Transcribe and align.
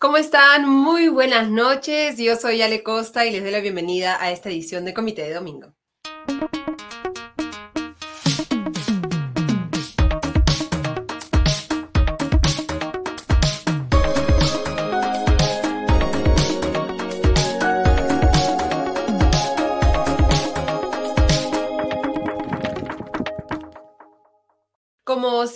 ¿Cómo 0.00 0.16
están? 0.16 0.68
Muy 0.68 1.08
buenas 1.08 1.50
noches. 1.50 2.18
Yo 2.18 2.36
soy 2.36 2.62
Ale 2.62 2.82
Costa 2.84 3.26
y 3.26 3.32
les 3.32 3.42
doy 3.42 3.50
la 3.50 3.60
bienvenida 3.60 4.16
a 4.22 4.30
esta 4.30 4.48
edición 4.48 4.84
de 4.84 4.94
Comité 4.94 5.22
de 5.22 5.34
Domingo. 5.34 5.74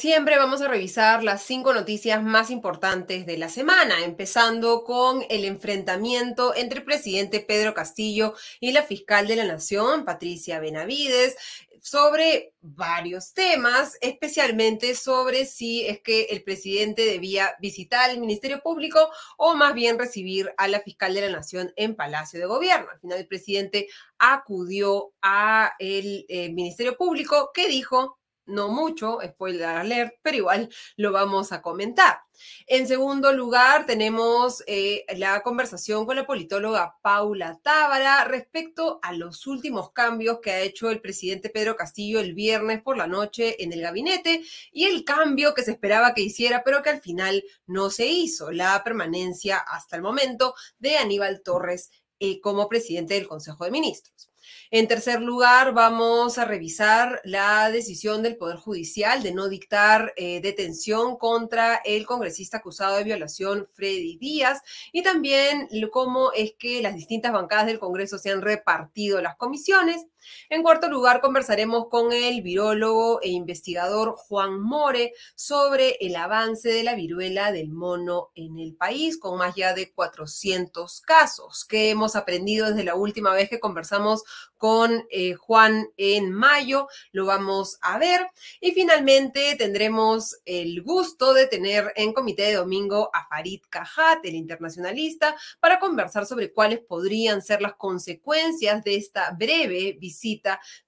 Siempre, 0.03 0.37
vamos 0.37 0.61
a 0.61 0.67
revisar 0.67 1.23
las 1.23 1.45
cinco 1.45 1.73
noticias 1.73 2.21
más 2.25 2.51
importantes 2.51 3.25
de 3.25 3.39
la 3.39 3.49
semana, 3.49 4.05
empezando 4.05 4.83
con 4.83 5.25
el 5.31 5.45
enfrentamiento 5.45 6.57
entre 6.57 6.81
el 6.81 6.85
presidente 6.85 7.39
Pedro 7.39 7.73
Castillo 7.73 8.35
y 8.59 8.73
la 8.73 8.83
fiscal 8.83 9.29
de 9.29 9.37
la 9.37 9.45
Nación, 9.45 10.05
Patricia 10.05 10.59
Benavides, 10.59 11.37
sobre 11.81 12.53
varios 12.61 13.33
temas, 13.33 13.97
especialmente 14.01 14.97
sobre 14.97 15.45
si 15.45 15.87
es 15.87 16.01
que 16.01 16.25
el 16.31 16.43
presidente 16.43 17.03
debía 17.03 17.55
visitar 17.61 18.11
el 18.11 18.19
Ministerio 18.19 18.61
Público 18.61 19.09
o 19.37 19.55
más 19.55 19.73
bien 19.73 20.01
recibir 20.01 20.53
a 20.57 20.67
la 20.67 20.81
fiscal 20.81 21.15
de 21.15 21.21
la 21.21 21.31
Nación 21.31 21.73
en 21.77 21.95
Palacio 21.95 22.41
de 22.41 22.47
Gobierno. 22.47 22.89
Al 22.91 22.99
final, 22.99 23.19
el 23.19 23.29
presidente 23.29 23.87
acudió 24.19 25.13
al 25.21 25.71
eh, 25.79 26.51
Ministerio 26.53 26.97
Público 26.97 27.53
que 27.55 27.69
dijo 27.69 28.19
no 28.47 28.69
mucho, 28.69 29.19
spoiler 29.25 29.65
alert, 29.65 30.15
pero 30.23 30.37
igual 30.37 30.69
lo 30.97 31.13
vamos 31.13 31.53
a 31.53 31.63
comentar. 31.63 32.21
En 32.67 32.87
segundo 32.87 33.33
lugar, 33.33 33.87
tenemos 33.87 34.63
eh, 34.67 35.05
la 35.17 35.43
conversación 35.43 36.07
con 36.07 36.17
la 36.17 36.27
politóloga 36.27 36.97
Paula 37.03 37.61
Tábara 37.63 38.25
respecto 38.25 38.99
a 39.03 39.13
los 39.13 39.47
últimos 39.47 39.93
cambios 39.93 40.41
que 40.41 40.51
ha 40.51 40.61
hecho 40.61 40.91
el 40.91 41.01
presidente 41.01 41.51
Pedro 41.51 41.77
Castillo 41.77 42.21
el 42.21 42.35
viernes 42.35 42.83
por 42.83 42.97
la 42.97 43.07
noche 43.07 43.63
en 43.63 43.73
el 43.73 43.83
gabinete 43.83 44.43
y 44.73 44.85
el 44.85 45.05
cambio 45.05 45.55
que 45.55 45.63
se 45.63 45.73
esperaba 45.73 46.15
que 46.15 46.23
hiciera, 46.23 46.63
pero 46.65 46.83
que 46.83 46.91
al 46.91 47.01
final 47.01 47.45
no 47.67 47.91
se 47.91 48.07
hizo, 48.07 48.51
la 48.51 48.83
permanencia 48.83 49.59
hasta 49.59 49.97
el 49.97 50.03
momento 50.03 50.55
de 50.79 50.97
Aníbal 50.97 51.43
Torres 51.43 51.91
eh, 52.19 52.41
como 52.41 52.69
presidente 52.69 53.15
del 53.15 53.29
Consejo 53.29 53.65
de 53.65 53.71
Ministros. 53.71 54.32
En 54.75 54.89
tercer 54.89 55.21
lugar, 55.21 55.75
vamos 55.75 56.39
a 56.39 56.47
revisar 56.47 57.21
la 57.25 57.71
decisión 57.71 58.23
del 58.23 58.39
Poder 58.39 58.57
Judicial 58.57 59.23
de 59.23 59.35
no 59.35 59.51
dictar 59.51 60.15
eh, 60.17 60.41
detención 60.41 61.19
contra 61.19 61.83
el 61.85 62.07
congresista 62.07 62.57
acusado 62.57 62.97
de 62.97 63.05
violación, 63.05 63.69
Freddy 63.75 64.17
Díaz, 64.17 64.63
y 64.91 65.03
también 65.03 65.69
cómo 65.91 66.33
es 66.33 66.55
que 66.59 66.81
las 66.81 66.95
distintas 66.95 67.33
bancadas 67.33 67.67
del 67.67 67.79
Congreso 67.79 68.17
se 68.17 68.31
han 68.31 68.41
repartido 68.41 69.21
las 69.21 69.37
comisiones. 69.37 70.07
En 70.49 70.63
cuarto 70.63 70.89
lugar, 70.89 71.21
conversaremos 71.21 71.89
con 71.89 72.13
el 72.13 72.43
virólogo 72.43 73.21
e 73.23 73.31
investigador 73.31 74.15
Juan 74.17 74.61
More 74.61 75.13
sobre 75.35 75.97
el 76.01 76.17
avance 76.17 76.69
de 76.69 76.83
la 76.83 76.95
viruela 76.95 77.53
del 77.53 77.71
mono 77.71 78.31
en 78.35 78.59
el 78.59 78.75
país, 78.75 79.19
con 79.19 79.39
más 79.39 79.55
ya 79.55 79.75
de 79.75 79.93
400 79.93 81.01
casos. 81.03 81.65
que 81.65 81.91
hemos 81.91 82.17
aprendido 82.17 82.69
desde 82.69 82.85
la 82.85 82.95
última 82.95 83.33
vez 83.33 83.49
que 83.49 83.61
conversamos 83.61 84.23
con 84.57 85.07
eh, 85.11 85.35
Juan 85.35 85.89
en 85.97 86.31
mayo, 86.31 86.87
lo 87.11 87.27
vamos 87.27 87.79
a 87.83 87.99
ver. 87.99 88.29
Y 88.61 88.73
finalmente 88.73 89.57
tendremos 89.57 90.37
el 90.45 90.83
gusto 90.83 91.35
de 91.35 91.47
tener 91.47 91.93
en 91.97 92.13
comité 92.13 92.43
de 92.43 92.55
domingo 92.55 93.11
a 93.13 93.27
Farid 93.27 93.63
Cajat, 93.69 94.25
el 94.25 94.35
internacionalista, 94.35 95.35
para 95.61 95.81
conversar 95.81 96.27
sobre 96.27 96.53
cuáles 96.53 96.81
podrían 96.81 97.43
ser 97.43 97.61
las 97.61 97.75
consecuencias 97.75 98.85
de 98.85 98.97
esta 98.97 99.33
breve 99.33 99.97
visita 99.99 100.12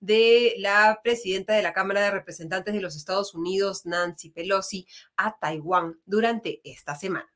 de 0.00 0.54
la 0.58 1.00
presidenta 1.02 1.54
de 1.54 1.62
la 1.62 1.72
Cámara 1.72 2.02
de 2.02 2.10
Representantes 2.10 2.74
de 2.74 2.80
los 2.80 2.96
Estados 2.96 3.34
Unidos, 3.34 3.86
Nancy 3.86 4.30
Pelosi, 4.30 4.86
a 5.16 5.38
Taiwán 5.38 6.00
durante 6.04 6.60
esta 6.64 6.94
semana. 6.94 7.33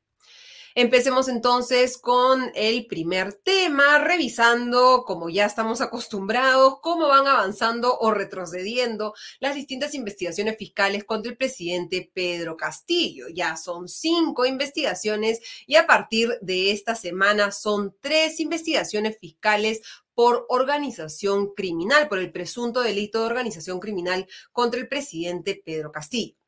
Empecemos 0.81 1.27
entonces 1.27 1.97
con 1.97 2.53
el 2.55 2.87
primer 2.87 3.33
tema, 3.33 3.99
revisando, 3.99 5.03
como 5.05 5.29
ya 5.29 5.45
estamos 5.45 5.81
acostumbrados, 5.81 6.75
cómo 6.81 7.09
van 7.09 7.27
avanzando 7.27 7.97
o 7.99 8.11
retrocediendo 8.11 9.13
las 9.41 9.55
distintas 9.55 9.93
investigaciones 9.93 10.55
fiscales 10.57 11.03
contra 11.03 11.33
el 11.33 11.37
presidente 11.37 12.09
Pedro 12.13 12.55
Castillo. 12.55 13.25
Ya 13.27 13.57
son 13.57 13.89
cinco 13.89 14.45
investigaciones 14.45 15.41
y 15.67 15.75
a 15.75 15.85
partir 15.85 16.39
de 16.41 16.71
esta 16.71 16.95
semana 16.95 17.51
son 17.51 17.93
tres 17.99 18.39
investigaciones 18.39 19.17
fiscales 19.19 19.81
por 20.13 20.45
organización 20.47 21.53
criminal, 21.55 22.07
por 22.07 22.19
el 22.19 22.31
presunto 22.31 22.79
delito 22.79 23.19
de 23.19 23.25
organización 23.25 23.81
criminal 23.81 24.27
contra 24.53 24.79
el 24.79 24.87
presidente 24.87 25.61
Pedro 25.61 25.91
Castillo. 25.91 26.38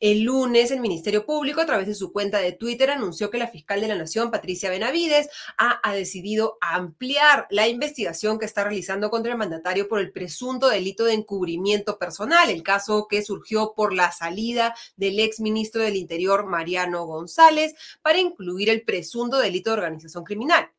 El 0.00 0.22
lunes, 0.22 0.70
el 0.70 0.80
Ministerio 0.80 1.24
Público, 1.24 1.60
a 1.60 1.66
través 1.66 1.86
de 1.86 1.94
su 1.94 2.12
cuenta 2.12 2.38
de 2.38 2.52
Twitter, 2.52 2.90
anunció 2.90 3.30
que 3.30 3.38
la 3.38 3.48
fiscal 3.48 3.80
de 3.80 3.88
la 3.88 3.94
Nación, 3.96 4.30
Patricia 4.30 4.70
Benavides, 4.70 5.28
ha, 5.58 5.80
decidido 5.94 6.58
ampliar 6.60 7.46
la 7.50 7.68
investigación 7.68 8.38
que 8.38 8.44
está 8.44 8.64
realizando 8.64 9.10
contra 9.10 9.32
el 9.32 9.38
mandatario 9.38 9.88
por 9.88 10.00
el 10.00 10.12
presunto 10.12 10.68
delito 10.68 11.04
de 11.04 11.14
encubrimiento 11.14 11.98
personal, 11.98 12.50
el 12.50 12.62
caso 12.62 13.06
que 13.08 13.22
surgió 13.22 13.72
por 13.74 13.94
la 13.94 14.12
salida 14.12 14.74
del 14.96 15.18
ex 15.18 15.40
ministro 15.40 15.82
del 15.82 15.96
Interior, 15.96 16.46
Mariano 16.46 17.06
González, 17.06 17.74
para 18.02 18.18
incluir 18.18 18.68
el 18.68 18.82
presunto 18.82 19.38
delito 19.38 19.70
de 19.70 19.76
organización 19.76 20.24
criminal. 20.24 20.70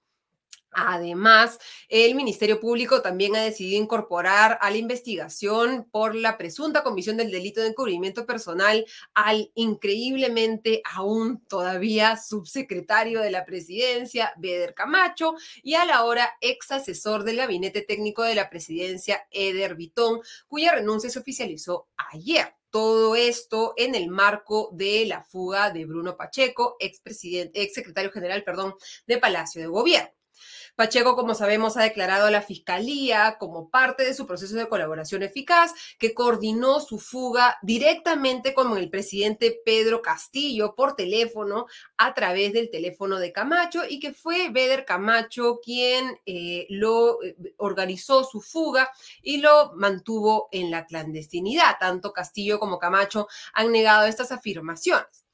Además, 0.71 1.59
el 1.87 2.13
Ministerio 2.13 2.59
Público 2.59 3.01
también 3.01 3.35
ha 3.35 3.41
decidido 3.41 3.81
incorporar 3.81 4.59
a 4.61 4.69
la 4.69 4.77
investigación 4.77 5.87
por 5.91 6.13
la 6.13 6.37
presunta 6.37 6.83
comisión 6.83 7.17
del 7.17 7.31
delito 7.31 7.61
de 7.61 7.67
encubrimiento 7.67 8.25
personal 8.25 8.85
al 9.13 9.51
increíblemente 9.55 10.81
aún 10.83 11.43
todavía 11.47 12.17
subsecretario 12.17 13.21
de 13.21 13.31
la 13.31 13.45
presidencia, 13.45 14.33
Beder 14.37 14.73
Camacho, 14.73 15.35
y 15.63 15.75
al 15.75 15.89
ahora 15.89 16.37
ex 16.41 16.71
asesor 16.71 17.23
del 17.23 17.37
gabinete 17.37 17.81
técnico 17.81 18.23
de 18.23 18.35
la 18.35 18.49
presidencia, 18.49 19.25
Eder 19.31 19.75
Vitón, 19.75 20.19
cuya 20.47 20.73
renuncia 20.73 21.09
se 21.09 21.19
oficializó 21.19 21.87
ayer. 21.95 22.53
Todo 22.69 23.15
esto 23.15 23.73
en 23.77 23.95
el 23.95 24.09
marco 24.09 24.69
de 24.73 25.05
la 25.05 25.23
fuga 25.23 25.71
de 25.71 25.85
Bruno 25.85 26.17
Pacheco, 26.17 26.75
ex, 26.79 27.01
ex 27.05 27.73
secretario 27.73 28.11
general 28.11 28.43
perdón, 28.43 28.75
de 29.07 29.17
Palacio 29.17 29.61
de 29.61 29.67
Gobierno. 29.67 30.16
Pacheco, 30.77 31.15
como 31.15 31.33
sabemos, 31.33 31.75
ha 31.75 31.81
declarado 31.81 32.27
a 32.27 32.31
la 32.31 32.43
Fiscalía 32.43 33.37
como 33.39 33.71
parte 33.71 34.05
de 34.05 34.13
su 34.13 34.27
proceso 34.27 34.55
de 34.55 34.69
colaboración 34.69 35.23
eficaz 35.23 35.73
que 35.97 36.13
coordinó 36.13 36.79
su 36.81 36.99
fuga 36.99 37.57
directamente 37.63 38.53
con 38.53 38.77
el 38.77 38.87
presidente 38.91 39.59
Pedro 39.65 40.03
Castillo 40.03 40.75
por 40.75 40.95
teléfono 40.95 41.65
a 41.97 42.13
través 42.13 42.53
del 42.53 42.69
teléfono 42.69 43.17
de 43.17 43.31
Camacho 43.31 43.81
y 43.89 43.99
que 43.99 44.13
fue 44.13 44.49
Beder 44.51 44.85
Camacho 44.85 45.61
quien 45.63 46.19
eh, 46.27 46.67
lo 46.69 47.23
eh, 47.23 47.35
organizó 47.57 48.23
su 48.23 48.39
fuga 48.39 48.91
y 49.23 49.37
lo 49.37 49.73
mantuvo 49.73 50.47
en 50.51 50.69
la 50.69 50.85
clandestinidad. 50.85 51.77
Tanto 51.79 52.13
Castillo 52.13 52.59
como 52.59 52.77
Camacho 52.77 53.27
han 53.53 53.71
negado 53.71 54.05
estas 54.05 54.31
afirmaciones. 54.31 55.26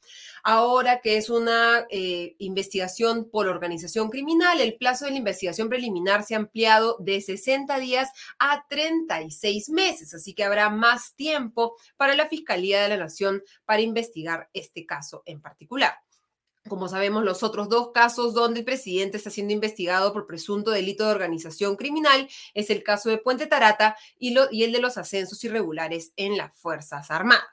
Ahora 0.45 0.99
que 0.99 1.15
es 1.15 1.29
una 1.29 1.87
eh, 1.89 2.35
investigación 2.37 3.29
por 3.29 3.47
organización 3.47 4.09
criminal, 4.09 4.59
el 4.59 4.75
plazo 4.75 5.05
de 5.05 5.11
la 5.11 5.17
investigación 5.17 5.69
preliminar 5.69 6.23
se 6.23 6.35
ha 6.35 6.37
ampliado 6.37 6.97
de 6.99 7.21
60 7.21 7.79
días 7.79 8.09
a 8.39 8.65
36 8.69 9.69
meses, 9.69 10.13
así 10.13 10.33
que 10.33 10.43
habrá 10.43 10.69
más 10.69 11.15
tiempo 11.15 11.77
para 11.95 12.15
la 12.15 12.27
Fiscalía 12.27 12.81
de 12.81 12.89
la 12.89 12.97
Nación 12.97 13.41
para 13.63 13.81
investigar 13.81 14.49
este 14.51 14.85
caso 14.85 15.23
en 15.25 15.41
particular. 15.41 15.93
Como 16.67 16.89
sabemos, 16.89 17.23
los 17.23 17.43
otros 17.43 17.69
dos 17.69 17.91
casos 17.93 18.33
donde 18.33 18.59
el 18.59 18.65
presidente 18.65 19.17
está 19.17 19.29
siendo 19.29 19.53
investigado 19.53 20.11
por 20.11 20.27
presunto 20.27 20.71
delito 20.71 21.05
de 21.05 21.11
organización 21.11 21.75
criminal 21.77 22.29
es 22.53 22.69
el 22.69 22.83
caso 22.83 23.09
de 23.09 23.17
Puente 23.17 23.47
Tarata 23.47 23.97
y, 24.17 24.35
y 24.51 24.63
el 24.63 24.71
de 24.71 24.79
los 24.79 24.97
ascensos 24.97 25.41
irregulares 25.43 26.13
en 26.15 26.37
las 26.37 26.53
Fuerzas 26.55 27.11
Armadas. 27.11 27.52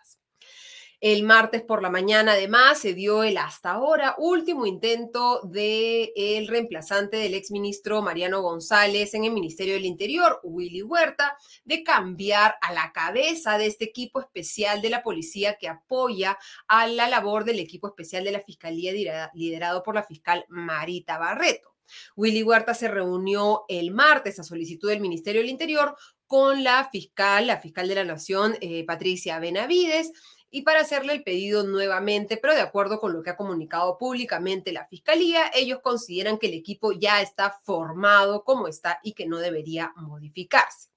El 1.01 1.23
martes 1.23 1.63
por 1.63 1.81
la 1.81 1.89
mañana, 1.89 2.33
además, 2.33 2.79
se 2.79 2.93
dio 2.93 3.23
el 3.23 3.39
hasta 3.39 3.71
ahora 3.71 4.15
último 4.19 4.67
intento 4.67 5.41
del 5.45 6.11
el 6.15 6.47
reemplazante 6.47 7.17
del 7.17 7.33
exministro 7.33 8.03
Mariano 8.03 8.43
González 8.43 9.15
en 9.15 9.25
el 9.25 9.33
Ministerio 9.33 9.73
del 9.75 9.87
Interior, 9.87 10.41
Willy 10.43 10.83
Huerta, 10.83 11.39
de 11.65 11.83
cambiar 11.83 12.57
a 12.61 12.75
la 12.75 12.93
cabeza 12.93 13.57
de 13.57 13.65
este 13.65 13.87
equipo 13.87 14.21
especial 14.21 14.83
de 14.83 14.91
la 14.91 15.03
policía 15.03 15.57
que 15.59 15.69
apoya 15.69 16.37
a 16.69 16.87
la 16.87 17.09
labor 17.09 17.47
del 17.47 17.61
equipo 17.61 17.89
especial 17.89 18.23
de 18.23 18.33
la 18.33 18.41
Fiscalía 18.41 18.93
liderado 19.33 19.83
por 19.83 19.95
la 19.95 20.03
fiscal 20.03 20.45
Marita 20.51 21.17
Barreto. 21.17 21.75
Willy 22.15 22.43
Huerta 22.43 22.75
se 22.75 22.89
reunió 22.89 23.65
el 23.69 23.91
martes 23.91 24.39
a 24.39 24.45
solicitud 24.45 24.91
del 24.91 25.01
Ministerio 25.01 25.41
del 25.41 25.51
Interior 25.51 25.97
con 26.27 26.63
la 26.63 26.89
fiscal, 26.93 27.47
la 27.47 27.59
fiscal 27.59 27.89
de 27.89 27.95
la 27.97 28.05
Nación, 28.05 28.57
eh, 28.61 28.85
Patricia 28.85 29.41
Benavides, 29.41 30.13
y 30.51 30.63
para 30.63 30.81
hacerle 30.81 31.13
el 31.13 31.23
pedido 31.23 31.63
nuevamente, 31.63 32.37
pero 32.37 32.55
de 32.55 32.61
acuerdo 32.61 32.99
con 32.99 33.13
lo 33.13 33.23
que 33.23 33.31
ha 33.31 33.37
comunicado 33.37 33.97
públicamente 33.99 34.73
la 34.73 34.87
Fiscalía, 34.87 35.51
ellos 35.55 35.81
consideran 35.81 36.39
que 36.39 36.49
el 36.49 36.55
equipo 36.55 36.93
ya 36.93 37.21
está 37.23 37.59
formado 37.63 38.45
como 38.45 38.67
está 38.67 38.99
y 39.03 39.13
que 39.13 39.27
no 39.27 39.39
debería 39.39 39.93
modificarse. 39.97 40.91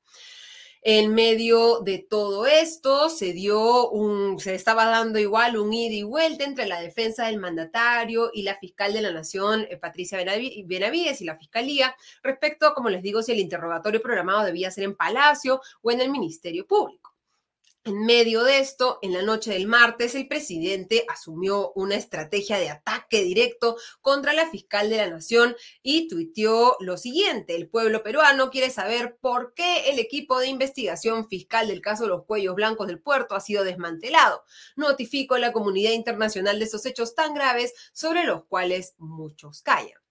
En 0.85 1.13
medio 1.13 1.79
de 1.79 1.99
todo 1.99 2.45
esto 2.45 3.07
se 3.07 3.31
dio 3.31 3.89
un, 3.89 4.37
se 4.37 4.53
estaba 4.53 4.85
dando 4.85 5.17
igual 5.17 5.55
un 5.55 5.71
ida 5.71 5.93
y 5.93 6.03
vuelta 6.03 6.43
entre 6.43 6.65
la 6.65 6.81
defensa 6.81 7.27
del 7.27 7.39
mandatario 7.39 8.31
y 8.33 8.41
la 8.41 8.57
fiscal 8.57 8.91
de 8.91 9.01
la 9.01 9.11
Nación, 9.11 9.65
eh, 9.69 9.77
Patricia 9.77 10.17
Benavides, 10.17 11.21
y 11.21 11.23
la 11.23 11.37
fiscalía 11.37 11.95
respecto, 12.21 12.73
como 12.73 12.89
les 12.89 13.01
digo, 13.01 13.23
si 13.23 13.31
el 13.31 13.39
interrogatorio 13.39 14.01
programado 14.01 14.43
debía 14.43 14.71
ser 14.71 14.83
en 14.83 14.95
Palacio 14.97 15.61
o 15.81 15.91
en 15.91 16.01
el 16.01 16.09
Ministerio 16.09 16.67
Público. 16.67 17.12
En 17.85 18.05
medio 18.05 18.45
de 18.45 18.59
esto, 18.59 18.99
en 19.01 19.11
la 19.11 19.23
noche 19.23 19.51
del 19.51 19.67
martes, 19.67 20.15
el 20.15 20.29
presidente 20.29 21.05
asumió 21.09 21.73
una 21.73 21.95
estrategia 21.95 22.57
de 22.57 22.69
ataque 22.69 23.21
directo 23.23 23.75
contra 23.99 24.31
la 24.31 24.49
fiscal 24.49 24.89
de 24.89 24.95
la 24.95 25.09
nación 25.09 25.57
y 25.81 26.07
tuiteó 26.07 26.77
lo 26.79 26.95
siguiente, 26.95 27.57
el 27.57 27.67
pueblo 27.67 28.01
peruano 28.01 28.51
quiere 28.51 28.69
saber 28.69 29.17
por 29.19 29.53
qué 29.53 29.89
el 29.89 29.99
equipo 29.99 30.39
de 30.39 30.47
investigación 30.47 31.27
fiscal 31.27 31.67
del 31.67 31.81
caso 31.81 32.03
de 32.03 32.09
los 32.09 32.23
cuellos 32.23 32.55
blancos 32.55 32.87
del 32.87 33.01
puerto 33.01 33.35
ha 33.35 33.41
sido 33.41 33.65
desmantelado. 33.65 34.45
Notifico 34.77 35.35
a 35.35 35.39
la 35.39 35.51
comunidad 35.51 35.91
internacional 35.91 36.59
de 36.59 36.65
estos 36.65 36.85
hechos 36.85 37.15
tan 37.15 37.33
graves 37.33 37.73
sobre 37.91 38.23
los 38.23 38.45
cuales 38.45 38.95
muchos 38.97 39.61
callan. 39.61 40.02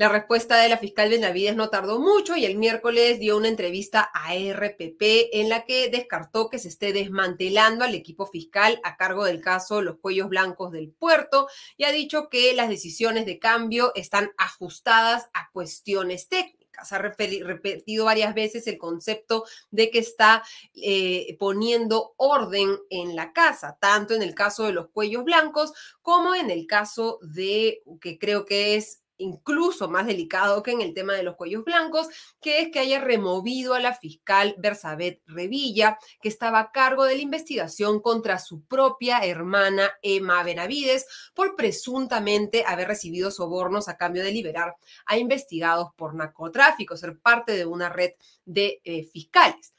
La 0.00 0.08
respuesta 0.08 0.56
de 0.56 0.70
la 0.70 0.78
fiscal 0.78 1.10
Benavides 1.10 1.54
no 1.54 1.68
tardó 1.68 2.00
mucho 2.00 2.34
y 2.34 2.46
el 2.46 2.56
miércoles 2.56 3.20
dio 3.20 3.36
una 3.36 3.48
entrevista 3.48 4.10
a 4.14 4.32
RPP 4.34 5.02
en 5.34 5.50
la 5.50 5.66
que 5.66 5.90
descartó 5.90 6.48
que 6.48 6.58
se 6.58 6.68
esté 6.68 6.94
desmantelando 6.94 7.84
al 7.84 7.94
equipo 7.94 8.24
fiscal 8.24 8.80
a 8.82 8.96
cargo 8.96 9.26
del 9.26 9.42
caso 9.42 9.82
Los 9.82 9.98
Cuellos 9.98 10.30
Blancos 10.30 10.72
del 10.72 10.90
Puerto 10.90 11.48
y 11.76 11.84
ha 11.84 11.92
dicho 11.92 12.30
que 12.30 12.54
las 12.54 12.70
decisiones 12.70 13.26
de 13.26 13.38
cambio 13.38 13.92
están 13.94 14.30
ajustadas 14.38 15.28
a 15.34 15.50
cuestiones 15.52 16.28
técnicas. 16.28 16.94
Ha 16.94 16.96
repetido 16.96 18.06
varias 18.06 18.32
veces 18.32 18.66
el 18.68 18.78
concepto 18.78 19.44
de 19.70 19.90
que 19.90 19.98
está 19.98 20.42
eh, 20.76 21.36
poniendo 21.38 22.14
orden 22.16 22.74
en 22.88 23.16
la 23.16 23.34
casa, 23.34 23.76
tanto 23.78 24.14
en 24.14 24.22
el 24.22 24.34
caso 24.34 24.64
de 24.64 24.72
los 24.72 24.88
cuellos 24.88 25.24
blancos 25.24 25.74
como 26.00 26.34
en 26.34 26.50
el 26.50 26.66
caso 26.66 27.18
de, 27.20 27.82
que 28.00 28.18
creo 28.18 28.46
que 28.46 28.76
es 28.76 28.99
incluso 29.20 29.88
más 29.88 30.06
delicado 30.06 30.62
que 30.62 30.72
en 30.72 30.80
el 30.80 30.94
tema 30.94 31.14
de 31.14 31.22
los 31.22 31.36
cuellos 31.36 31.64
blancos, 31.64 32.08
que 32.40 32.60
es 32.60 32.70
que 32.70 32.80
haya 32.80 33.00
removido 33.00 33.74
a 33.74 33.80
la 33.80 33.94
fiscal 33.94 34.54
Bersabet 34.58 35.20
Revilla, 35.26 35.98
que 36.20 36.28
estaba 36.28 36.60
a 36.60 36.72
cargo 36.72 37.04
de 37.04 37.16
la 37.16 37.22
investigación 37.22 38.00
contra 38.00 38.38
su 38.38 38.64
propia 38.64 39.20
hermana 39.20 39.90
Emma 40.02 40.42
Benavides 40.42 41.06
por 41.34 41.56
presuntamente 41.56 42.64
haber 42.66 42.88
recibido 42.88 43.30
sobornos 43.30 43.88
a 43.88 43.96
cambio 43.96 44.22
de 44.22 44.32
liberar 44.32 44.76
a 45.06 45.18
investigados 45.18 45.88
por 45.96 46.14
narcotráfico, 46.14 46.96
ser 46.96 47.18
parte 47.18 47.52
de 47.52 47.66
una 47.66 47.88
red 47.88 48.12
de 48.44 48.80
eh, 48.84 49.04
fiscales. 49.04 49.74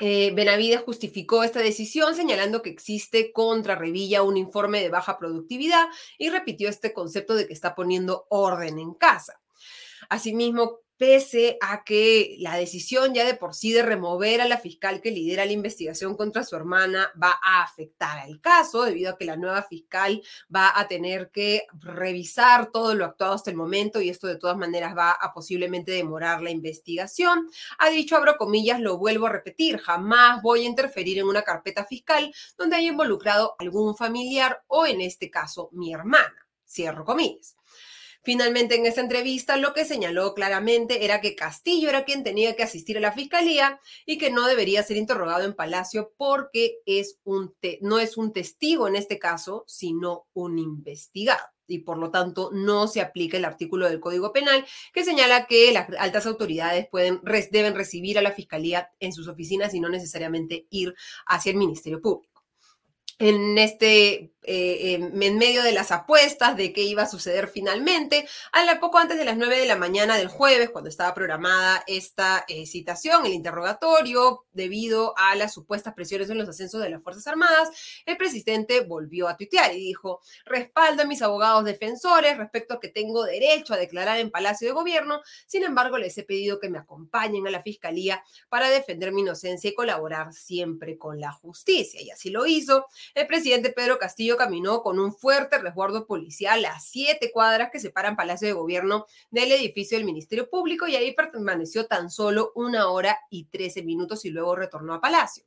Eh, 0.00 0.32
Benavides 0.32 0.82
justificó 0.82 1.42
esta 1.42 1.58
decisión 1.58 2.14
señalando 2.14 2.62
que 2.62 2.70
existe 2.70 3.32
contra 3.32 3.74
Revilla 3.74 4.22
un 4.22 4.36
informe 4.36 4.80
de 4.80 4.90
baja 4.90 5.18
productividad 5.18 5.86
y 6.18 6.30
repitió 6.30 6.68
este 6.68 6.92
concepto 6.92 7.34
de 7.34 7.48
que 7.48 7.52
está 7.52 7.74
poniendo 7.74 8.26
orden 8.30 8.78
en 8.78 8.94
casa. 8.94 9.40
Asimismo, 10.08 10.80
pese 10.98 11.56
a 11.60 11.84
que 11.84 12.36
la 12.40 12.56
decisión 12.56 13.14
ya 13.14 13.24
de 13.24 13.34
por 13.34 13.54
sí 13.54 13.72
de 13.72 13.82
remover 13.82 14.40
a 14.40 14.48
la 14.48 14.58
fiscal 14.58 15.00
que 15.00 15.12
lidera 15.12 15.46
la 15.46 15.52
investigación 15.52 16.16
contra 16.16 16.42
su 16.42 16.56
hermana 16.56 17.10
va 17.20 17.38
a 17.42 17.62
afectar 17.62 18.18
al 18.18 18.40
caso, 18.40 18.82
debido 18.82 19.12
a 19.12 19.16
que 19.16 19.24
la 19.24 19.36
nueva 19.36 19.62
fiscal 19.62 20.20
va 20.54 20.72
a 20.78 20.88
tener 20.88 21.30
que 21.30 21.66
revisar 21.78 22.70
todo 22.72 22.94
lo 22.94 23.04
actuado 23.04 23.34
hasta 23.34 23.50
el 23.50 23.56
momento 23.56 24.00
y 24.00 24.08
esto 24.08 24.26
de 24.26 24.36
todas 24.36 24.56
maneras 24.56 24.96
va 24.96 25.12
a 25.12 25.32
posiblemente 25.32 25.92
demorar 25.92 26.42
la 26.42 26.50
investigación. 26.50 27.48
Ha 27.78 27.90
dicho, 27.90 28.16
abro 28.16 28.36
comillas, 28.36 28.80
lo 28.80 28.98
vuelvo 28.98 29.26
a 29.26 29.32
repetir, 29.32 29.78
jamás 29.78 30.42
voy 30.42 30.62
a 30.62 30.68
interferir 30.68 31.18
en 31.18 31.26
una 31.26 31.42
carpeta 31.42 31.84
fiscal 31.84 32.34
donde 32.56 32.76
haya 32.76 32.88
involucrado 32.88 33.54
algún 33.58 33.96
familiar 33.96 34.62
o 34.66 34.84
en 34.84 35.00
este 35.00 35.30
caso 35.30 35.68
mi 35.72 35.92
hermana. 35.92 36.34
Cierro 36.66 37.04
comillas. 37.04 37.57
Finalmente, 38.28 38.74
en 38.74 38.84
esta 38.84 39.00
entrevista, 39.00 39.56
lo 39.56 39.72
que 39.72 39.86
señaló 39.86 40.34
claramente 40.34 41.06
era 41.06 41.22
que 41.22 41.34
Castillo 41.34 41.88
era 41.88 42.04
quien 42.04 42.22
tenía 42.22 42.54
que 42.56 42.62
asistir 42.62 42.98
a 42.98 43.00
la 43.00 43.12
fiscalía 43.12 43.80
y 44.04 44.18
que 44.18 44.30
no 44.30 44.46
debería 44.46 44.82
ser 44.82 44.98
interrogado 44.98 45.46
en 45.46 45.54
Palacio 45.54 46.12
porque 46.18 46.80
es 46.84 47.18
un 47.24 47.54
no 47.80 47.98
es 47.98 48.18
un 48.18 48.34
testigo 48.34 48.86
en 48.86 48.96
este 48.96 49.18
caso, 49.18 49.64
sino 49.66 50.26
un 50.34 50.58
investigado. 50.58 51.42
Y 51.66 51.78
por 51.78 51.96
lo 51.96 52.10
tanto 52.10 52.50
no 52.52 52.86
se 52.86 53.00
aplica 53.00 53.38
el 53.38 53.46
artículo 53.46 53.88
del 53.88 53.98
Código 53.98 54.30
Penal 54.30 54.62
que 54.92 55.04
señala 55.04 55.46
que 55.46 55.72
las 55.72 55.88
altas 55.98 56.26
autoridades 56.26 56.86
pueden, 56.86 57.22
deben 57.50 57.74
recibir 57.74 58.18
a 58.18 58.22
la 58.22 58.32
Fiscalía 58.32 58.90
en 59.00 59.14
sus 59.14 59.26
oficinas 59.26 59.72
y 59.72 59.80
no 59.80 59.88
necesariamente 59.88 60.66
ir 60.68 60.94
hacia 61.24 61.52
el 61.52 61.56
Ministerio 61.56 62.02
Público. 62.02 62.44
En 63.18 63.58
este, 63.58 64.32
eh, 64.50 64.94
en 64.94 65.36
medio 65.36 65.62
de 65.62 65.72
las 65.72 65.92
apuestas 65.92 66.56
de 66.56 66.72
qué 66.72 66.80
iba 66.80 67.02
a 67.02 67.08
suceder 67.08 67.48
finalmente, 67.48 68.26
a 68.52 68.64
la 68.64 68.80
poco 68.80 68.96
antes 68.96 69.18
de 69.18 69.26
las 69.26 69.36
9 69.36 69.58
de 69.58 69.66
la 69.66 69.76
mañana 69.76 70.16
del 70.16 70.28
jueves, 70.28 70.70
cuando 70.70 70.88
estaba 70.88 71.12
programada 71.12 71.84
esta 71.86 72.46
eh, 72.48 72.64
citación, 72.64 73.26
el 73.26 73.34
interrogatorio, 73.34 74.46
debido 74.52 75.12
a 75.18 75.34
las 75.34 75.52
supuestas 75.52 75.92
presiones 75.92 76.30
en 76.30 76.38
los 76.38 76.48
ascensos 76.48 76.80
de 76.80 76.88
las 76.88 77.02
Fuerzas 77.02 77.26
Armadas, 77.26 77.68
el 78.06 78.16
presidente 78.16 78.80
volvió 78.80 79.28
a 79.28 79.36
tuitear 79.36 79.74
y 79.74 79.80
dijo, 79.80 80.20
respaldo 80.46 81.02
a 81.02 81.06
mis 81.06 81.20
abogados 81.20 81.66
defensores 81.66 82.38
respecto 82.38 82.74
a 82.74 82.80
que 82.80 82.88
tengo 82.88 83.24
derecho 83.24 83.74
a 83.74 83.76
declarar 83.76 84.18
en 84.18 84.30
Palacio 84.30 84.66
de 84.66 84.72
Gobierno, 84.72 85.20
sin 85.46 85.62
embargo 85.62 85.98
les 85.98 86.16
he 86.16 86.22
pedido 86.22 86.58
que 86.58 86.70
me 86.70 86.78
acompañen 86.78 87.46
a 87.46 87.50
la 87.50 87.62
Fiscalía 87.62 88.24
para 88.48 88.70
defender 88.70 89.12
mi 89.12 89.20
inocencia 89.20 89.68
y 89.68 89.74
colaborar 89.74 90.32
siempre 90.32 90.96
con 90.96 91.20
la 91.20 91.32
justicia. 91.32 92.00
Y 92.00 92.10
así 92.10 92.30
lo 92.30 92.46
hizo 92.46 92.86
el 93.14 93.26
presidente 93.26 93.70
Pedro 93.70 93.98
Castillo 93.98 94.37
caminó 94.38 94.82
con 94.82 94.98
un 94.98 95.14
fuerte 95.14 95.58
resguardo 95.58 96.06
policial 96.06 96.64
a 96.64 96.80
siete 96.80 97.30
cuadras 97.30 97.70
que 97.70 97.80
separan 97.80 98.16
Palacio 98.16 98.48
de 98.48 98.54
Gobierno 98.54 99.04
del 99.30 99.52
edificio 99.52 99.98
del 99.98 100.06
Ministerio 100.06 100.48
Público 100.48 100.86
y 100.86 100.96
ahí 100.96 101.12
permaneció 101.12 101.86
tan 101.86 102.10
solo 102.10 102.52
una 102.54 102.88
hora 102.88 103.18
y 103.28 103.44
trece 103.44 103.82
minutos 103.82 104.24
y 104.24 104.30
luego 104.30 104.56
retornó 104.56 104.94
a 104.94 105.00
Palacio. 105.00 105.44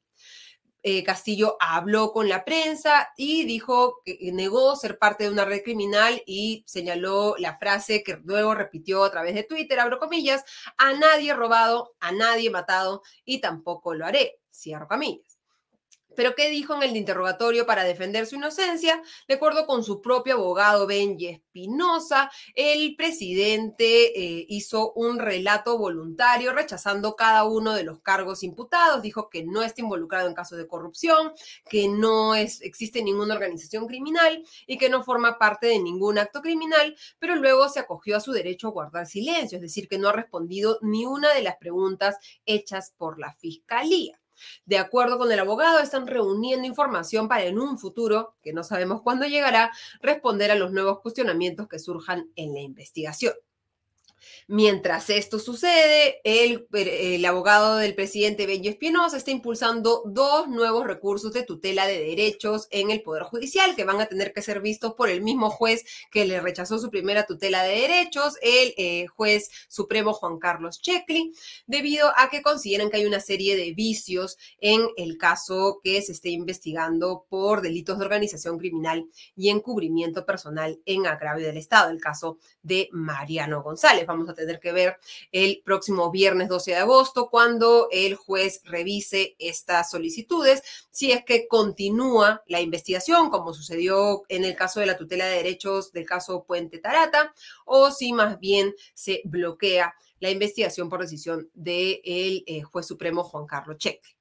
Eh, 0.84 1.04
Castillo 1.04 1.58
habló 1.60 2.12
con 2.12 2.28
la 2.28 2.44
prensa 2.44 3.10
y 3.16 3.46
dijo 3.46 4.02
que 4.04 4.18
negó 4.34 4.76
ser 4.76 4.98
parte 4.98 5.26
de 5.26 5.30
una 5.30 5.46
red 5.46 5.62
criminal 5.64 6.24
y 6.26 6.64
señaló 6.66 7.36
la 7.38 7.60
frase 7.60 8.04
que 8.04 8.20
luego 8.24 8.56
repitió 8.56 9.04
a 9.04 9.12
través 9.12 9.36
de 9.36 9.44
Twitter, 9.44 9.80
abro 9.80 10.00
comillas, 10.00 10.44
a 10.78 10.94
nadie 10.94 11.36
robado, 11.36 11.96
a 12.00 12.12
nadie 12.12 12.50
matado 12.50 13.04
y 13.26 13.40
tampoco 13.42 13.94
lo 13.94 14.08
haré, 14.08 14.40
cierro 14.52 14.88
comillas. 14.88 15.31
Pero 16.16 16.36
¿qué 16.36 16.50
dijo 16.50 16.76
en 16.76 16.84
el 16.84 16.98
interrogatorio 16.98 17.66
para 17.66 17.84
defender 17.84 18.26
su 18.26 18.36
inocencia? 18.36 19.02
De 19.28 19.36
acuerdo 19.36 19.66
con 19.66 19.84
su 19.84 20.02
propio 20.02 20.36
abogado 20.36 20.88
Benji 20.88 21.28
Espinosa, 21.28 22.32
el 22.56 22.96
presidente 22.96 24.18
eh, 24.18 24.46
hizo 24.50 24.94
un 24.94 25.20
relato 25.20 25.78
voluntario 25.78 26.54
rechazando 26.54 27.16
cada 27.16 27.46
uno 27.46 27.74
de 27.74 27.84
los 27.84 28.00
cargos 28.02 28.44
imputados. 28.44 29.02
Dijo 29.02 29.30
que 29.30 29.44
no 29.44 29.64
está 29.64 29.82
involucrado 29.82 30.28
en 30.28 30.34
casos 30.34 30.58
de 30.58 30.68
corrupción, 30.68 31.34
que 31.70 31.88
no 31.88 32.36
existe 32.36 33.04
ninguna 33.04 33.36
organización 33.36 33.88
criminal 33.88 34.44
y 34.68 34.78
que 34.78 34.90
no 34.90 35.04
forma 35.04 35.38
parte 35.38 35.68
de 35.68 35.80
ningún 35.80 36.18
acto 36.18 36.42
criminal, 36.42 36.96
pero 37.20 37.36
luego 37.36 37.70
se 37.70 37.80
acogió 37.80 38.18
a 38.18 38.22
su 38.22 38.32
derecho 38.32 38.68
a 38.68 38.72
guardar 38.72 39.08
silencio, 39.08 39.58
es 39.58 39.62
decir, 39.62 39.88
que 39.88 39.98
no 39.98 40.10
ha 40.10 40.14
respondido 40.14 40.80
ni 40.82 41.06
una 41.06 41.34
de 41.34 41.42
las 41.42 41.58
preguntas 41.58 42.18
hechas 42.46 42.94
por 42.98 43.20
la 43.20 43.34
fiscalía. 43.34 44.21
De 44.66 44.78
acuerdo 44.78 45.18
con 45.18 45.32
el 45.32 45.40
abogado, 45.40 45.80
están 45.80 46.08
reuniendo 46.08 46.68
información 46.68 47.28
para 47.28 47.46
en 47.46 47.60
un 47.60 47.78
futuro, 47.78 48.36
que 48.42 48.54
no 48.54 48.64
sabemos 48.64 49.02
cuándo 49.02 49.26
llegará, 49.26 49.72
responder 50.02 50.52
a 50.52 50.56
los 50.56 50.72
nuevos 50.72 51.00
cuestionamientos 51.02 51.68
que 51.68 51.80
surjan 51.80 52.30
en 52.36 52.54
la 52.54 52.62
investigación. 52.62 53.34
Mientras 54.48 55.10
esto 55.10 55.40
sucede, 55.40 56.22
el, 56.24 57.26
abogado 57.26 57.78
del 57.78 57.96
presidente 57.96 58.46
Benjo 58.46 58.70
Espinosa 58.70 59.18
está 59.18 59.32
impulsando 59.32 60.04
dos 60.06 60.48
nuevos 60.48 60.86
recursos 60.86 61.34
de 61.34 61.44
tutela 61.44 61.88
de 61.88 62.00
derechos 62.00 62.68
en 62.72 62.92
el 62.92 63.02
Poder 63.02 63.24
Judicial 63.24 63.76
que 63.76 63.84
van 63.84 64.02
a 64.02 64.08
tener 64.08 64.34
que 64.34 64.42
ser 64.42 64.62
vistos 64.62 64.94
por 64.94 65.10
el 65.10 65.22
mismo 65.22 65.50
juez 65.50 65.86
que 66.12 66.26
le 66.26 66.40
rechazó 66.40 66.80
su 66.80 66.90
primera 66.90 67.26
tutela 67.26 67.64
de 67.64 67.82
derechos, 67.82 68.36
el 68.42 68.74
eh, 68.78 69.08
juez 69.08 69.50
supremo 69.68 70.14
Juan 70.14 70.40
Carlos 70.40 70.82
Checli, 70.82 71.34
debido 71.66 72.12
a 72.18 72.30
que 72.30 72.42
consideran 72.42 72.90
que 72.90 72.98
hay 72.98 73.06
una 73.06 73.20
serie 73.20 73.56
de 73.56 73.74
vicios 73.74 74.38
en 74.60 74.82
el 74.98 75.18
caso 75.18 75.80
que 75.84 76.02
se 76.02 76.12
esté 76.12 76.30
investigando 76.30 77.26
por 77.30 77.62
delitos 77.62 77.98
de 77.98 78.06
organización 78.06 78.58
criminal 78.58 79.08
y 79.36 79.50
encubrimiento 79.50 80.26
personal 80.26 80.80
en 80.86 81.08
agravio 81.08 81.46
del 81.46 81.58
Estado, 81.58 81.90
el 81.90 82.02
caso 82.02 82.38
de 82.62 82.90
Mariano 82.92 83.64
González 83.64 84.06
vamos 84.12 84.30
a 84.30 84.34
tener 84.34 84.60
que 84.60 84.72
ver 84.72 84.98
el 85.32 85.62
próximo 85.64 86.12
viernes 86.12 86.50
12 86.50 86.72
de 86.72 86.78
agosto 86.78 87.30
cuando 87.30 87.88
el 87.92 88.16
juez 88.16 88.62
revise 88.66 89.36
estas 89.40 89.90
solicitudes, 89.90 90.64
si 90.92 91.12
es 91.12 91.24
que 91.26 91.48
continúa 91.48 92.44
la 92.48 92.62
investigación, 92.62 93.30
como 93.30 93.54
sucedió 93.54 94.24
en 94.30 94.44
el 94.44 94.56
caso 94.56 94.80
de 94.80 94.86
la 94.86 94.98
tutela 94.98 95.26
de 95.26 95.38
derechos 95.38 95.92
del 95.92 96.06
caso 96.06 96.44
Puente 96.44 96.80
Tarata, 96.80 97.34
o 97.66 97.92
si 97.92 98.14
más 98.14 98.40
bien 98.40 98.74
se 98.94 99.22
bloquea 99.26 99.96
la 100.20 100.30
investigación 100.30 100.90
por 100.90 101.02
decisión 101.02 101.50
del 101.54 102.44
eh, 102.46 102.62
juez 102.62 102.86
supremo 102.86 103.24
Juan 103.24 103.48
Carlos 103.48 103.78
Cheque. 103.78 104.16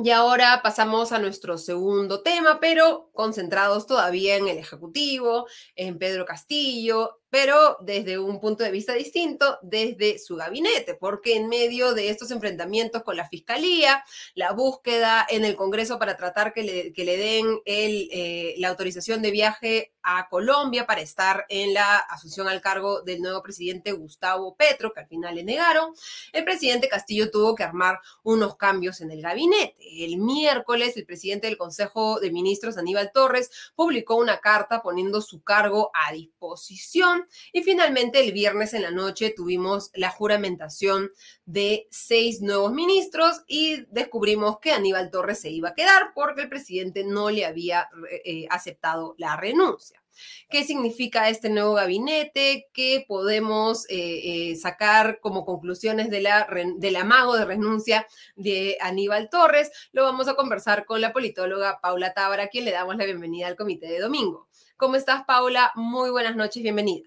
Y 0.00 0.10
ahora 0.10 0.60
pasamos 0.62 1.10
a 1.10 1.18
nuestro 1.18 1.58
segundo 1.58 2.22
tema, 2.22 2.60
pero 2.60 3.10
concentrados 3.12 3.84
todavía 3.84 4.36
en 4.36 4.46
el 4.46 4.56
Ejecutivo, 4.56 5.48
en 5.74 5.98
Pedro 5.98 6.24
Castillo, 6.24 7.18
pero 7.30 7.76
desde 7.80 8.18
un 8.18 8.40
punto 8.40 8.64
de 8.64 8.70
vista 8.70 8.94
distinto, 8.94 9.58
desde 9.62 10.18
su 10.18 10.36
gabinete, 10.36 10.94
porque 10.94 11.36
en 11.36 11.48
medio 11.48 11.94
de 11.94 12.08
estos 12.10 12.30
enfrentamientos 12.30 13.02
con 13.02 13.16
la 13.16 13.28
Fiscalía, 13.28 14.04
la 14.34 14.52
búsqueda 14.52 15.26
en 15.28 15.44
el 15.44 15.56
Congreso 15.56 15.98
para 15.98 16.16
tratar 16.16 16.52
que 16.52 16.62
le, 16.94 17.16
den 17.16 17.60
el, 17.64 18.08
eh, 18.12 18.54
la 18.58 18.68
autorización 18.68 19.22
de 19.22 19.30
viaje 19.30 19.92
a 20.02 20.28
Colombia 20.28 20.86
para 20.86 21.02
estar 21.02 21.44
en 21.50 21.74
la 21.74 21.96
asunción 21.96 22.48
al 22.48 22.62
cargo 22.62 23.02
del 23.02 23.20
nuevo 23.20 23.42
presidente 23.42 23.92
Gustavo 23.92 24.56
Petro, 24.56 24.92
que 24.92 25.00
al 25.00 25.06
final 25.06 25.34
le 25.34 25.44
negaron, 25.44 25.92
el 26.32 26.44
presidente 26.44 26.88
Castillo 26.88 27.30
tuvo 27.30 27.54
que 27.54 27.62
armar 27.62 28.00
unos 28.22 28.56
cambios 28.56 29.02
en 29.02 29.10
el 29.10 29.20
gabinete. 29.20 29.76
El 30.02 30.16
miércoles, 30.16 30.96
el 30.96 31.04
presidente 31.04 31.46
del 31.46 31.58
Consejo 31.58 32.20
de 32.20 32.30
Ministros, 32.30 32.78
Aníbal 32.78 33.12
Torres, 33.12 33.50
publicó 33.74 34.16
una 34.16 34.40
carta 34.40 34.82
poniendo 34.82 35.20
su 35.20 35.42
cargo 35.42 35.90
a 35.92 36.12
disposición 36.12 37.17
y 37.52 37.62
finalmente 37.62 38.20
el 38.20 38.32
viernes 38.32 38.74
en 38.74 38.82
la 38.82 38.90
noche 38.90 39.32
tuvimos 39.34 39.90
la 39.94 40.10
juramentación 40.10 41.10
de 41.44 41.86
seis 41.90 42.40
nuevos 42.40 42.72
ministros 42.72 43.42
y 43.46 43.84
descubrimos 43.90 44.58
que 44.60 44.72
Aníbal 44.72 45.10
Torres 45.10 45.40
se 45.40 45.50
iba 45.50 45.70
a 45.70 45.74
quedar 45.74 46.12
porque 46.14 46.42
el 46.42 46.48
presidente 46.48 47.04
no 47.04 47.30
le 47.30 47.46
había 47.46 47.88
eh, 48.24 48.46
aceptado 48.50 49.14
la 49.18 49.36
renuncia. 49.36 50.02
¿Qué 50.48 50.64
significa 50.64 51.28
este 51.28 51.50
nuevo 51.50 51.74
gabinete? 51.74 52.68
¿Qué 52.72 53.04
podemos 53.06 53.88
eh, 53.88 54.50
eh, 54.50 54.56
sacar 54.56 55.20
como 55.20 55.44
conclusiones 55.44 56.10
de 56.10 56.20
la, 56.20 56.48
del 56.76 56.96
amago 56.96 57.36
de 57.36 57.44
renuncia 57.44 58.06
de 58.36 58.76
Aníbal 58.80 59.28
Torres? 59.30 59.70
Lo 59.92 60.04
vamos 60.04 60.28
a 60.28 60.34
conversar 60.34 60.84
con 60.84 61.00
la 61.00 61.12
politóloga 61.12 61.80
Paula 61.80 62.14
Tábara, 62.14 62.48
quien 62.48 62.64
le 62.64 62.72
damos 62.72 62.96
la 62.96 63.04
bienvenida 63.04 63.46
al 63.46 63.56
comité 63.56 63.88
de 63.88 64.00
domingo. 64.00 64.47
¿Cómo 64.78 64.94
estás, 64.94 65.24
Paula? 65.24 65.72
Muy 65.74 66.10
buenas 66.10 66.36
noches, 66.36 66.62
bienvenida. 66.62 67.04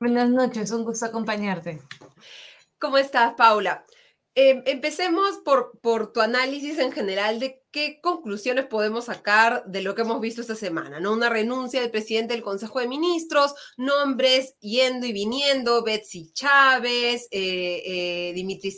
Buenas 0.00 0.28
noches, 0.28 0.72
un 0.72 0.82
gusto 0.82 1.06
acompañarte. 1.06 1.80
¿Cómo 2.80 2.98
estás, 2.98 3.34
Paula? 3.34 3.86
Em, 4.34 4.60
empecemos 4.66 5.38
por, 5.44 5.78
por 5.80 6.12
tu 6.12 6.20
análisis 6.20 6.80
en 6.80 6.90
general 6.90 7.38
de 7.38 7.63
qué 7.74 7.98
conclusiones 8.00 8.66
podemos 8.66 9.06
sacar 9.06 9.64
de 9.66 9.82
lo 9.82 9.96
que 9.96 10.02
hemos 10.02 10.20
visto 10.20 10.40
esta 10.40 10.54
semana, 10.54 11.00
¿no? 11.00 11.12
Una 11.12 11.28
renuncia 11.28 11.80
del 11.80 11.90
presidente 11.90 12.32
del 12.32 12.44
Consejo 12.44 12.78
de 12.78 12.86
Ministros, 12.86 13.52
nombres 13.76 14.54
yendo 14.60 15.06
y 15.06 15.12
viniendo, 15.12 15.82
Betsy 15.82 16.30
Chávez, 16.32 17.26
eh, 17.32 17.82
eh, 17.84 18.32
Dimitri 18.32 18.72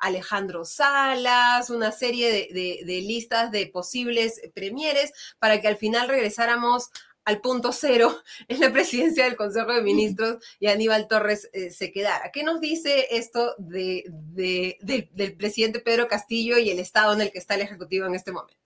Alejandro 0.00 0.64
Salas, 0.64 1.70
una 1.70 1.92
serie 1.92 2.48
de, 2.52 2.82
de 2.84 3.00
listas 3.00 3.52
de 3.52 3.68
posibles 3.68 4.40
premieres 4.54 5.12
para 5.38 5.60
que 5.60 5.68
al 5.68 5.76
final 5.76 6.08
regresáramos 6.08 6.90
al 7.28 7.42
punto 7.42 7.72
cero 7.72 8.16
en 8.48 8.60
la 8.60 8.72
presidencia 8.72 9.24
del 9.24 9.36
Consejo 9.36 9.70
de 9.72 9.82
Ministros 9.82 10.42
y 10.58 10.68
Aníbal 10.68 11.08
Torres 11.08 11.50
eh, 11.52 11.70
se 11.70 11.92
quedara. 11.92 12.30
¿Qué 12.32 12.42
nos 12.42 12.58
dice 12.58 13.06
esto 13.10 13.54
de, 13.58 14.04
del 15.12 15.36
presidente 15.36 15.80
Pedro 15.80 16.08
Castillo 16.08 16.56
y 16.56 16.70
el 16.70 16.78
estado 16.78 17.12
en 17.12 17.20
el 17.20 17.30
que 17.30 17.38
está 17.38 17.54
el 17.54 17.60
Ejecutivo 17.60 18.06
en 18.06 18.14
este 18.14 18.32
momento? 18.32 18.56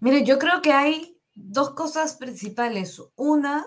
Mire, 0.00 0.24
yo 0.24 0.38
creo 0.38 0.62
que 0.62 0.72
hay 0.72 1.18
dos 1.34 1.74
cosas 1.74 2.14
principales. 2.14 3.02
Una, 3.16 3.66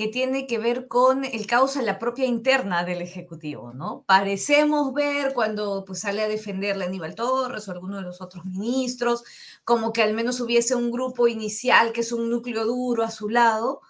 que 0.00 0.08
tiene 0.08 0.46
que 0.46 0.56
ver 0.56 0.88
con 0.88 1.26
el 1.26 1.46
caos 1.46 1.76
en 1.76 1.84
la 1.84 1.98
propia 1.98 2.24
interna 2.24 2.84
del 2.84 3.02
Ejecutivo, 3.02 3.74
¿no? 3.74 4.02
Parecemos 4.06 4.94
ver 4.94 5.34
cuando 5.34 5.84
pues, 5.84 6.00
sale 6.00 6.22
a 6.22 6.28
defenderle 6.28 6.84
a 6.84 6.86
Aníbal 6.86 7.14
Torres 7.14 7.68
o 7.68 7.72
alguno 7.72 7.98
de 7.98 8.04
los 8.04 8.22
otros 8.22 8.46
ministros, 8.46 9.24
como 9.62 9.92
que 9.92 10.02
al 10.02 10.14
menos 10.14 10.40
hubiese 10.40 10.74
un 10.74 10.90
grupo 10.90 11.28
inicial 11.28 11.92
que 11.92 12.00
es 12.00 12.12
un 12.12 12.30
núcleo 12.30 12.64
duro 12.64 13.04
a 13.04 13.10
su 13.10 13.28
lado, 13.28 13.82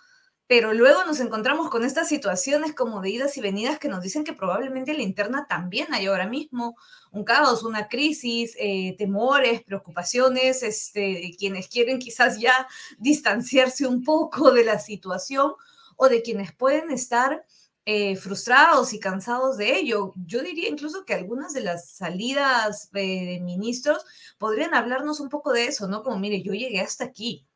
pero 0.49 0.75
luego 0.75 1.05
nos 1.05 1.21
encontramos 1.21 1.71
con 1.71 1.85
estas 1.85 2.09
situaciones 2.09 2.75
como 2.75 3.01
de 3.01 3.11
idas 3.11 3.37
y 3.37 3.41
venidas 3.41 3.79
que 3.79 3.89
nos 3.89 4.03
dicen 4.03 4.25
que 4.25 4.33
probablemente 4.33 4.91
en 4.91 4.97
la 4.97 5.05
interna 5.05 5.47
también 5.49 5.95
hay 5.95 6.07
ahora 6.07 6.27
mismo 6.27 6.75
un 7.13 7.23
caos, 7.23 7.63
una 7.63 7.87
crisis, 7.87 8.57
eh, 8.59 8.97
temores, 8.99 9.63
preocupaciones, 9.63 10.65
este, 10.65 11.37
quienes 11.39 11.69
quieren 11.69 12.01
quizás 12.01 12.41
ya 12.41 12.67
distanciarse 12.99 13.87
un 13.87 14.03
poco 14.03 14.51
de 14.51 14.65
la 14.65 14.81
situación 14.81 15.53
o 16.01 16.09
de 16.09 16.23
quienes 16.23 16.55
pueden 16.55 16.91
estar 16.91 17.45
eh, 17.85 18.17
frustrados 18.17 18.95
y 18.95 19.01
cansados 19.01 19.59
de 19.59 19.77
ello. 19.77 20.15
Yo 20.25 20.43
diría 20.43 20.71
incluso 20.71 21.05
que 21.05 21.13
algunas 21.13 21.53
de 21.53 21.61
las 21.61 21.91
salidas 21.91 22.91
de 22.93 23.39
ministros 23.43 24.07
podrían 24.39 24.73
hablarnos 24.73 25.21
un 25.21 25.29
poco 25.29 25.53
de 25.53 25.67
eso, 25.67 25.89
¿no? 25.89 26.03
Como, 26.03 26.19
mire, 26.19 26.43
yo 26.43 26.55
llegué 26.55 26.81
hasta 26.81 27.05
aquí, 27.05 27.47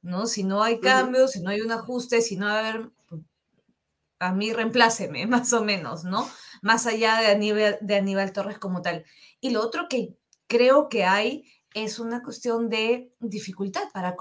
¿no? 0.00 0.26
Si 0.26 0.44
no 0.44 0.62
hay 0.62 0.80
cambios, 0.80 1.32
si 1.32 1.42
no 1.42 1.50
hay 1.50 1.60
un 1.60 1.72
ajuste, 1.72 2.22
si 2.22 2.36
no 2.36 2.48
hay, 2.48 2.56
a 2.56 2.72
ver, 2.72 2.90
a 4.18 4.32
mí 4.32 4.50
reempláceme, 4.54 5.26
más 5.26 5.52
o 5.52 5.62
menos, 5.62 6.04
¿no? 6.04 6.26
Más 6.62 6.86
allá 6.86 7.20
de 7.20 7.26
Aníbal, 7.26 7.78
de 7.82 7.96
Aníbal 7.96 8.32
Torres 8.32 8.58
como 8.58 8.80
tal. 8.80 9.04
Y 9.42 9.50
lo 9.50 9.60
otro 9.60 9.88
que 9.90 10.16
creo 10.46 10.88
que 10.88 11.04
hay 11.04 11.44
es 11.74 11.98
una 11.98 12.22
cuestión 12.22 12.70
de 12.70 13.12
dificultad 13.20 13.90
para, 13.92 14.16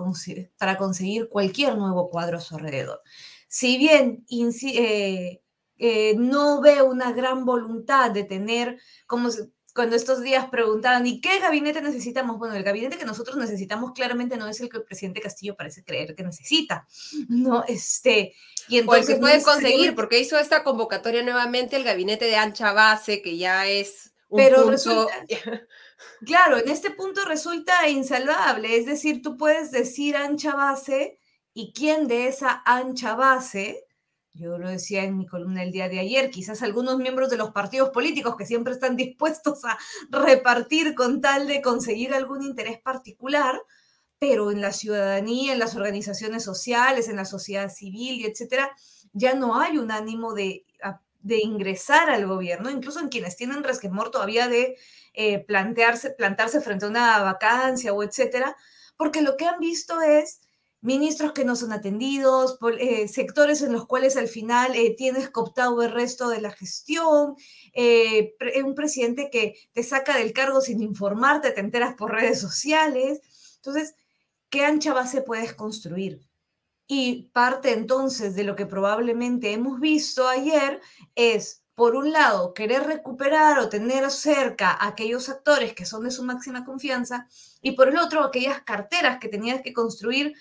para 0.57 0.77
conseguir 0.77 1.29
cualquier 1.29 1.77
nuevo 1.77 2.09
cuadro 2.09 2.39
a 2.39 2.41
su 2.41 2.55
alrededor 2.55 3.01
si 3.49 3.77
bien 3.79 4.23
eh, 4.29 5.41
eh, 5.79 6.15
no 6.17 6.61
veo 6.61 6.85
una 6.85 7.11
gran 7.11 7.45
voluntad 7.45 8.11
de 8.11 8.23
tener, 8.23 8.79
como 9.07 9.29
cuando 9.73 9.95
estos 9.95 10.21
días 10.21 10.49
preguntaban, 10.49 11.07
¿y 11.07 11.19
qué 11.19 11.39
gabinete 11.39 11.81
necesitamos? 11.81 12.37
Bueno, 12.37 12.53
el 12.53 12.63
gabinete 12.63 12.97
que 12.97 13.05
nosotros 13.05 13.37
necesitamos 13.37 13.93
claramente 13.93 14.37
no 14.37 14.47
es 14.47 14.59
el 14.61 14.69
que 14.69 14.77
el 14.77 14.83
presidente 14.83 15.19
Castillo 15.19 15.55
parece 15.55 15.83
creer 15.83 16.15
que 16.15 16.23
necesita, 16.23 16.87
¿no? 17.27 17.63
Este, 17.67 18.35
y 18.67 18.77
entonces... 18.77 19.17
O 19.17 19.19
puede 19.19 19.41
conseguir, 19.41 19.95
porque 19.95 20.19
hizo 20.19 20.37
esta 20.37 20.63
convocatoria 20.63 21.23
nuevamente 21.23 21.75
el 21.75 21.83
gabinete 21.83 22.25
de 22.25 22.35
ancha 22.35 22.71
base, 22.71 23.23
que 23.23 23.37
ya 23.37 23.67
es 23.67 24.13
un 24.27 24.37
Pero 24.37 24.69
Resulta, 24.69 25.13
claro, 26.25 26.57
en 26.57 26.69
este 26.69 26.91
punto 26.91 27.25
resulta 27.25 27.89
insalvable, 27.89 28.77
es 28.77 28.85
decir, 28.85 29.23
tú 29.23 29.37
puedes 29.37 29.71
decir 29.71 30.15
ancha 30.15 30.53
base 30.53 31.18
y 31.53 31.73
quién 31.73 32.07
de 32.07 32.27
esa 32.27 32.61
ancha 32.65 33.15
base, 33.15 33.85
yo 34.33 34.57
lo 34.57 34.69
decía 34.69 35.03
en 35.03 35.17
mi 35.17 35.25
columna 35.25 35.63
el 35.63 35.71
día 35.71 35.89
de 35.89 35.99
ayer, 35.99 36.29
quizás 36.29 36.61
algunos 36.61 36.97
miembros 36.97 37.29
de 37.29 37.37
los 37.37 37.51
partidos 37.51 37.89
políticos 37.89 38.35
que 38.37 38.45
siempre 38.45 38.73
están 38.73 38.95
dispuestos 38.95 39.65
a 39.65 39.77
repartir 40.09 40.95
con 40.95 41.21
tal 41.21 41.47
de 41.47 41.61
conseguir 41.61 42.13
algún 42.13 42.43
interés 42.43 42.79
particular, 42.79 43.61
pero 44.19 44.51
en 44.51 44.61
la 44.61 44.73
ciudadanía, 44.73 45.53
en 45.53 45.59
las 45.59 45.75
organizaciones 45.75 46.43
sociales, 46.43 47.07
en 47.07 47.15
la 47.15 47.25
sociedad 47.25 47.69
civil 47.69 48.21
y 48.21 48.25
etcétera, 48.25 48.71
ya 49.13 49.33
no 49.33 49.59
hay 49.59 49.77
un 49.77 49.91
ánimo 49.91 50.33
de, 50.33 50.65
de 51.21 51.37
ingresar 51.37 52.09
al 52.09 52.27
gobierno, 52.27 52.69
incluso 52.69 52.99
en 52.99 53.09
quienes 53.09 53.35
tienen 53.35 53.63
resquemor 53.63 54.11
todavía 54.11 54.47
de 54.47 54.77
eh, 55.13 55.39
plantearse, 55.39 56.11
plantarse 56.11 56.61
frente 56.61 56.85
a 56.85 56.89
una 56.89 57.21
vacancia 57.23 57.93
o 57.93 58.03
etcétera, 58.03 58.55
porque 58.97 59.21
lo 59.21 59.35
que 59.37 59.45
han 59.45 59.59
visto 59.59 60.01
es 60.01 60.41
ministros 60.81 61.33
que 61.33 61.43
no 61.43 61.55
son 61.55 61.73
atendidos, 61.73 62.57
eh, 62.79 63.07
sectores 63.07 63.61
en 63.61 63.73
los 63.73 63.85
cuales 63.85 64.15
al 64.15 64.27
final 64.27 64.75
eh, 64.75 64.95
tienes 64.95 65.29
cooptado 65.29 65.81
el 65.81 65.91
resto 65.91 66.29
de 66.29 66.41
la 66.41 66.51
gestión, 66.51 67.35
eh, 67.73 68.35
un 68.63 68.75
presidente 68.75 69.29
que 69.29 69.55
te 69.73 69.83
saca 69.83 70.17
del 70.17 70.33
cargo 70.33 70.61
sin 70.61 70.81
informarte, 70.81 71.51
te 71.51 71.59
enteras 71.59 71.95
por 71.95 72.11
redes 72.11 72.39
sociales. 72.39 73.21
Entonces, 73.57 73.95
¿qué 74.49 74.63
ancha 74.63 74.93
base 74.93 75.21
puedes 75.21 75.53
construir? 75.53 76.21
Y 76.87 77.29
parte 77.33 77.71
entonces 77.73 78.35
de 78.35 78.43
lo 78.43 78.55
que 78.55 78.65
probablemente 78.65 79.53
hemos 79.53 79.79
visto 79.79 80.27
ayer 80.27 80.81
es 81.13 81.58
por 81.79 81.95
un 81.95 82.11
lado, 82.11 82.53
querer 82.53 82.83
recuperar 82.83 83.57
o 83.57 83.69
tener 83.69 84.11
cerca 84.11 84.71
a 84.71 84.87
aquellos 84.87 85.29
actores 85.29 85.73
que 85.73 85.85
son 85.85 86.03
de 86.03 86.11
su 86.11 86.25
máxima 86.25 86.65
confianza, 86.65 87.25
y 87.61 87.71
por 87.71 87.87
el 87.87 87.97
otro, 87.97 88.21
aquellas 88.21 88.63
carteras 88.63 89.17
que 89.17 89.29
tenías 89.29 89.61
que 89.61 89.71
construir 89.71 90.33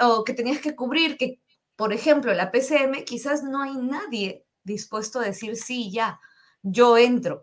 o 0.00 0.22
que 0.22 0.34
tenías 0.34 0.60
que 0.60 0.76
cubrir, 0.76 1.16
que, 1.16 1.40
por 1.74 1.92
ejemplo, 1.92 2.32
la 2.32 2.52
PCM, 2.52 3.04
quizás 3.04 3.42
no 3.42 3.60
hay 3.60 3.74
nadie 3.74 4.46
dispuesto 4.62 5.18
a 5.18 5.24
decir, 5.24 5.56
sí, 5.56 5.90
ya, 5.90 6.20
yo 6.62 6.96
entro. 6.96 7.42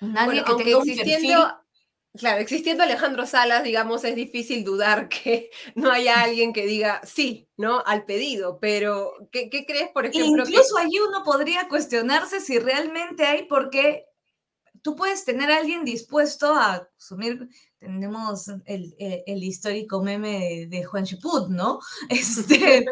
Nadie 0.00 0.42
que 0.42 0.54
tenga 0.56 0.78
un 0.78 0.84
perfil 0.84 1.36
Claro, 2.18 2.40
existiendo 2.40 2.82
Alejandro 2.82 3.26
Salas, 3.26 3.62
digamos, 3.62 4.02
es 4.02 4.16
difícil 4.16 4.64
dudar 4.64 5.08
que 5.08 5.50
no 5.74 5.90
haya 5.90 6.20
alguien 6.22 6.52
que 6.52 6.66
diga 6.66 7.00
sí, 7.04 7.48
¿no? 7.56 7.82
Al 7.86 8.04
pedido, 8.04 8.58
pero 8.60 9.14
¿qué, 9.30 9.48
crees, 9.48 9.90
por 9.90 10.06
ejemplo? 10.06 10.44
Incluso 10.44 10.76
allí 10.78 10.98
uno 10.98 11.22
podría 11.24 11.68
cuestionarse 11.68 12.40
si 12.40 12.58
realmente 12.58 13.24
hay, 13.24 13.44
porque 13.44 14.06
tú 14.82 14.96
puedes 14.96 15.24
tener 15.24 15.50
a 15.50 15.58
alguien 15.58 15.84
dispuesto 15.84 16.54
a 16.54 16.88
asumir, 16.98 17.48
tenemos 17.78 18.48
el, 18.66 19.42
histórico 19.42 20.02
meme 20.02 20.66
de, 20.68 20.84
Juan 20.84 21.04
Chiput, 21.04 21.48
¿no? 21.48 21.78
Este, 22.08 22.84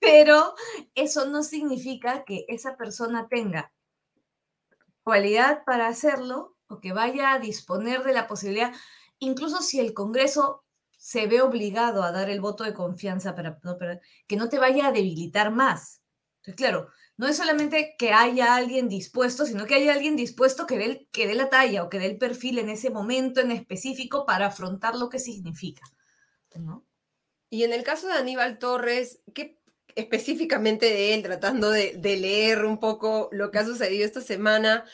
pero 0.00 0.54
eso 0.94 1.26
no 1.26 1.42
significa 1.42 2.24
que 2.24 2.44
esa 2.48 2.76
persona 2.76 3.28
tenga 3.28 3.72
cualidad 5.02 5.64
para 5.64 5.88
hacerlo 5.88 6.57
o 6.68 6.80
que 6.80 6.92
vaya 6.92 7.32
a 7.32 7.38
disponer 7.38 8.04
de 8.04 8.12
la 8.12 8.26
posibilidad, 8.26 8.72
incluso 9.18 9.62
si 9.62 9.80
el 9.80 9.94
Congreso 9.94 10.64
se 10.96 11.26
ve 11.26 11.40
obligado 11.40 12.02
a 12.02 12.12
dar 12.12 12.28
el 12.28 12.40
voto 12.40 12.64
de 12.64 12.74
confianza 12.74 13.34
para, 13.34 13.58
que 14.26 14.36
no 14.36 14.48
te 14.48 14.58
vaya 14.58 14.88
a 14.88 14.92
debilitar 14.92 15.50
más. 15.50 16.02
Entonces, 16.38 16.56
claro, 16.56 16.88
no 17.16 17.26
es 17.26 17.36
solamente 17.36 17.94
que 17.98 18.12
haya 18.12 18.54
alguien 18.54 18.88
dispuesto, 18.88 19.46
sino 19.46 19.66
que 19.66 19.74
haya 19.74 19.92
alguien 19.92 20.16
dispuesto 20.16 20.66
que 20.66 20.78
dé, 20.78 21.34
la 21.34 21.50
talla 21.50 21.84
o 21.84 21.88
que 21.88 21.98
dé 21.98 22.06
el 22.06 22.18
perfil 22.18 22.58
en 22.58 22.68
ese 22.68 22.90
momento 22.90 23.40
en 23.40 23.52
específico 23.52 24.24
para 24.26 24.46
afrontar 24.46 24.96
lo 24.96 25.08
que 25.08 25.18
significa. 25.18 25.82
Y 27.50 27.64
en 27.64 27.72
el 27.72 27.82
caso 27.82 28.08
de 28.08 28.14
Aníbal 28.14 28.58
Torres, 28.58 29.20
¿qué 29.34 29.58
específicamente 29.94 30.86
de 30.86 31.14
él, 31.14 31.22
tratando 31.22 31.70
de 31.70 31.98
leer 32.02 32.64
un 32.64 32.78
poco 32.78 33.28
lo 33.32 33.50
que 33.50 33.58
ha 33.58 33.64
sucedido 33.64 34.04
esta 34.04 34.20
semana? 34.20 34.84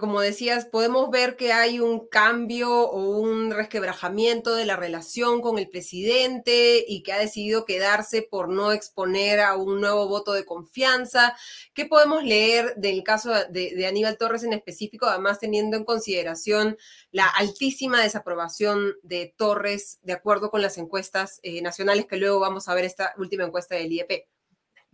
Como 0.00 0.20
decías, 0.20 0.66
podemos 0.66 1.08
ver 1.10 1.36
que 1.36 1.52
hay 1.52 1.78
un 1.78 2.08
cambio 2.08 2.68
o 2.68 3.20
un 3.20 3.52
resquebrajamiento 3.52 4.56
de 4.56 4.66
la 4.66 4.74
relación 4.74 5.40
con 5.40 5.56
el 5.56 5.68
presidente 5.68 6.84
y 6.86 7.04
que 7.04 7.12
ha 7.12 7.18
decidido 7.18 7.64
quedarse 7.64 8.22
por 8.22 8.48
no 8.48 8.72
exponer 8.72 9.38
a 9.38 9.54
un 9.54 9.80
nuevo 9.80 10.08
voto 10.08 10.32
de 10.32 10.44
confianza. 10.44 11.36
¿Qué 11.74 11.86
podemos 11.86 12.24
leer 12.24 12.74
del 12.76 13.04
caso 13.04 13.30
de, 13.50 13.86
Aníbal 13.86 14.18
Torres 14.18 14.42
en 14.42 14.52
específico, 14.52 15.06
además 15.06 15.38
teniendo 15.38 15.76
en 15.76 15.84
consideración 15.84 16.76
la 17.12 17.28
altísima 17.28 18.02
desaprobación 18.02 18.94
de 19.04 19.32
Torres 19.36 20.00
de 20.02 20.14
acuerdo 20.14 20.50
con 20.50 20.60
las 20.60 20.76
encuestas 20.76 21.38
eh, 21.44 21.62
nacionales 21.62 22.06
que 22.06 22.16
luego 22.16 22.40
vamos 22.40 22.68
a 22.68 22.74
ver 22.74 22.84
esta 22.84 23.14
última 23.16 23.44
encuesta 23.44 23.76
del 23.76 23.92
IEP? 23.92 24.33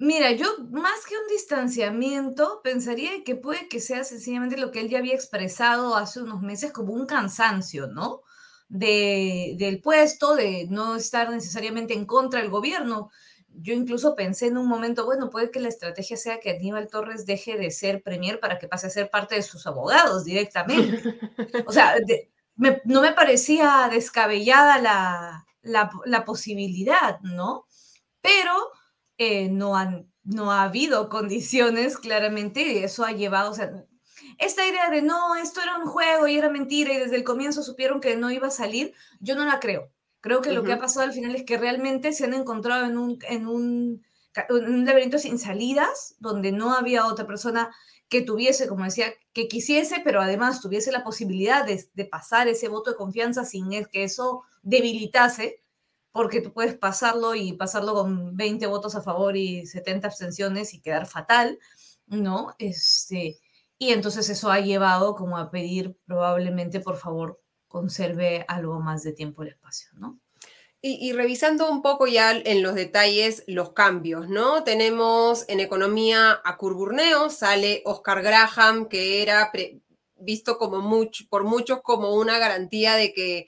Mira, 0.02 0.32
yo 0.32 0.46
más 0.70 1.04
que 1.06 1.14
un 1.14 1.28
distanciamiento, 1.28 2.62
pensaría 2.64 3.22
que 3.22 3.36
puede 3.36 3.68
que 3.68 3.80
sea 3.80 4.02
sencillamente 4.02 4.56
lo 4.56 4.70
que 4.70 4.80
él 4.80 4.88
ya 4.88 4.96
había 4.96 5.14
expresado 5.14 5.94
hace 5.94 6.22
unos 6.22 6.40
meses 6.40 6.72
como 6.72 6.94
un 6.94 7.04
cansancio, 7.04 7.86
¿no? 7.86 8.22
De, 8.70 9.56
del 9.58 9.82
puesto, 9.82 10.34
de 10.36 10.66
no 10.70 10.96
estar 10.96 11.28
necesariamente 11.28 11.92
en 11.92 12.06
contra 12.06 12.40
del 12.40 12.48
gobierno. 12.48 13.10
Yo 13.50 13.74
incluso 13.74 14.14
pensé 14.16 14.46
en 14.46 14.56
un 14.56 14.68
momento, 14.68 15.04
bueno, 15.04 15.28
puede 15.28 15.50
que 15.50 15.60
la 15.60 15.68
estrategia 15.68 16.16
sea 16.16 16.40
que 16.40 16.48
Aníbal 16.52 16.88
Torres 16.88 17.26
deje 17.26 17.58
de 17.58 17.70
ser 17.70 18.02
premier 18.02 18.40
para 18.40 18.58
que 18.58 18.68
pase 18.68 18.86
a 18.86 18.90
ser 18.90 19.10
parte 19.10 19.34
de 19.34 19.42
sus 19.42 19.66
abogados 19.66 20.24
directamente. 20.24 21.02
O 21.66 21.72
sea, 21.72 21.94
no 22.84 23.02
me 23.02 23.12
parecía 23.12 23.86
descabellada 23.90 24.78
la, 24.78 25.46
la, 25.60 25.90
la 26.06 26.24
posibilidad, 26.24 27.20
¿no? 27.20 27.66
Pero 28.22 28.52
eh, 29.22 29.50
no, 29.50 29.76
han, 29.76 30.10
no 30.24 30.50
ha 30.50 30.62
habido 30.62 31.10
condiciones 31.10 31.98
claramente 31.98 32.62
y 32.62 32.78
eso 32.78 33.04
ha 33.04 33.12
llevado, 33.12 33.50
o 33.50 33.54
sea, 33.54 33.84
esta 34.38 34.66
idea 34.66 34.88
de 34.88 35.02
no, 35.02 35.34
esto 35.34 35.60
era 35.60 35.76
un 35.76 35.84
juego 35.84 36.26
y 36.26 36.38
era 36.38 36.48
mentira 36.48 36.94
y 36.94 36.96
desde 36.96 37.16
el 37.16 37.24
comienzo 37.24 37.62
supieron 37.62 38.00
que 38.00 38.16
no 38.16 38.30
iba 38.30 38.48
a 38.48 38.50
salir, 38.50 38.94
yo 39.20 39.34
no 39.34 39.44
la 39.44 39.60
creo. 39.60 39.92
Creo 40.22 40.40
que 40.40 40.52
lo 40.52 40.64
que 40.64 40.72
ha 40.72 40.78
pasado 40.78 41.04
al 41.04 41.12
final 41.12 41.34
es 41.34 41.44
que 41.44 41.58
realmente 41.58 42.14
se 42.14 42.24
han 42.24 42.32
encontrado 42.32 42.86
en 42.86 42.96
un, 42.96 43.18
en 43.28 43.46
un, 43.46 44.02
un 44.48 44.84
laberinto 44.86 45.18
sin 45.18 45.38
salidas, 45.38 46.16
donde 46.18 46.50
no 46.50 46.72
había 46.72 47.06
otra 47.06 47.26
persona 47.26 47.74
que 48.08 48.22
tuviese, 48.22 48.68
como 48.68 48.84
decía, 48.84 49.12
que 49.34 49.48
quisiese, 49.48 50.00
pero 50.02 50.22
además 50.22 50.62
tuviese 50.62 50.92
la 50.92 51.04
posibilidad 51.04 51.66
de, 51.66 51.84
de 51.92 52.04
pasar 52.06 52.48
ese 52.48 52.68
voto 52.68 52.92
de 52.92 52.96
confianza 52.96 53.44
sin 53.44 53.68
que 53.68 54.04
eso 54.04 54.44
debilitase 54.62 55.60
porque 56.12 56.40
tú 56.40 56.52
puedes 56.52 56.76
pasarlo 56.76 57.34
y 57.34 57.52
pasarlo 57.52 57.94
con 57.94 58.36
20 58.36 58.66
votos 58.66 58.94
a 58.94 59.02
favor 59.02 59.36
y 59.36 59.66
70 59.66 60.08
abstenciones 60.08 60.74
y 60.74 60.80
quedar 60.80 61.06
fatal, 61.06 61.58
¿no? 62.06 62.54
Este, 62.58 63.38
y 63.78 63.90
entonces 63.90 64.28
eso 64.28 64.50
ha 64.50 64.60
llevado 64.60 65.14
como 65.14 65.38
a 65.38 65.50
pedir 65.50 65.96
probablemente, 66.06 66.80
por 66.80 66.96
favor, 66.96 67.40
conserve 67.68 68.44
algo 68.48 68.80
más 68.80 69.02
de 69.02 69.12
tiempo 69.12 69.42
el 69.42 69.50
espacio, 69.50 69.90
¿no? 69.94 70.20
Y, 70.82 71.12
revisando 71.12 71.70
un 71.70 71.82
poco 71.82 72.06
ya 72.06 72.32
en 72.32 72.62
los 72.62 72.74
detalles 72.74 73.44
los 73.46 73.74
cambios, 73.74 74.30
¿no? 74.30 74.64
Tenemos 74.64 75.44
en 75.50 75.60
economía 75.60 76.40
a 76.42 76.56
Curburneo, 76.56 77.28
sale 77.28 77.82
Oscar 77.84 78.22
Graham, 78.22 78.88
que 78.88 79.20
era 79.20 79.52
visto 80.16 80.56
como 80.56 80.80
mucho, 80.80 81.24
por 81.28 81.44
muchos 81.44 81.82
como 81.82 82.14
una 82.14 82.38
garantía 82.38 82.94
de 82.94 83.12
que 83.12 83.46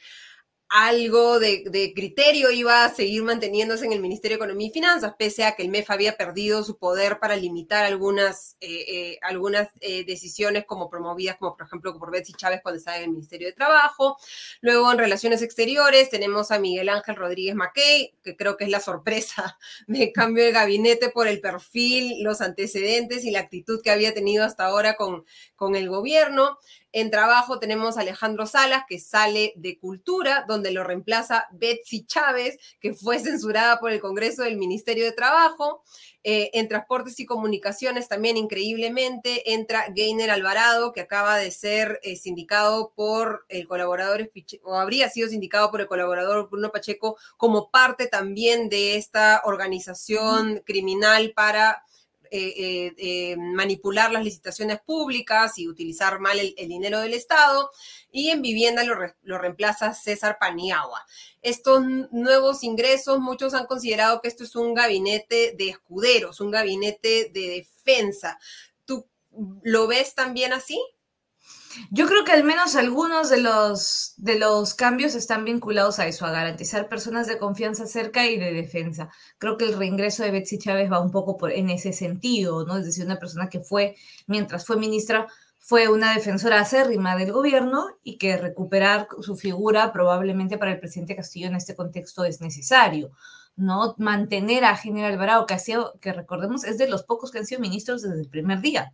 algo 0.73 1.39
de, 1.39 1.93
criterio 1.95 2.51
iba 2.51 2.87
a 2.87 2.95
seguir 2.95 3.23
manteniéndose 3.23 3.85
en 3.85 3.93
el 3.93 4.01
Ministerio 4.01 4.39
de 4.39 4.45
Economía 4.45 4.69
y 4.69 4.71
Finanzas, 4.71 5.15
pese 5.19 5.45
a 5.45 5.55
que 5.55 5.63
el 5.63 5.69
MEF 5.69 5.91
había 5.91 6.17
perdido 6.17 6.65
su 6.65 6.79
poder 6.79 7.19
para 7.19 7.37
limitar 7.37 7.85
algunas, 7.85 8.57
eh, 8.63 8.85
eh, 8.89 9.19
algunas 9.21 9.69
eh, 9.81 10.07
decisiones 10.07 10.65
como 10.65 10.89
promovidas, 10.89 11.37
como 11.37 11.55
por 11.59 11.67
ejemplo 11.67 11.99
por 11.99 12.11
Betsy 12.11 12.33
Chávez 12.33 12.61
cuando 12.63 12.79
estaba 12.79 12.97
en 12.97 13.05
el 13.05 13.11
Ministerio 13.11 13.49
de 13.49 13.53
Trabajo. 13.53 14.17
Luego 14.63 14.91
en 14.91 14.97
Relaciones 14.97 15.43
Exteriores 15.43 16.09
tenemos 16.09 16.51
a 16.51 16.59
Miguel 16.59 16.89
Ángel 16.89 17.17
Rodríguez 17.17 17.55
Mackey, 17.55 18.15
que 18.25 18.35
creo 18.35 18.57
que 18.57 18.65
es 18.65 18.71
la 18.71 18.81
sorpresa 18.81 19.59
de 19.87 20.11
cambio 20.11 20.43
de 20.43 20.53
gabinete 20.53 21.11
por 21.11 21.29
el 21.29 21.43
perfil, 21.43 22.23
los 22.23 22.41
antecedentes 22.41 23.27
y 23.27 23.31
la 23.31 23.41
actitud 23.41 23.83
que 23.83 23.91
había 23.91 24.15
tenido 24.15 24.43
hasta 24.43 24.65
ahora 24.65 24.97
con, 24.97 25.27
con 25.55 25.77
el 25.77 25.91
gobierno. 25.91 26.57
En 26.93 27.11
trabajo 27.11 27.59
tenemos 27.59 27.97
a 27.97 28.03
Alejandro 28.03 28.47
Salas, 28.47 28.85
que 28.87 28.99
sale 28.99 29.55
de 29.57 29.79
Cultura, 29.79 30.45
donde 30.47 30.73
lo 30.73 30.85
reemplaza 30.85 31.47
Betsy 31.53 32.05
Chávez, 32.05 32.59
que 32.81 32.93
fue 32.93 33.19
censurada 33.19 33.81
por 33.81 33.93
el 33.93 34.01
Congreso 34.01 34.43
del 34.43 34.59
Ministerio 34.59 35.05
de 35.05 35.13
Trabajo. 35.13 35.83
Eh, 36.23 36.51
en 36.53 36.69
Transportes 36.69 37.19
y 37.19 37.27
Comunicaciones 37.27 38.09
también 38.09 38.37
increíblemente 38.37 39.55
entra 39.55 39.87
Gainer 39.89 40.31
Alvarado, 40.31 40.93
que 40.93 41.01
acaba 41.01 41.39
de 41.39 41.51
ser 41.51 41.99
eh, 42.03 42.17
sindicado 42.17 42.93
por 42.95 43.47
el 43.49 43.67
colaborador, 43.67 44.31
o 44.63 44.75
habría 44.77 45.09
sido 45.09 45.29
sindicado 45.29 45.71
por 45.71 45.81
el 45.81 45.89
colaborador 45.89 46.49
Bruno 46.51 46.71
Pacheco 46.71 47.17
como 47.39 47.71
parte 47.71 48.07
también 48.07 48.69
de 48.69 48.97
esta 48.97 49.41
organización 49.45 50.63
criminal 50.65 51.33
para 51.35 51.83
eh, 52.35 52.55
eh, 52.57 52.95
eh, 52.97 53.37
manipular 53.37 54.11
las 54.11 54.25
licitaciones 54.25 54.81
públicas 54.81 55.59
y 55.59 55.69
utilizar 55.69 56.19
mal 56.19 56.41
el, 56.41 56.55
dinero 56.67 56.99
del 57.01 57.13
Estado. 57.13 57.71
Y 58.11 58.31
en 58.31 58.41
vivienda 58.41 58.85
lo, 58.85 59.39
reemplaza 59.39 59.93
César 59.93 60.39
Paniagua. 60.41 61.05
Estos 61.43 61.83
nuevos 62.11 62.65
ingresos, 62.65 63.21
muchos 63.21 63.53
han 63.53 63.67
considerado 63.67 64.23
que 64.23 64.29
esto 64.29 64.45
es 64.45 64.57
un 64.57 64.73
gabinete 64.73 65.55
de 65.59 65.69
escuderos, 65.69 66.41
un 66.41 66.51
gabinete 66.51 67.31
de 67.35 67.67
defensa. 67.67 68.39
¿Tú 68.87 69.07
lo 69.63 69.87
ves 69.87 70.15
también 70.15 70.55
así? 70.55 70.81
Yo 71.91 72.07
creo 72.07 72.25
que 72.25 72.33
al 72.33 72.45
menos 72.45 72.77
algunos 72.77 73.31
de 73.31 73.41
los, 73.41 74.15
de 74.17 74.39
los 74.39 74.75
cambios 74.75 75.15
están 75.15 75.45
vinculados 75.45 75.99
a 75.99 76.07
eso, 76.07 76.27
a 76.27 76.31
garantizar 76.31 76.89
personas 76.89 77.27
de 77.27 77.39
confianza 77.39 77.87
cerca 77.87 78.27
y 78.27 78.39
de 78.39 78.53
defensa. 78.53 79.11
Creo 79.39 79.57
que 79.57 79.67
el 79.67 79.79
reingreso 79.79 80.23
de 80.23 80.31
Betsy 80.31 80.59
Chávez 80.59 80.91
va 80.91 81.01
un 81.01 81.11
poco 81.11 81.37
por, 81.37 81.53
en 81.53 81.71
ese 81.71 81.93
sentido, 81.93 82.65
¿no? 82.67 82.77
Es 82.77 82.85
decir, 82.85 83.05
una 83.05 83.19
persona 83.19 83.49
que 83.49 83.61
fue, 83.61 83.97
mientras 84.27 84.67
fue 84.67 84.77
ministra, 84.77 85.27
fue 85.59 85.89
una 85.89 86.15
defensora 86.15 86.61
acérrima 86.61 87.17
del 87.17 87.33
gobierno 87.33 87.87
y 88.03 88.19
que 88.19 88.37
recuperar 88.37 89.07
su 89.21 89.37
figura 89.37 89.93
probablemente 89.93 90.59
para 90.59 90.73
el 90.73 90.81
presidente 90.81 91.15
Castillo 91.15 91.47
en 91.47 91.55
este 91.55 91.77
contexto 91.77 92.25
es 92.25 92.41
necesario. 92.41 93.13
¿no? 93.57 93.95
Mantener 93.99 94.65
a 94.65 94.77
General 94.77 95.13
Alvarado, 95.13 95.47
que, 95.47 95.55
ha 95.55 95.59
sido, 95.59 95.99
que 96.01 96.13
recordemos 96.13 96.65
es 96.65 96.79
de 96.79 96.89
los 96.89 97.05
pocos 97.05 97.31
que 97.31 97.39
han 97.39 97.47
sido 97.47 97.61
ministros 97.61 98.03
desde 98.03 98.21
el 98.21 98.29
primer 98.29 98.61
día. 98.61 98.93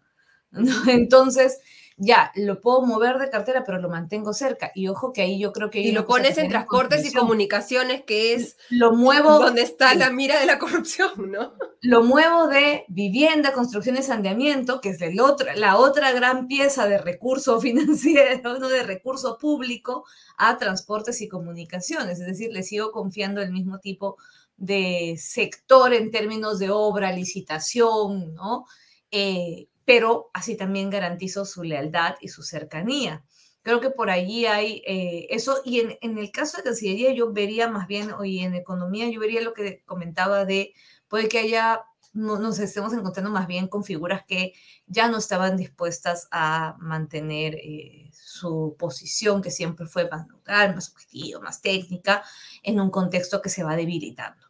Entonces, 0.89 1.59
ya, 2.01 2.31
lo 2.37 2.61
puedo 2.61 2.83
mover 2.83 3.19
de 3.19 3.29
cartera, 3.29 3.65
pero 3.65 3.81
lo 3.81 3.89
mantengo 3.89 4.33
cerca. 4.33 4.71
Y 4.73 4.87
ojo 4.87 5.13
que 5.13 5.23
ahí 5.23 5.41
yo 5.41 5.53
creo 5.53 5.69
que... 5.69 5.81
Y 5.81 5.91
lo 5.91 6.07
pones 6.07 6.39
en 6.39 6.49
transportes 6.49 7.05
y 7.05 7.13
comunicaciones, 7.13 8.05
que 8.05 8.35
es 8.35 8.57
lo 8.71 8.93
muevo, 8.93 9.41
donde 9.41 9.63
está 9.63 9.97
la 9.97 10.11
mira 10.11 10.39
de 10.39 10.47
la 10.47 10.61
corrupción, 10.61 11.33
¿no? 11.33 11.55
Lo 11.81 12.05
muevo 12.05 12.47
de 12.47 12.85
vivienda, 12.87 13.53
construcciones, 13.53 14.07
sandeamiento, 14.07 14.81
que 14.81 14.91
es 14.91 15.03
el 15.03 15.19
otro, 15.21 15.49
la 15.57 15.77
otra 15.77 16.13
gran 16.13 16.47
pieza 16.47 16.87
de 16.87 16.99
recurso 16.99 17.61
financiero, 17.61 18.59
¿no? 18.61 18.69
de 18.69 18.85
recurso 18.85 19.37
público, 19.37 20.05
a 20.37 20.57
transportes 20.57 21.21
y 21.21 21.29
comunicaciones. 21.29 22.21
Es 22.21 22.27
decir, 22.27 22.53
le 22.53 22.63
sigo 22.63 22.93
confiando 22.93 23.43
el 23.43 23.51
mismo 23.51 23.81
tipo 23.81 24.19
de 24.57 25.17
sector 25.19 25.93
en 25.93 26.13
términos 26.13 26.61
de 26.61 26.71
obra, 26.71 27.11
licitación, 27.11 28.35
¿no? 28.35 28.67
Eh, 29.11 29.68
pero 29.89 30.29
así 30.35 30.55
también 30.55 30.91
garantizo 30.91 31.47
su 31.47 31.63
lealtad 31.63 32.17
y 32.21 32.29
su 32.29 32.43
cercanía. 32.43 33.25
Creo 33.63 33.81
que 33.81 33.89
por 33.89 34.11
allí 34.11 34.45
hay 34.45 34.83
eh, 34.87 35.29
eso. 35.31 35.63
Y 35.65 35.81
en, 35.81 35.97
en, 36.03 36.19
el 36.19 36.31
caso 36.31 36.59
de 36.59 36.63
Cancillería, 36.63 37.15
yo 37.15 37.33
vería 37.33 37.69
más 37.69 37.87
bien, 37.87 38.11
y 38.23 38.41
en 38.41 38.55
economía, 38.55 39.09
yo 39.09 39.19
vería 39.19 39.41
lo 39.41 39.55
que 39.55 39.83
comentaba 39.87 40.45
de, 40.45 40.75
puede 41.09 41.31
que 41.31 41.39
haya, 41.39 41.87
no, 42.13 42.39
nos 42.39 42.59
estemos 42.59 42.93
encontrando 42.93 43.31
más 43.31 43.47
bien 43.47 43.67
con 43.67 43.83
figuras 43.83 44.25
que 44.29 44.53
ya 44.87 45.09
no 45.09 45.17
estaban 45.17 45.57
dispuestas 45.57 46.29
a 46.33 46.77
mantener 46.81 47.55
eh, 47.55 48.11
su 48.13 48.77
posición, 48.79 49.41
que 49.41 49.51
siempre 49.51 49.87
fue 49.87 50.07
más 50.11 50.27
neutral, 50.29 50.75
más 50.75 50.91
objetiva, 50.91 51.41
más 51.41 51.63
técnica, 51.63 52.23
en 52.63 52.79
un 52.79 52.91
contexto 52.91 53.41
que 53.41 53.49
se 53.49 53.65
va 53.65 53.75
debilitando. 53.75 54.49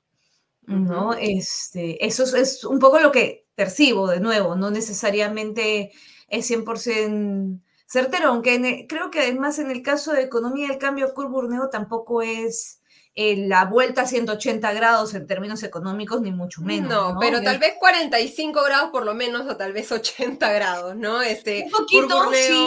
¿no? 0.67 1.15
Este, 1.15 2.05
eso 2.05 2.25
es, 2.25 2.35
es, 2.35 2.65
un 2.65 2.81
poco 2.81 2.99
lo 2.99 3.13
que 3.13 3.48
percibo 3.59 4.07
de 4.07 4.21
nuevo, 4.21 4.55
no 4.55 4.71
necesariamente 4.71 5.91
es 6.29 6.49
100% 6.49 7.61
certero, 7.87 8.29
aunque 8.29 8.87
creo 8.89 9.11
que 9.11 9.19
además 9.19 9.59
en 9.59 9.73
el 9.73 9.83
caso 9.83 10.13
de 10.13 10.23
economía 10.23 10.69
el 10.71 10.79
cambio 10.79 11.13
Burneo 11.13 11.69
tampoco 11.69 12.23
es 12.23 12.81
eh, 13.17 13.49
la 13.49 13.65
vuelta 13.65 14.03
a 14.03 14.07
180 14.07 14.73
grados 14.75 15.13
en 15.15 15.27
términos 15.27 15.65
económicos, 15.65 16.21
ni 16.21 16.31
mucho 16.31 16.61
menos. 16.61 16.89
No, 16.89 17.15
¿no? 17.15 17.19
pero 17.19 17.43
tal 17.43 17.59
vez 17.59 17.75
45 17.81 18.63
grados 18.63 18.91
por 18.93 19.05
lo 19.05 19.15
menos, 19.15 19.49
o 19.49 19.57
tal 19.57 19.73
vez 19.73 19.91
80 19.91 20.53
grados, 20.53 20.95
¿no? 20.95 21.21
Este, 21.21 21.65
un 21.65 21.71
poquito, 21.73 22.31
sí 22.33 22.65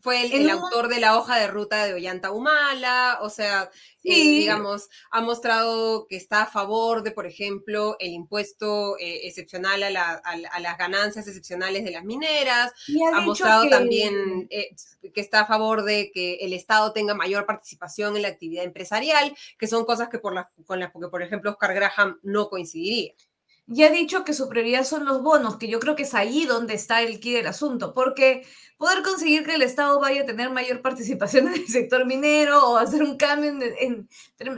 fue 0.00 0.22
el, 0.26 0.32
el 0.32 0.50
autor 0.50 0.88
de 0.88 1.00
la 1.00 1.18
hoja 1.18 1.38
de 1.38 1.46
ruta 1.46 1.84
de 1.84 1.94
Ollanta 1.94 2.30
Humala, 2.30 3.18
o 3.22 3.30
sea, 3.30 3.70
sí. 4.02 4.10
eh, 4.10 4.40
digamos, 4.40 4.88
ha 5.10 5.20
mostrado 5.20 6.06
que 6.06 6.16
está 6.16 6.42
a 6.42 6.46
favor 6.46 7.02
de, 7.02 7.10
por 7.10 7.26
ejemplo, 7.26 7.96
el 8.00 8.12
impuesto 8.12 8.98
eh, 8.98 9.26
excepcional 9.26 9.82
a, 9.82 9.90
la, 9.90 10.22
a, 10.24 10.32
a, 10.52 10.60
las 10.60 10.78
ganancias 10.78 11.26
excepcionales 11.26 11.84
de 11.84 11.92
las 11.92 12.04
mineras, 12.04 12.72
ha, 13.12 13.18
ha 13.18 13.20
mostrado 13.20 13.64
que... 13.64 13.70
también 13.70 14.46
eh, 14.50 14.74
que 15.12 15.20
está 15.20 15.40
a 15.40 15.46
favor 15.46 15.84
de 15.84 16.10
que 16.12 16.36
el 16.40 16.52
Estado 16.52 16.92
tenga 16.92 17.14
mayor 17.14 17.46
participación 17.46 18.16
en 18.16 18.22
la 18.22 18.28
actividad 18.28 18.64
empresarial, 18.64 19.34
que 19.58 19.66
son 19.66 19.84
cosas 19.84 20.08
que 20.08 20.18
por 20.18 20.34
con 20.66 20.80
las 20.80 20.92
que, 20.92 21.08
por 21.08 21.22
ejemplo, 21.22 21.50
Oscar 21.50 21.74
Graham 21.74 22.18
no 22.22 22.48
coincidiría 22.48 23.12
y 23.66 23.82
ha 23.82 23.90
dicho 23.90 24.24
que 24.24 24.34
su 24.34 24.48
prioridad 24.48 24.84
son 24.84 25.06
los 25.06 25.22
bonos, 25.22 25.56
que 25.56 25.68
yo 25.68 25.80
creo 25.80 25.96
que 25.96 26.02
es 26.02 26.14
ahí 26.14 26.44
donde 26.44 26.74
está 26.74 27.00
el 27.00 27.18
quid 27.18 27.36
del 27.36 27.46
asunto, 27.46 27.94
porque 27.94 28.46
poder 28.76 29.02
conseguir 29.02 29.44
que 29.44 29.54
el 29.54 29.62
Estado 29.62 29.98
vaya 30.00 30.22
a 30.22 30.26
tener 30.26 30.50
mayor 30.50 30.82
participación 30.82 31.48
en 31.48 31.54
el 31.54 31.66
sector 31.68 32.04
minero 32.04 32.62
o 32.70 32.76
hacer 32.76 33.02
un 33.02 33.16
cambio 33.16 33.50
en, 33.50 33.62
en, 33.62 34.08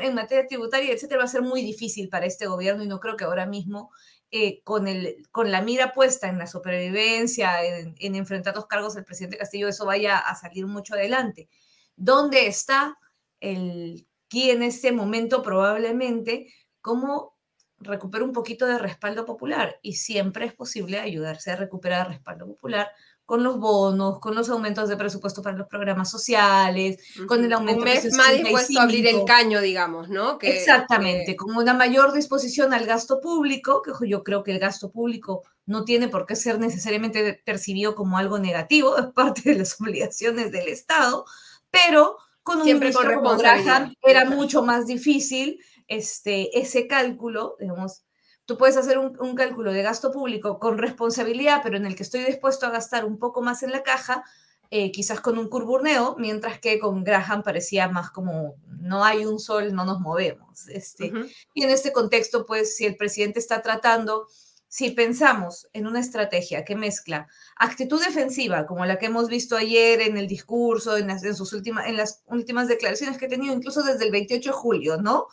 en 0.01 0.14
materia 0.14 0.47
tributaria, 0.49 0.92
etcétera, 0.92 1.21
va 1.21 1.25
a 1.25 1.29
ser 1.29 1.42
muy 1.42 1.62
difícil 1.62 2.09
para 2.09 2.27
este 2.27 2.47
gobierno 2.47 2.83
y 2.83 2.88
no 2.88 2.99
creo 2.99 3.16
que 3.16 3.25
ahora 3.25 3.47
mismo, 3.47 3.90
eh, 4.33 4.61
con, 4.64 4.88
el, 4.88 5.25
con 5.31 5.53
la 5.53 5.62
mira 5.62 5.92
puesta 5.92 6.29
en 6.29 6.38
la 6.38 6.49
supervivencia, 6.49 7.64
en, 7.64 7.95
en 7.99 8.14
enfrentar 8.16 8.57
los 8.57 8.66
cargos 8.66 8.95
del 8.95 9.05
presidente 9.05 9.38
Castillo, 9.38 9.69
eso 9.69 9.87
vaya 9.87 10.19
a 10.19 10.35
salir 10.35 10.66
mucho 10.66 10.95
adelante. 10.95 11.49
¿Dónde 11.95 12.49
está 12.49 12.99
el 13.38 14.09
quid 14.27 14.51
en 14.51 14.62
este 14.64 14.90
momento? 14.90 15.45
Probablemente 15.45 16.53
como 16.81 17.36
recupera 17.79 18.25
un 18.25 18.33
poquito 18.33 18.67
de 18.67 18.79
respaldo 18.79 19.25
popular 19.25 19.79
y 19.83 19.95
siempre 19.95 20.47
es 20.47 20.55
posible 20.55 20.99
ayudarse 20.99 21.51
a 21.51 21.57
recuperar 21.57 22.09
respaldo 22.09 22.47
popular 22.47 22.89
con 23.27 23.43
los 23.43 23.59
bonos, 23.59 24.21
con 24.21 24.37
los 24.37 24.49
aumentos 24.49 24.89
de 24.89 24.97
presupuesto 24.97 25.43
para 25.43 25.57
los 25.57 25.67
programas 25.67 26.09
sociales, 26.09 26.99
uh 27.19 27.23
-huh. 27.23 27.27
con 27.27 27.45
el 27.45 27.53
aumento 27.53 27.81
un 27.81 27.85
mes 27.85 28.05
de 28.05 28.12
más 28.12 28.33
dispuesto 28.33 28.79
a 28.79 28.85
abrir 28.85 29.07
el 29.09 29.25
caño, 29.25 29.61
digamos, 29.61 30.09
¿no? 30.09 30.39
Que, 30.39 30.57
Exactamente, 30.57 31.33
que... 31.33 31.37
con 31.37 31.57
una 31.57 31.75
mayor 31.75 32.12
disposición 32.12 32.73
al 32.73 32.87
gasto 32.87 33.21
público, 33.21 33.83
que 33.83 34.09
yo 34.09 34.23
creo 34.23 34.45
que 34.45 34.53
el 34.53 34.61
gasto 34.61 34.93
público 34.93 35.43
no 35.67 35.85
tiene 35.85 36.07
por 36.07 36.25
qué 36.25 36.37
ser 36.37 36.61
necesariamente 36.61 37.43
percibido 37.45 37.97
como 37.97 38.17
algo 38.17 38.39
negativo, 38.39 38.97
es 38.97 39.07
parte 39.07 39.43
de 39.51 39.57
las 39.57 39.79
obligaciones 39.81 40.53
del 40.53 40.69
Estado, 40.69 41.25
pero 41.71 42.19
con 42.45 42.59
un 42.59 42.65
Siempre 42.65 42.91
ministro 42.91 43.17
como 43.17 43.37
Graham 43.37 43.93
era 44.03 44.25
mucho 44.25 44.62
más 44.62 44.87
difícil 44.87 45.59
este, 45.88 46.59
ese 46.59 46.87
cálculo, 46.87 47.57
digamos, 47.61 48.05
tú 48.44 48.57
puedes 48.57 48.77
hacer 48.77 48.99
un, 48.99 49.18
un, 49.20 49.35
cálculo 49.35 49.72
de 49.72 49.83
gasto 49.83 50.12
público 50.12 50.59
con 50.59 50.79
responsabilidad, 50.79 51.61
pero 51.62 51.77
en 51.77 51.87
el 51.87 51.96
que 51.96 52.03
estoy 52.03 52.25
dispuesto 52.25 52.66
a 52.66 52.70
gastar 52.70 53.05
un 53.05 53.18
poco 53.18 53.42
más 53.42 53.62
en 53.62 53.72
la 53.72 53.83
caja, 53.83 54.25
eh, 54.70 54.90
quizás 54.90 55.20
con 55.20 55.38
un 55.38 55.49
curburneo, 55.49 56.16
mientras 56.18 56.59
que 56.59 56.81
con 56.81 57.05
Graham 57.05 57.42
parecía 57.42 57.88
más 57.88 58.11
como 58.11 58.57
no 58.66 59.05
hay 59.05 59.25
un 59.25 59.38
sol, 59.38 59.72
no 59.72 59.85
nos 59.85 60.01
movemos. 60.01 60.68
Este, 60.68 61.11
uh 61.11 61.14
-huh. 61.14 61.33
Y 61.55 61.62
en 61.62 61.70
este 61.70 61.92
contexto, 61.92 62.46
pues, 62.46 62.77
si 62.77 62.85
el 62.85 62.96
presidente 62.96 63.38
está 63.38 63.62
tratando, 63.62 64.27
si 64.68 64.90
pensamos 64.90 65.68
en 65.72 65.87
una 65.87 66.01
estrategia 66.01 66.64
que 66.64 66.75
mezcla 66.75 67.29
actitud 67.57 68.03
defensiva, 68.05 68.66
como 68.66 68.85
la 68.85 68.99
que 68.99 69.07
hemos 69.07 69.29
visto 69.29 69.57
ayer 69.57 70.01
en 70.01 70.16
el 70.16 70.27
discurso, 70.27 70.96
en 70.96 71.07
las, 71.07 71.22
en 71.22 71.37
sus 71.37 71.53
últimas, 71.53 71.87
en 71.87 71.96
las 71.96 72.22
últimas 72.27 72.66
declaraciones 72.66 73.18
que 73.18 73.27
ha 73.27 73.29
tenido, 73.29 73.55
incluso 73.55 73.85
desde 73.85 74.05
el 74.05 74.11
28 74.11 74.51
de 74.51 74.57
julio, 74.57 74.96
¿no? 74.96 75.29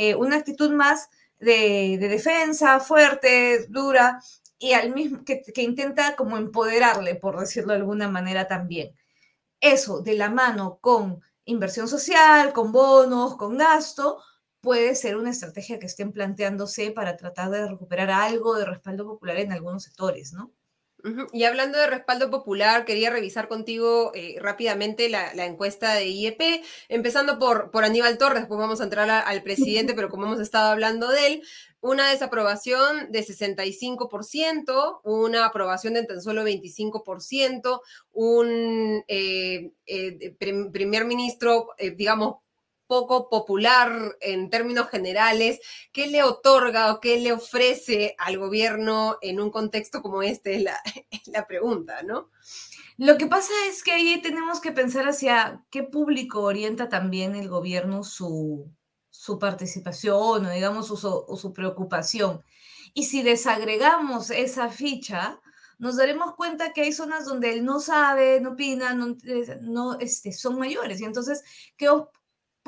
Eh, 0.00 0.14
una 0.14 0.36
actitud 0.36 0.70
más 0.70 1.10
de, 1.40 1.98
de, 1.98 2.08
defensa, 2.08 2.78
fuerte, 2.78 3.66
dura, 3.68 4.20
y 4.56 4.72
al 4.72 4.94
mismo 4.94 5.24
que, 5.24 5.42
que, 5.42 5.62
intenta 5.62 6.14
como 6.14 6.36
empoderarle, 6.36 7.16
por 7.16 7.40
decirlo 7.40 7.72
de 7.72 7.80
alguna 7.80 8.08
manera 8.08 8.46
también. 8.46 8.94
Eso 9.60 10.00
de 10.00 10.14
la 10.14 10.30
mano 10.30 10.78
con 10.80 11.20
inversión 11.46 11.88
social, 11.88 12.52
con 12.52 12.70
bonos, 12.70 13.36
con 13.36 13.58
gasto, 13.58 14.22
puede 14.60 14.94
ser 14.94 15.16
una 15.16 15.30
estrategia 15.30 15.80
que 15.80 15.86
estén 15.86 16.12
planteándose 16.12 16.92
para 16.92 17.16
tratar 17.16 17.50
de 17.50 17.66
recuperar 17.68 18.10
algo 18.10 18.56
de 18.56 18.66
respaldo 18.66 19.04
popular 19.04 19.38
en 19.38 19.52
algunos 19.52 19.82
sectores, 19.82 20.32
¿no? 20.32 20.52
Y 21.32 21.44
hablando 21.44 21.78
de 21.78 21.86
respaldo 21.86 22.28
popular, 22.30 22.84
quería 22.84 23.10
revisar 23.10 23.46
contigo 23.46 24.10
eh, 24.14 24.36
rápidamente 24.40 25.08
la, 25.08 25.46
encuesta 25.46 25.94
de 25.94 26.08
IEP, 26.08 26.64
empezando 26.88 27.38
por, 27.38 27.70
por 27.70 27.84
Aníbal 27.84 28.18
Torres, 28.18 28.40
después 28.40 28.58
vamos 28.58 28.80
a 28.80 28.84
entrar 28.84 29.08
al 29.08 29.42
presidente, 29.42 29.94
pero 29.94 30.08
como 30.08 30.26
hemos 30.26 30.40
estado 30.40 30.72
hablando 30.72 31.08
de 31.08 31.26
él, 31.26 31.42
una 31.80 32.10
desaprobación 32.10 33.12
de 33.12 33.24
65%, 33.24 35.00
una 35.04 35.46
aprobación 35.46 35.94
de 35.94 36.04
tan 36.04 36.20
solo 36.20 36.44
25%, 36.44 37.80
un 38.12 39.04
eh, 39.06 39.70
eh, 39.86 40.34
primer 40.38 41.04
ministro, 41.04 41.68
digamos, 41.96 42.38
poco 42.88 43.28
popular 43.28 44.16
en 44.20 44.50
términos 44.50 44.88
generales, 44.88 45.60
¿qué 45.92 46.08
le 46.08 46.24
otorga 46.24 46.92
o 46.92 47.00
qué 47.00 47.20
le 47.20 47.32
ofrece 47.32 48.16
al 48.18 48.38
gobierno 48.38 49.18
en 49.20 49.40
un 49.40 49.50
contexto 49.50 50.02
como 50.02 50.22
este? 50.22 50.64
Es 51.10 51.28
la, 51.28 51.46
pregunta, 51.46 52.02
¿no? 52.02 52.30
Lo 52.96 53.16
que 53.16 53.26
pasa 53.26 53.52
es 53.68 53.84
que 53.84 53.92
ahí 53.92 54.20
tenemos 54.22 54.60
que 54.60 54.72
pensar 54.72 55.08
hacia 55.08 55.64
qué 55.70 55.84
público 55.84 56.42
orienta 56.42 56.88
también 56.88 57.36
el 57.36 57.48
gobierno 57.48 58.02
su, 58.02 58.68
su 59.10 59.38
participación 59.38 60.46
o 60.46 60.50
digamos 60.50 60.88
su, 60.88 60.94
o 61.06 61.36
su 61.36 61.52
preocupación. 61.52 62.42
Y 62.94 63.04
si 63.04 63.22
desagregamos 63.22 64.30
esa 64.30 64.70
ficha, 64.70 65.40
nos 65.78 65.96
daremos 65.96 66.34
cuenta 66.34 66.72
que 66.72 66.82
hay 66.82 66.92
zonas 66.92 67.24
donde 67.24 67.52
él 67.52 67.64
no 67.64 67.78
sabe, 67.78 68.40
no 68.40 68.50
opina, 68.52 68.94
no, 68.94 69.16
no 69.60 69.98
este, 70.00 70.32
son 70.32 70.58
mayores. 70.58 71.00
Y 71.00 71.04
entonces, 71.04 71.44
¿qué, 71.76 71.88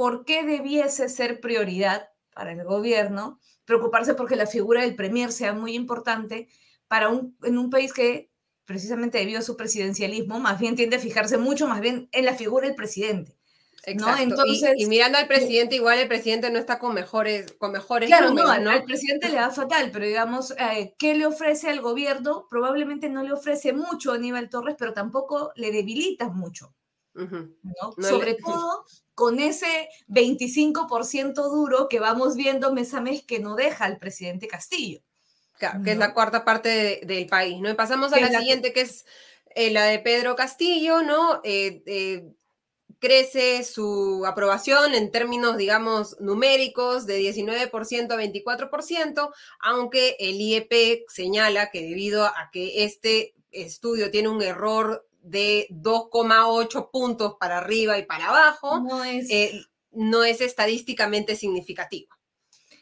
por 0.01 0.25
qué 0.25 0.45
debiese 0.45 1.11
ser 1.11 1.43
prioridad 1.43 2.09
para 2.33 2.53
el 2.53 2.65
gobierno 2.65 3.39
preocuparse 3.67 4.15
porque 4.15 4.35
la 4.35 4.47
figura 4.47 4.81
del 4.81 4.97
premier 4.97 5.31
sea 5.31 5.53
muy 5.53 5.75
importante 5.75 6.49
para 6.89 7.11
un, 7.11 7.37
en 7.43 7.59
un 7.59 7.69
país 7.69 7.93
que 7.93 8.31
precisamente 8.65 9.19
debido 9.19 9.41
a 9.41 9.43
su 9.43 9.59
presidencialismo 9.59 10.41
más 10.41 10.59
bien 10.59 10.75
tiende 10.75 10.97
a 10.97 11.01
fijarse 11.01 11.37
mucho 11.37 11.69
más 11.69 11.83
bien 11.83 12.09
en 12.13 12.25
la 12.25 12.35
figura 12.35 12.67
del 12.67 12.77
presidente. 12.77 13.37
Exacto. 13.85 14.17
¿no? 14.17 14.23
Entonces, 14.23 14.73
y, 14.75 14.85
y, 14.85 14.87
mirando 14.87 15.19
al 15.19 15.29
presidente, 15.29 15.77
igual 15.77 15.99
el 15.99 16.09
presidente 16.09 16.51
no 16.51 16.59
está 16.59 16.79
con 16.79 16.95
mejores, 16.95 17.53
con 17.59 17.71
mejores 17.71 18.09
claro, 18.09 18.29
números, 18.29 18.57
no, 18.57 18.65
¿no? 18.65 18.71
Al 18.71 18.85
presidente 18.85 19.29
le 19.29 19.35
da 19.35 19.51
fatal, 19.51 19.91
pero 19.93 20.07
digamos, 20.07 20.53
eh, 20.53 20.95
¿qué 20.99 21.15
le 21.15 21.27
ofrece 21.27 21.69
al 21.69 21.83
gobierno? 21.83 22.47
Probablemente 22.49 23.11
no 23.11 23.23
le 23.23 23.33
ofrece 23.33 23.75
mucho 23.75 24.13
a 24.13 24.15
Aníbal 24.15 24.49
Torres, 24.49 24.77
pero 24.79 24.95
tampoco 24.95 25.53
le 25.57 25.71
debilita 25.71 26.31
mucho. 26.31 26.75
Uh 27.21 27.29
-huh. 27.29 27.57
¿no? 27.63 27.95
No 27.97 28.09
Sobre 28.09 28.33
le... 28.33 28.39
todo 28.39 28.85
con 29.15 29.39
ese 29.39 29.89
25% 30.09 31.35
duro 31.35 31.89
que 31.89 32.01
vamos 32.01 32.37
viendo 32.37 32.73
mes 32.73 32.95
a 32.95 33.01
mes 33.01 33.23
que 33.23 33.39
no 33.39 33.55
deja 33.55 33.85
al 33.85 33.99
presidente 33.99 34.49
Castillo. 34.49 35.03
Claro, 35.59 35.83
que 35.85 35.93
es 35.93 35.99
la 35.99 36.15
cuarta 36.15 36.43
parte 36.43 36.69
de, 36.71 37.01
del 37.05 37.27
país, 37.27 37.61
¿no? 37.61 37.69
Y 37.69 37.75
pasamos 37.75 38.15
a 38.15 38.19
la, 38.19 38.31
la, 38.31 38.39
siguiente, 38.39 38.73
que 38.73 38.81
es 38.81 39.05
eh, 39.55 39.71
la 39.71 39.85
de 39.85 39.99
Pedro 39.99 40.35
Castillo, 40.37 41.03
¿no? 41.03 41.43
Eh, 41.45 41.83
eh, 41.85 42.33
crece 42.99 43.63
su 43.65 44.25
aprobación 44.27 44.95
en 44.95 45.11
términos, 45.11 45.57
digamos, 45.57 46.19
numéricos 46.21 47.07
de 47.07 47.21
19% 47.21 48.13
a 48.13 48.17
24%, 48.17 49.31
aunque 49.61 50.17
el 50.19 50.41
IEP 50.41 51.05
señala 51.09 51.71
que 51.71 51.83
debido 51.83 52.25
a 52.25 52.51
que 52.53 52.85
este 52.85 53.35
estudio 53.51 54.11
tiene 54.11 54.29
un 54.29 54.43
error 54.43 55.07
de 55.23 55.67
2,8 55.71 56.91
puntos 56.91 57.37
para 57.39 57.59
arriba 57.59 57.99
y 57.99 58.05
para 58.05 58.29
abajo, 58.29 58.81
no 58.81 59.05
es, 59.05 59.31
eh, 59.31 59.63
no 59.91 60.25
es 60.25 60.41
estadísticamente 60.41 61.37
significativo. 61.37 62.15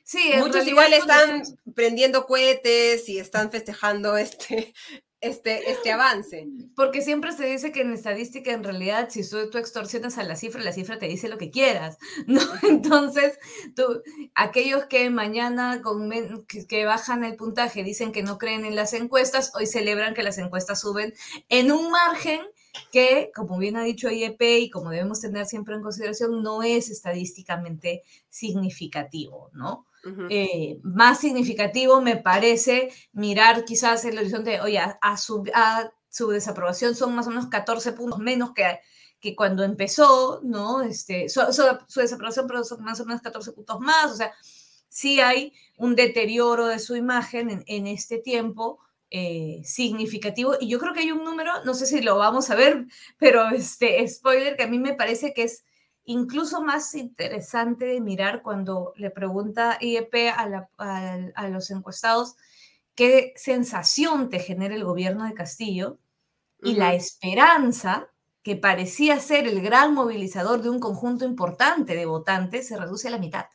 Sí, 0.05 0.33
Muchos 0.38 0.66
igual 0.66 0.94
están 0.94 1.42
prendiendo 1.74 2.24
cohetes 2.24 3.09
y 3.11 3.18
están 3.18 3.51
festejando 3.51 4.16
este, 4.16 4.72
este, 5.20 5.70
este 5.70 5.90
avance. 5.90 6.46
Porque 6.76 7.02
siempre 7.02 7.33
se 7.33 7.46
dice 7.46 7.72
que 7.72 7.81
en 7.81 7.92
estadística, 7.92 8.52
en 8.52 8.62
realidad, 8.62 9.09
si 9.11 9.28
tú, 9.28 9.59
extorsionas 9.59 10.18
a 10.18 10.22
la 10.22 10.37
cifra, 10.37 10.62
la 10.62 10.72
cifra 10.72 10.98
te 10.98 11.09
dice 11.09 11.28
lo 11.28 11.38
que 11.38 11.50
quieras, 11.50 11.98
¿no? 12.26 12.40
Entonces, 12.62 13.38
aquellos 14.35 14.87
que 14.87 15.11
mañana 15.11 15.83
que, 16.68 16.85
bajan 16.85 17.24
el 17.24 17.37
puntaje 17.37 17.83
dicen 17.83 18.12
que 18.12 18.22
no 18.22 18.38
creen 18.38 18.64
en 18.64 18.76
las 18.76 18.92
encuestas, 18.92 19.52
hoy 19.54 19.66
celebran 19.66 20.14
que 20.14 20.22
las 20.22 20.38
encuestas 20.38 20.81
suben 20.81 21.14
en 21.48 21.72
un 21.72 21.90
margen 21.90 22.40
que, 22.91 23.31
como 23.35 23.59
bien 23.59 23.77
ha 23.77 23.83
dicho 23.83 24.11
IEP 24.11 24.41
y 24.41 24.71
como 24.71 24.91
debemos 24.91 25.21
tener 25.21 25.47
siempre 25.47 25.75
en 25.75 25.83
consideración, 25.83 26.43
no 26.43 26.62
es 26.62 26.91
estadísticamente 26.91 28.03
significativo, 28.29 29.51
¿no? 29.53 29.87
Eh, 30.31 30.79
más 30.83 31.21
significativo 31.21 32.01
me 32.01 32.17
parece 32.17 32.91
mirar 33.12 33.64
quizás 33.64 34.05
el 34.05 34.17
horizonte, 34.17 34.61
oye, 34.61 34.79
a, 34.79 35.17
su, 35.17 35.45
su, 36.09 36.29
desaprobación 36.29 36.95
son 36.95 37.14
más 37.14 37.27
o 37.27 37.31
menos 37.31 37.49
14 37.49 37.93
puntos 37.93 38.19
menos 38.19 38.53
que, 38.55 38.81
que 39.21 39.37
cuando 39.37 39.64
empezó, 39.64 40.41
¿no? 40.43 40.83
Este, 40.83 41.29
su, 41.29 41.41
su, 41.88 42.01
desaprobación, 42.01 42.47
pero 42.47 42.64
son 42.64 42.83
más 42.83 43.01
o 43.01 43.05
menos 43.05 43.21
14 43.21 43.53
puntos 43.53 43.81
más, 43.81 44.12
o 44.12 44.17
sea, 44.17 44.33
sí 44.88 45.21
hay 45.21 45.53
un 45.77 45.95
deterioro 45.95 46.67
de 46.67 46.79
su 46.79 46.97
imagen 46.97 47.51
en, 47.51 47.64
en 47.67 47.87
este 47.87 48.19
tiempo. 48.19 48.81
Eh, 49.11 49.62
significativo 49.64 50.57
y 50.61 50.68
yo 50.68 50.79
creo 50.79 50.92
que 50.92 51.01
hay 51.01 51.12
un 51.12 51.25
número, 51.25 51.64
no 51.64 51.73
sé 51.73 51.87
si 51.87 52.03
lo 52.03 52.18
vamos 52.18 52.51
a 52.51 52.55
ver, 52.55 52.85
pero 53.18 53.49
este 53.49 54.07
spoiler 54.07 54.55
que 54.55 54.64
a 54.64 54.68
mí 54.68 54.79
me 54.79 54.92
parece 54.92 55.33
que 55.33 55.44
es 55.44 55.64
incluso 56.05 56.62
más 56.62 56.94
interesante 56.94 57.87
de 57.87 58.03
mirar 58.03 58.42
cuando 58.42 58.92
le 58.97 59.11
pregunta 59.11 59.79
IEP 59.81 60.14
a, 60.37 61.49
los 61.49 61.71
encuestados 61.71 62.37
qué 62.94 63.33
sensación 63.37 64.29
te 64.29 64.40
genera 64.40 64.75
el 64.75 64.85
gobierno 64.85 65.25
de 65.25 65.33
Castillo 65.33 65.99
y 66.62 66.75
la 66.75 66.92
esperanza 66.92 68.11
que 68.42 68.57
parecía 68.57 69.21
ser 69.21 69.47
el 69.47 69.62
gran 69.62 69.94
movilizador 69.94 70.61
de 70.61 70.68
un 70.68 70.81
conjunto 70.81 71.25
importante 71.25 71.94
de 71.94 72.05
votantes 72.05 72.68
se 72.68 72.77
reduce 72.77 73.09
a 73.09 73.12
la 73.12 73.18
mitad. 73.18 73.47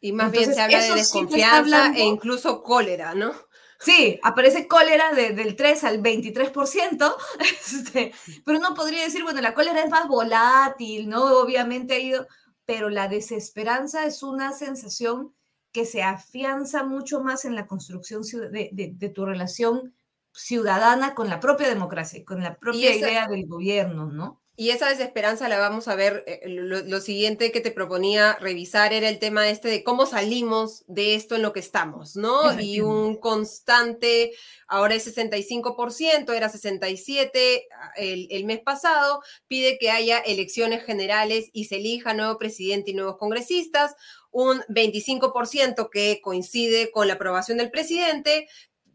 Y 0.00 0.12
más 0.12 0.30
bien 0.30 0.54
se 0.54 0.60
habla 0.60 0.80
de 0.80 0.94
desconfianza 0.94 1.92
e 1.94 2.04
incluso 2.04 2.62
cólera, 2.62 3.14
¿no? 3.14 3.32
Sí, 3.80 4.18
aparece 4.24 4.66
cólera 4.66 5.12
del 5.12 5.54
3 5.54 5.84
al 5.84 6.02
23%, 6.02 7.14
este, 7.40 8.12
pero 8.44 8.58
no 8.58 8.74
podría 8.74 9.04
decir, 9.04 9.22
bueno, 9.22 9.40
la 9.40 9.54
cólera 9.54 9.82
es 9.82 9.90
más 9.90 10.08
volátil, 10.08 11.08
¿no? 11.08 11.38
Obviamente 11.38 11.94
ha 11.94 11.98
ido, 12.00 12.26
pero 12.64 12.90
la 12.90 13.06
desesperanza 13.06 14.04
es 14.04 14.22
una 14.22 14.52
sensación 14.52 15.32
que 15.70 15.84
se 15.84 16.02
afianza 16.02 16.82
mucho 16.82 17.20
más 17.20 17.44
en 17.44 17.54
la 17.54 17.66
construcción 17.66 18.22
de, 18.22 18.70
de, 18.72 19.08
tu 19.10 19.24
relación 19.24 19.94
ciudadana 20.32 21.14
con 21.14 21.28
la 21.28 21.38
propia 21.38 21.68
democracia, 21.68 22.24
con 22.24 22.42
la 22.42 22.58
propia 22.58 22.94
idea 22.96 23.28
del 23.28 23.46
gobierno, 23.46 24.06
¿no? 24.06 24.40
Y 24.60 24.70
esa 24.70 24.88
desesperanza 24.88 25.48
la 25.48 25.60
vamos 25.60 25.86
a 25.86 25.94
ver. 25.94 26.24
Eh, 26.26 26.40
lo, 26.48 27.00
siguiente 27.00 27.52
que 27.52 27.60
te 27.60 27.70
proponía 27.70 28.36
revisar 28.40 28.92
era 28.92 29.08
el 29.08 29.20
tema 29.20 29.48
este 29.48 29.68
de 29.68 29.84
cómo 29.84 30.04
salimos 30.04 30.82
de 30.88 31.14
esto 31.14 31.36
en 31.36 31.42
lo 31.42 31.52
que 31.52 31.60
estamos, 31.60 32.16
¿no? 32.16 32.60
Y 32.60 32.80
un 32.80 33.14
constante, 33.14 34.32
ahora 34.66 34.96
es 34.96 35.16
65%, 35.16 36.34
era 36.34 36.50
67% 36.50 37.62
ah, 37.72 37.92
el, 37.98 38.26
el 38.32 38.44
mes 38.46 38.58
pasado, 38.58 39.22
pide 39.46 39.78
que 39.78 39.92
haya 39.92 40.18
elecciones 40.18 40.82
generales 40.82 41.50
y 41.52 41.66
se 41.66 41.76
elija 41.76 42.12
nuevo 42.12 42.36
presidente 42.36 42.90
y 42.90 42.94
nuevos 42.94 43.16
congresistas 43.16 43.94
un 44.30 44.60
25% 44.68 45.88
que 45.90 46.20
coincide 46.22 46.90
con 46.90 47.08
la 47.08 47.14
aprobación 47.14 47.58
del 47.58 47.70
presidente, 47.70 48.48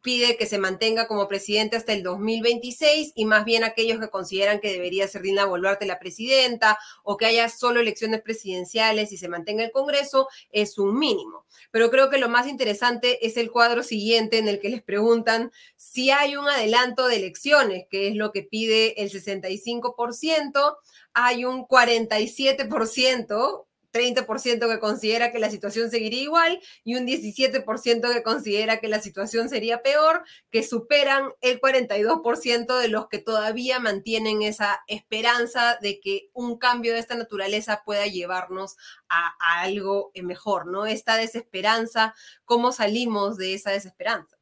pide 0.03 0.37
que 0.37 0.45
se 0.45 0.59
mantenga 0.59 1.07
como 1.07 1.27
presidente 1.27 1.77
hasta 1.77 1.93
el 1.93 2.03
2026 2.03 3.13
y 3.15 3.25
más 3.25 3.45
bien 3.45 3.63
aquellos 3.63 3.99
que 3.99 4.09
consideran 4.09 4.59
que 4.59 4.71
debería 4.71 5.07
ser 5.07 5.23
Dina 5.23 5.45
Boluarte 5.45 5.87
la 5.87 5.97
presidenta 5.97 6.77
o 7.03 7.17
que 7.17 7.25
haya 7.25 7.49
solo 7.49 7.79
elecciones 7.79 8.21
presidenciales 8.21 9.11
y 9.11 9.17
se 9.17 9.29
mantenga 9.29 9.63
el 9.63 9.71
Congreso 9.71 10.27
es 10.51 10.77
un 10.77 10.99
mínimo. 10.99 11.45
Pero 11.71 11.89
creo 11.89 12.09
que 12.09 12.19
lo 12.19 12.29
más 12.29 12.47
interesante 12.47 13.25
es 13.25 13.37
el 13.37 13.49
cuadro 13.49 13.81
siguiente 13.81 14.37
en 14.37 14.47
el 14.47 14.59
que 14.59 14.69
les 14.69 14.83
preguntan 14.83 15.51
si 15.77 16.11
hay 16.11 16.35
un 16.35 16.47
adelanto 16.47 17.07
de 17.07 17.15
elecciones, 17.15 17.85
que 17.89 18.09
es 18.09 18.15
lo 18.15 18.31
que 18.31 18.43
pide 18.43 19.01
el 19.01 19.09
65%, 19.09 20.77
hay 21.13 21.45
un 21.45 21.65
47% 21.65 23.65
30% 23.93 24.67
que 24.67 24.79
considera 24.79 25.31
que 25.31 25.39
la 25.39 25.49
situación 25.49 25.89
seguiría 25.89 26.23
igual 26.23 26.59
y 26.83 26.95
un 26.95 27.05
17% 27.05 28.13
que 28.13 28.23
considera 28.23 28.79
que 28.79 28.87
la 28.87 28.99
situación 28.99 29.49
sería 29.49 29.81
peor, 29.81 30.23
que 30.49 30.63
superan 30.63 31.29
el 31.41 31.61
42% 31.61 32.77
de 32.77 32.87
los 32.89 33.07
que 33.07 33.19
todavía 33.19 33.79
mantienen 33.79 34.41
esa 34.41 34.81
esperanza 34.87 35.77
de 35.81 35.99
que 35.99 36.29
un 36.33 36.57
cambio 36.57 36.93
de 36.93 36.99
esta 36.99 37.15
naturaleza 37.15 37.83
pueda 37.85 38.07
llevarnos 38.07 38.75
a, 39.07 39.33
algo 39.61 40.11
mejor, 40.15 40.65
¿no? 40.65 40.85
Esta 40.85 41.15
desesperanza, 41.15 42.15
¿cómo 42.45 42.71
salimos 42.71 43.37
de 43.37 43.53
esa 43.53 43.71
desesperanza? 43.71 44.37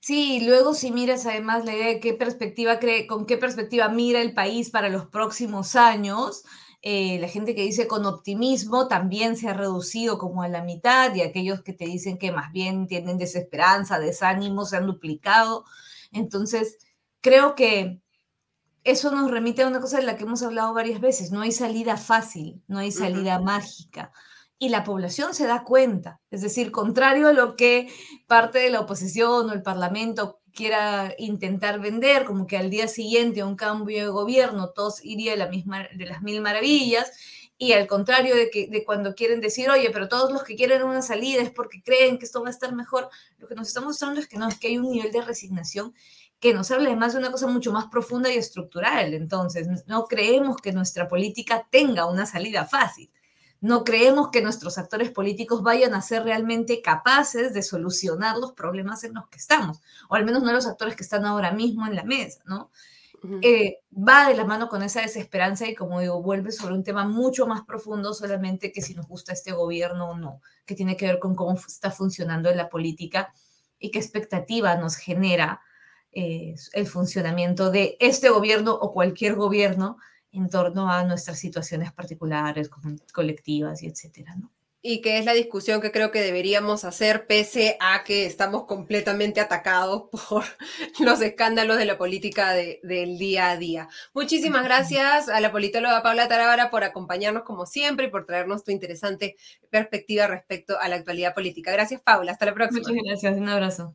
Sí, 0.00 0.40
luego 0.46 0.74
si 0.74 0.92
miras 0.92 1.26
además 1.26 1.64
la 1.64 1.74
idea 1.74 1.88
de 1.88 2.00
qué 2.00 2.14
perspectiva 2.14 2.78
cree, 2.78 3.06
con 3.06 3.26
qué 3.26 3.36
perspectiva 3.36 3.88
mira 3.88 4.22
el 4.22 4.32
país 4.32 4.70
para 4.70 4.88
los 4.88 5.06
próximos 5.06 5.76
años, 5.76 6.44
eh, 6.82 7.18
la 7.20 7.28
gente 7.28 7.54
que 7.54 7.62
dice 7.62 7.86
con 7.86 8.06
optimismo 8.06 8.88
también 8.88 9.36
se 9.36 9.48
ha 9.48 9.52
reducido 9.52 10.18
como 10.18 10.42
a 10.42 10.48
la 10.48 10.62
mitad 10.62 11.14
y 11.14 11.20
aquellos 11.20 11.62
que 11.62 11.74
te 11.74 11.84
dicen 11.84 12.16
que 12.16 12.32
más 12.32 12.52
bien 12.52 12.86
tienen 12.86 13.18
desesperanza, 13.18 13.98
desánimo, 13.98 14.64
se 14.64 14.78
han 14.78 14.86
duplicado. 14.86 15.64
Entonces, 16.10 16.78
creo 17.20 17.54
que 17.54 18.00
eso 18.82 19.10
nos 19.10 19.30
remite 19.30 19.62
a 19.62 19.68
una 19.68 19.80
cosa 19.80 19.98
de 19.98 20.04
la 20.04 20.16
que 20.16 20.24
hemos 20.24 20.42
hablado 20.42 20.72
varias 20.72 21.00
veces, 21.00 21.32
no 21.32 21.42
hay 21.42 21.52
salida 21.52 21.98
fácil, 21.98 22.62
no 22.66 22.78
hay 22.78 22.92
salida 22.92 23.38
mágica. 23.38 24.12
Y 24.58 24.70
la 24.70 24.84
población 24.84 25.34
se 25.34 25.46
da 25.46 25.64
cuenta, 25.64 26.20
es 26.30 26.42
decir, 26.42 26.70
contrario 26.70 27.28
a 27.28 27.32
lo 27.32 27.56
que 27.56 27.88
parte 28.26 28.58
de 28.58 28.70
la 28.70 28.80
oposición 28.80 29.50
o 29.50 29.52
el 29.52 29.62
Parlamento 29.62 30.39
quiera 30.60 31.14
intentar 31.16 31.80
vender, 31.80 32.26
como 32.26 32.46
que 32.46 32.58
al 32.58 32.68
día 32.68 32.86
siguiente 32.86 33.40
a 33.40 33.46
un 33.46 33.56
cambio 33.56 34.04
de 34.04 34.10
gobierno 34.10 34.68
todos 34.68 35.02
iría 35.02 35.30
de, 35.32 35.38
la 35.38 35.48
misma, 35.48 35.88
de 35.94 36.04
las 36.04 36.20
mil 36.20 36.42
maravillas, 36.42 37.10
y 37.56 37.72
al 37.72 37.86
contrario 37.86 38.36
de, 38.36 38.50
que, 38.50 38.66
de 38.66 38.84
cuando 38.84 39.14
quieren 39.14 39.40
decir, 39.40 39.70
oye, 39.70 39.88
pero 39.90 40.06
todos 40.06 40.30
los 40.30 40.42
que 40.44 40.56
quieren 40.56 40.82
una 40.82 41.00
salida 41.00 41.40
es 41.40 41.50
porque 41.50 41.82
creen 41.82 42.18
que 42.18 42.26
esto 42.26 42.42
va 42.42 42.48
a 42.48 42.50
estar 42.50 42.74
mejor, 42.74 43.08
lo 43.38 43.48
que 43.48 43.54
nos 43.54 43.68
está 43.68 43.80
mostrando 43.80 44.20
es 44.20 44.28
que 44.28 44.36
no, 44.36 44.48
es 44.48 44.58
que 44.58 44.68
hay 44.68 44.76
un 44.76 44.90
nivel 44.90 45.10
de 45.12 45.22
resignación 45.22 45.94
que 46.40 46.52
nos 46.52 46.70
habla 46.70 46.88
además 46.88 47.14
de 47.14 47.20
una 47.20 47.30
cosa 47.30 47.46
mucho 47.46 47.72
más 47.72 47.86
profunda 47.86 48.30
y 48.30 48.36
estructural. 48.36 49.14
Entonces, 49.14 49.66
no 49.86 50.04
creemos 50.04 50.58
que 50.58 50.72
nuestra 50.72 51.08
política 51.08 51.66
tenga 51.70 52.04
una 52.04 52.26
salida 52.26 52.66
fácil 52.66 53.10
no 53.60 53.84
creemos 53.84 54.30
que 54.30 54.42
nuestros 54.42 54.78
actores 54.78 55.10
políticos 55.10 55.62
vayan 55.62 55.94
a 55.94 56.02
ser 56.02 56.24
realmente 56.24 56.80
capaces 56.80 57.52
de 57.52 57.62
solucionar 57.62 58.36
los 58.38 58.52
problemas 58.52 59.04
en 59.04 59.14
los 59.14 59.28
que 59.28 59.38
estamos, 59.38 59.80
o 60.08 60.14
al 60.14 60.24
menos 60.24 60.42
no 60.42 60.52
los 60.52 60.66
actores 60.66 60.96
que 60.96 61.02
están 61.02 61.26
ahora 61.26 61.52
mismo 61.52 61.86
en 61.86 61.94
la 61.94 62.04
mesa, 62.04 62.40
¿no? 62.46 62.70
Eh, 63.42 63.80
va 63.92 64.28
de 64.28 64.34
la 64.34 64.46
mano 64.46 64.70
con 64.70 64.82
esa 64.82 65.02
desesperanza 65.02 65.68
y 65.68 65.74
como 65.74 66.00
digo, 66.00 66.22
vuelve 66.22 66.52
sobre 66.52 66.74
un 66.74 66.82
tema 66.82 67.06
mucho 67.06 67.46
más 67.46 67.62
profundo 67.66 68.14
solamente 68.14 68.72
que 68.72 68.80
si 68.80 68.94
nos 68.94 69.06
gusta 69.06 69.34
este 69.34 69.52
gobierno 69.52 70.12
o 70.12 70.16
no, 70.16 70.40
que 70.64 70.74
tiene 70.74 70.96
que 70.96 71.06
ver 71.06 71.18
con 71.18 71.34
cómo 71.34 71.52
está 71.52 71.90
funcionando 71.90 72.50
la 72.54 72.70
política 72.70 73.34
y 73.78 73.90
qué 73.90 73.98
expectativa 73.98 74.74
nos 74.76 74.96
genera 74.96 75.60
eh, 76.12 76.54
el 76.72 76.86
funcionamiento 76.86 77.70
de 77.70 77.98
este 78.00 78.30
gobierno 78.30 78.72
o 78.72 78.92
cualquier 78.92 79.34
gobierno 79.34 79.98
en 80.32 80.48
torno 80.48 80.90
a 80.90 81.04
nuestras 81.04 81.38
situaciones 81.38 81.92
particulares, 81.92 82.70
colectivas 83.12 83.82
y 83.82 83.86
etcétera, 83.86 84.36
¿no? 84.36 84.50
Y 84.82 85.02
que 85.02 85.18
es 85.18 85.26
la 85.26 85.34
discusión 85.34 85.82
que 85.82 85.92
creo 85.92 86.10
que 86.10 86.22
deberíamos 86.22 86.84
hacer 86.84 87.26
pese 87.26 87.76
a 87.80 88.02
que 88.02 88.24
estamos 88.24 88.64
completamente 88.64 89.38
atacados 89.40 90.04
por 90.28 90.44
los 91.00 91.20
escándalos 91.20 91.76
de 91.76 91.84
la 91.84 91.98
política 91.98 92.54
del 92.54 93.18
día 93.18 93.50
a 93.50 93.58
día. 93.58 93.88
Muchísimas 94.14 94.64
gracias 94.64 95.28
a 95.28 95.38
la 95.40 95.52
politóloga 95.52 96.02
Paula 96.02 96.28
Tarabara 96.28 96.70
por 96.70 96.84
acompañarnos 96.84 97.42
como 97.42 97.66
siempre 97.66 98.06
y 98.06 98.10
por 98.10 98.24
traernos 98.24 98.64
tu 98.64 98.70
interesante 98.70 99.36
perspectiva 99.68 100.26
respecto 100.26 100.80
a 100.80 100.88
la 100.88 100.96
actualidad 100.96 101.34
política. 101.34 101.72
Gracias 101.72 102.00
Paula, 102.00 102.32
hasta 102.32 102.46
la 102.46 102.54
próxima. 102.54 102.80
Muchas 102.88 103.04
gracias, 103.04 103.36
un 103.36 103.48
abrazo. 103.50 103.94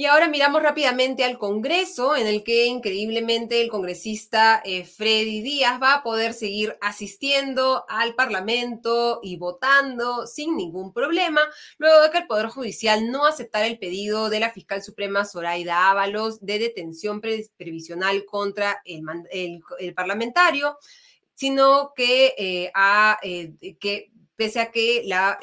Y 0.00 0.06
ahora 0.06 0.28
miramos 0.28 0.62
rápidamente 0.62 1.24
al 1.24 1.36
Congreso, 1.36 2.16
en 2.16 2.26
el 2.26 2.42
que 2.42 2.64
increíblemente 2.64 3.60
el 3.60 3.68
congresista 3.68 4.62
eh, 4.64 4.86
Freddy 4.86 5.42
Díaz 5.42 5.78
va 5.78 5.92
a 5.92 6.02
poder 6.02 6.32
seguir 6.32 6.74
asistiendo 6.80 7.84
al 7.86 8.14
Parlamento 8.14 9.20
y 9.22 9.36
votando 9.36 10.26
sin 10.26 10.56
ningún 10.56 10.94
problema, 10.94 11.42
luego 11.76 12.00
de 12.00 12.10
que 12.10 12.16
el 12.16 12.26
Poder 12.26 12.46
Judicial 12.46 13.10
no 13.10 13.26
aceptara 13.26 13.66
el 13.66 13.78
pedido 13.78 14.30
de 14.30 14.40
la 14.40 14.50
fiscal 14.50 14.82
suprema 14.82 15.26
Zoraida 15.26 15.90
Ábalos 15.90 16.40
de 16.40 16.58
detención 16.58 17.20
previsional 17.20 18.24
contra 18.24 18.80
el, 18.86 19.60
parlamentario, 19.94 20.78
sino 21.34 21.92
que, 21.94 22.34
eh, 22.38 22.72
a, 22.74 23.18
eh, 23.22 23.52
que 23.78 24.10
pese 24.34 24.60
a 24.60 24.70
que 24.70 25.02
la 25.04 25.38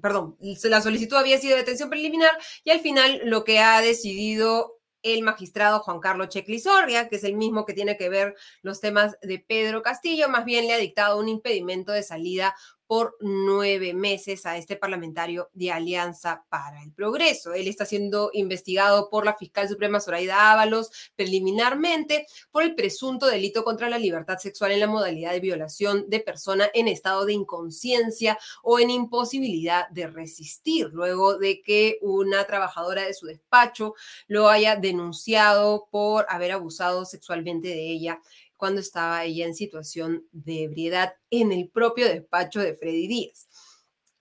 perdón, 0.00 0.36
la 0.64 0.80
solicitud 0.80 1.16
había 1.16 1.38
sido 1.38 1.54
de 1.54 1.62
detención 1.62 1.90
preliminar 1.90 2.32
y 2.64 2.70
al 2.70 2.80
final 2.80 3.20
lo 3.24 3.44
que 3.44 3.58
ha 3.58 3.80
decidido 3.80 4.78
el 5.02 5.22
magistrado 5.22 5.80
Juan 5.80 6.00
Carlos 6.00 6.28
Checlisorria, 6.28 7.08
que 7.08 7.16
es 7.16 7.24
el 7.24 7.34
mismo 7.34 7.66
que 7.66 7.74
tiene 7.74 7.96
que 7.96 8.08
ver 8.08 8.36
los 8.62 8.80
temas 8.80 9.18
de 9.20 9.40
Pedro 9.40 9.82
Castillo, 9.82 10.28
más 10.28 10.44
bien 10.44 10.66
le 10.66 10.74
ha 10.74 10.78
dictado 10.78 11.18
un 11.18 11.28
impedimento 11.28 11.92
de 11.92 12.04
salida 12.04 12.54
por 12.92 13.16
nueve 13.20 13.94
meses 13.94 14.44
a 14.44 14.58
este 14.58 14.76
parlamentario 14.76 15.48
de 15.54 15.72
Alianza 15.72 16.44
para 16.50 16.82
el 16.82 16.92
Progreso. 16.92 17.54
Él 17.54 17.66
está 17.66 17.86
siendo 17.86 18.28
investigado 18.34 19.08
por 19.08 19.24
la 19.24 19.34
fiscal 19.34 19.66
suprema 19.66 19.98
Zoraida 19.98 20.52
Ábalos 20.52 20.90
preliminarmente 21.16 22.26
por 22.50 22.64
el 22.64 22.74
presunto 22.74 23.24
delito 23.24 23.64
contra 23.64 23.88
la 23.88 23.96
libertad 23.96 24.36
sexual 24.36 24.72
en 24.72 24.80
la 24.80 24.88
modalidad 24.88 25.32
de 25.32 25.40
violación 25.40 26.04
de 26.10 26.20
persona 26.20 26.68
en 26.74 26.86
estado 26.86 27.24
de 27.24 27.32
inconsciencia 27.32 28.38
o 28.62 28.78
en 28.78 28.90
imposibilidad 28.90 29.88
de 29.88 30.08
resistir, 30.08 30.90
luego 30.92 31.38
de 31.38 31.62
que 31.62 31.98
una 32.02 32.44
trabajadora 32.44 33.06
de 33.06 33.14
su 33.14 33.24
despacho 33.24 33.94
lo 34.26 34.50
haya 34.50 34.76
denunciado 34.76 35.88
por 35.90 36.26
haber 36.28 36.52
abusado 36.52 37.06
sexualmente 37.06 37.68
de 37.68 37.90
ella 37.90 38.20
cuando 38.62 38.80
estaba 38.80 39.24
ella 39.24 39.44
en 39.44 39.56
situación 39.56 40.28
de 40.30 40.62
ebriedad 40.62 41.14
en 41.30 41.50
el 41.50 41.68
propio 41.68 42.06
despacho 42.06 42.60
de 42.60 42.76
Freddy 42.76 43.08
Díaz. 43.08 43.48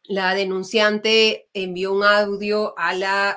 La 0.05 0.33
denunciante 0.33 1.47
envió 1.53 1.93
un 1.93 2.03
audio 2.03 2.73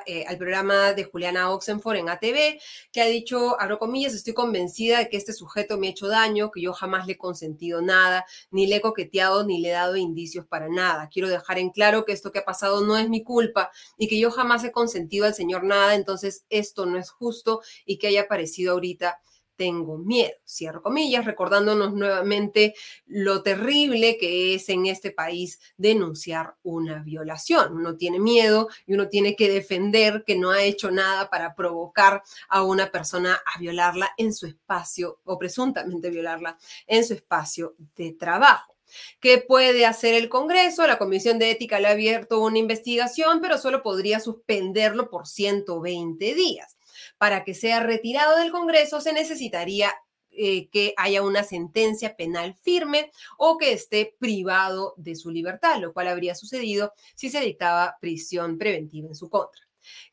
eh, 0.06 0.24
al 0.26 0.38
programa 0.38 0.94
de 0.94 1.04
Juliana 1.04 1.50
Oxenford 1.50 1.96
en 1.96 2.08
ATV 2.08 2.58
que 2.90 3.02
ha 3.02 3.06
dicho, 3.06 3.60
abro 3.60 3.78
estoy 3.94 4.32
convencida 4.32 5.00
de 5.00 5.10
que 5.10 5.18
este 5.18 5.34
sujeto 5.34 5.76
me 5.76 5.88
ha 5.88 5.90
hecho 5.90 6.08
daño, 6.08 6.50
que 6.50 6.62
yo 6.62 6.72
jamás 6.72 7.06
le 7.06 7.12
he 7.12 7.18
consentido 7.18 7.82
nada, 7.82 8.24
ni 8.50 8.66
le 8.66 8.76
he 8.76 8.80
coqueteado, 8.80 9.44
ni 9.44 9.60
le 9.60 9.68
he 9.68 9.72
dado 9.72 9.96
indicios 9.96 10.46
para 10.46 10.70
nada. 10.70 11.10
Quiero 11.12 11.28
dejar 11.28 11.58
en 11.58 11.68
claro 11.68 12.06
que 12.06 12.12
esto 12.12 12.32
que 12.32 12.38
ha 12.38 12.46
pasado 12.46 12.80
no 12.80 12.96
es 12.96 13.10
mi 13.10 13.22
culpa 13.22 13.70
y 13.98 14.08
que 14.08 14.18
yo 14.18 14.30
jamás 14.30 14.64
he 14.64 14.72
consentido 14.72 15.26
al 15.26 15.34
señor 15.34 15.64
nada, 15.64 15.94
entonces 15.94 16.46
esto 16.48 16.86
no 16.86 16.98
es 16.98 17.10
justo 17.10 17.60
y 17.84 17.98
que 17.98 18.06
haya 18.06 18.22
aparecido 18.22 18.72
ahorita 18.72 19.20
tengo 19.56 19.98
miedo, 19.98 20.34
cierro 20.44 20.82
comillas, 20.82 21.24
recordándonos 21.24 21.94
nuevamente 21.94 22.74
lo 23.06 23.42
terrible 23.42 24.16
que 24.18 24.54
es 24.54 24.68
en 24.68 24.86
este 24.86 25.10
país 25.10 25.60
denunciar 25.76 26.56
una 26.62 27.02
violación. 27.02 27.74
Uno 27.74 27.96
tiene 27.96 28.18
miedo 28.18 28.68
y 28.86 28.94
uno 28.94 29.08
tiene 29.08 29.36
que 29.36 29.50
defender 29.50 30.24
que 30.26 30.36
no 30.36 30.50
ha 30.50 30.62
hecho 30.62 30.90
nada 30.90 31.30
para 31.30 31.54
provocar 31.54 32.22
a 32.48 32.62
una 32.62 32.90
persona 32.90 33.40
a 33.44 33.58
violarla 33.58 34.10
en 34.16 34.32
su 34.32 34.46
espacio 34.46 35.20
o 35.24 35.38
presuntamente 35.38 36.10
violarla 36.10 36.58
en 36.86 37.04
su 37.04 37.14
espacio 37.14 37.74
de 37.96 38.12
trabajo. 38.12 38.74
¿Qué 39.20 39.38
puede 39.38 39.86
hacer 39.86 40.14
el 40.14 40.28
Congreso? 40.28 40.86
La 40.86 40.98
Comisión 40.98 41.38
de 41.38 41.50
Ética 41.50 41.80
le 41.80 41.88
ha 41.88 41.92
abierto 41.92 42.40
una 42.40 42.58
investigación, 42.58 43.40
pero 43.40 43.58
solo 43.58 43.82
podría 43.82 44.20
suspenderlo 44.20 45.10
por 45.10 45.26
120 45.26 46.34
días 46.34 46.76
para 47.24 47.42
que 47.42 47.54
sea 47.54 47.80
retirado 47.80 48.36
del 48.36 48.52
Congreso 48.52 49.00
se 49.00 49.14
necesitaría 49.14 49.90
eh, 50.30 50.68
que 50.68 50.92
haya 50.98 51.22
una 51.22 51.42
sentencia 51.42 52.16
penal 52.16 52.54
firme 52.54 53.10
o 53.38 53.56
que 53.56 53.72
esté 53.72 54.14
privado 54.18 54.92
de 54.98 55.16
su 55.16 55.30
libertad, 55.30 55.80
lo 55.80 55.94
cual 55.94 56.08
habría 56.08 56.34
sucedido 56.34 56.92
si 57.14 57.30
se 57.30 57.40
dictaba 57.40 57.96
prisión 57.98 58.58
preventiva 58.58 59.08
en 59.08 59.14
su 59.14 59.30
contra. 59.30 59.62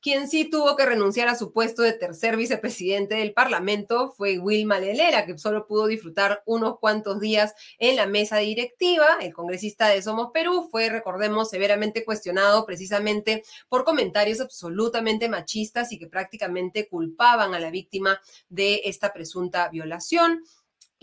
Quien 0.01 0.27
sí 0.27 0.49
tuvo 0.49 0.75
que 0.75 0.85
renunciar 0.85 1.27
a 1.27 1.35
su 1.35 1.51
puesto 1.51 1.81
de 1.81 1.93
tercer 1.93 2.37
vicepresidente 2.37 3.15
del 3.15 3.33
Parlamento 3.33 4.11
fue 4.11 4.39
Wilma 4.39 4.79
Lelera, 4.79 5.25
que 5.25 5.37
solo 5.37 5.67
pudo 5.67 5.87
disfrutar 5.87 6.43
unos 6.45 6.79
cuantos 6.79 7.19
días 7.19 7.53
en 7.79 7.95
la 7.95 8.05
mesa 8.05 8.37
directiva. 8.37 9.17
El 9.21 9.33
congresista 9.33 9.87
de 9.87 10.01
Somos 10.01 10.31
Perú 10.33 10.67
fue, 10.71 10.89
recordemos, 10.89 11.49
severamente 11.49 12.05
cuestionado 12.05 12.65
precisamente 12.65 13.43
por 13.69 13.83
comentarios 13.83 14.41
absolutamente 14.41 15.29
machistas 15.29 15.91
y 15.91 15.99
que 15.99 16.07
prácticamente 16.07 16.87
culpaban 16.87 17.53
a 17.53 17.59
la 17.59 17.71
víctima 17.71 18.21
de 18.49 18.81
esta 18.85 19.13
presunta 19.13 19.69
violación. 19.69 20.43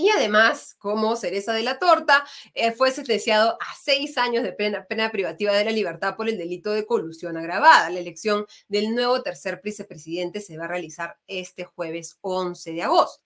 Y 0.00 0.10
además, 0.10 0.76
como 0.78 1.16
cereza 1.16 1.52
de 1.52 1.64
la 1.64 1.80
torta, 1.80 2.24
eh, 2.54 2.70
fue 2.70 2.92
sentenciado 2.92 3.58
a 3.60 3.74
seis 3.82 4.16
años 4.16 4.44
de 4.44 4.52
pena, 4.52 5.10
privativa 5.10 5.52
de 5.52 5.64
la 5.64 5.72
libertad 5.72 6.14
por 6.14 6.28
el 6.28 6.38
delito 6.38 6.70
de 6.70 6.86
colusión 6.86 7.36
agravada. 7.36 7.90
La 7.90 7.98
elección 7.98 8.46
del 8.68 8.94
nuevo 8.94 9.20
tercer 9.22 9.60
vicepresidente 9.62 10.40
se 10.40 10.56
va 10.56 10.66
a 10.66 10.68
realizar 10.68 11.18
este 11.26 11.64
jueves 11.64 12.16
11 12.20 12.74
de 12.74 12.82
agosto. 12.84 13.24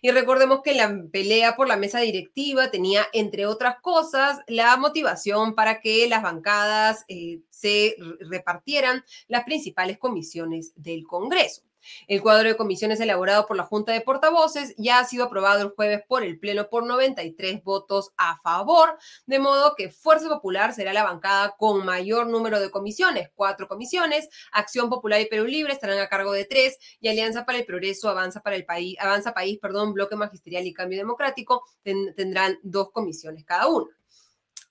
Y 0.00 0.12
recordemos 0.12 0.62
que 0.62 0.72
la 0.72 1.04
pelea 1.12 1.56
por 1.56 1.68
la 1.68 1.76
mesa 1.76 2.00
directiva 2.00 2.70
tenía, 2.70 3.06
entre 3.12 3.44
otras 3.44 3.80
cosas, 3.82 4.38
la 4.46 4.78
motivación 4.78 5.54
para 5.54 5.82
que 5.82 6.08
las 6.08 6.22
bancadas 6.22 7.04
eh, 7.08 7.40
se 7.50 7.96
repartieran 8.20 9.04
las 9.28 9.44
principales 9.44 9.98
comisiones 9.98 10.72
del 10.76 11.04
Congreso. 11.06 11.64
El 12.08 12.22
cuadro 12.22 12.48
de 12.48 12.56
comisiones 12.56 13.00
elaborado 13.00 13.46
por 13.46 13.56
la 13.56 13.64
Junta 13.64 13.92
de 13.92 14.00
Portavoces 14.00 14.74
ya 14.76 14.98
ha 14.98 15.04
sido 15.04 15.24
aprobado 15.24 15.62
el 15.62 15.70
jueves 15.70 16.02
por 16.06 16.22
el 16.22 16.38
Pleno 16.38 16.68
por 16.68 16.86
93 16.86 17.62
votos 17.62 18.10
a 18.16 18.38
favor, 18.42 18.98
de 19.26 19.38
modo 19.38 19.74
que 19.76 19.90
Fuerza 19.90 20.28
Popular 20.28 20.72
será 20.72 20.92
la 20.92 21.04
bancada 21.04 21.54
con 21.58 21.84
mayor 21.84 22.26
número 22.26 22.60
de 22.60 22.70
comisiones, 22.70 23.30
cuatro 23.34 23.68
comisiones, 23.68 24.28
Acción 24.52 24.88
Popular 24.88 25.20
y 25.20 25.26
Perú 25.26 25.46
Libre 25.46 25.72
estarán 25.72 25.98
a 25.98 26.08
cargo 26.08 26.32
de 26.32 26.44
tres 26.44 26.78
y 27.00 27.08
Alianza 27.08 27.44
para 27.44 27.58
el 27.58 27.64
Progreso, 27.64 28.08
Avanza 28.08 28.40
para 28.40 28.56
el 28.56 28.64
País, 28.64 28.96
Avanza 28.98 29.32
País, 29.32 29.58
perdón, 29.60 29.92
Bloque 29.92 30.16
Magisterial 30.16 30.66
y 30.66 30.72
Cambio 30.72 30.98
Democrático 30.98 31.64
tendrán 31.82 32.58
dos 32.62 32.90
comisiones 32.90 33.44
cada 33.44 33.68
uno. 33.68 33.88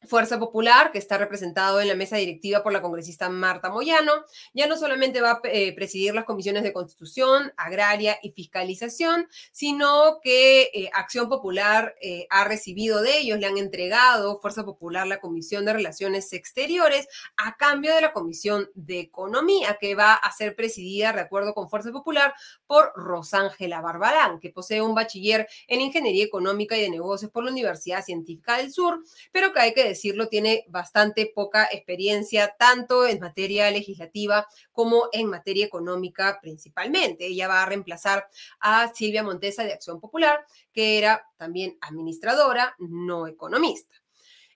Fuerza 0.06 0.39
Popular, 0.39 0.92
que 0.92 0.98
está 0.98 1.18
representado 1.18 1.82
en 1.82 1.88
la 1.88 1.96
mesa 1.96 2.18
directiva 2.18 2.63
por 2.63 2.74
la 2.74 2.82
congresista 2.82 3.30
Marta 3.30 3.70
Moyano, 3.70 4.26
ya 4.54 4.68
no 4.68 4.78
solamente 4.78 5.22
va 5.22 5.32
a 5.32 5.42
eh, 5.46 5.74
presidir 5.74 6.13
las 6.13 6.26
comisiones 6.26 6.63
de 6.63 6.74
Constitución, 6.74 7.54
Agraria 7.58 8.18
y 8.22 8.32
Fiscalización, 8.32 9.28
sino 9.52 10.20
que 10.22 10.72
eh, 10.74 10.89
Acción 10.94 11.30
Popular 11.30 11.96
eh, 12.02 12.28
ha 12.30 12.44
recibido 12.44 13.02
de 13.02 13.18
ellos, 13.18 13.39
le 13.39 13.48
han 13.48 13.58
entregado 13.58 14.39
Fuerza 14.39 14.63
Popular 14.63 15.08
la 15.08 15.20
Comisión 15.20 15.66
de 15.66 15.74
Relaciones 15.74 16.32
Exteriores 16.34 17.08
a 17.38 17.56
cambio 17.58 17.94
de 17.96 18.02
la 18.02 18.13
Comisión 18.13 18.70
de 18.76 19.00
Economía, 19.00 19.78
que 19.80 19.96
va 19.96 20.13
a 20.13 20.32
ser 20.32 20.56
presidida, 20.56 21.13
de 21.13 21.22
acuerdo 21.22 21.54
con 21.54 21.70
Fuerza 21.70 21.92
Popular, 21.92 22.34
por 22.68 22.92
Rosángela 22.96 23.82
Barbarán, 23.82 24.39
que 24.39 24.50
posee 24.50 24.82
un 24.82 24.96
bachiller 24.96 25.48
en 25.68 25.82
Ingeniería 25.82 26.26
Económica 26.26 26.78
y 26.78 26.82
de 26.82 26.89
Negocios 26.89 27.32
por 27.32 27.44
la 27.44 27.52
Universidad 27.52 28.04
Científica 28.04 28.58
del 28.58 28.72
Sur, 28.72 29.04
pero 29.32 29.54
que 29.54 29.60
hay 29.60 29.74
que 29.74 29.92
decirlo, 29.93 30.27
tiene 30.27 30.65
bastante 30.67 31.32
poca 31.34 31.67
experiencia, 31.71 32.56
tanto 32.58 33.08
en 33.08 33.19
materia 33.19 33.71
legislativa 33.71 34.47
como 34.71 35.10
en 35.12 35.29
materia 35.29 35.65
económica 35.65 36.39
principalmente. 36.41 37.27
Ella 37.27 37.47
va 37.47 37.63
a 37.63 37.65
reemplazar 37.65 38.27
a 38.60 38.93
Silvia 38.93 39.23
Montesa 39.23 39.63
de 39.63 39.73
Acción 39.73 39.99
Popular, 39.99 40.45
que 40.71 40.97
era 40.97 41.25
también 41.38 41.77
administradora, 41.82 42.75
no 42.79 43.27
economista. 43.27 44.03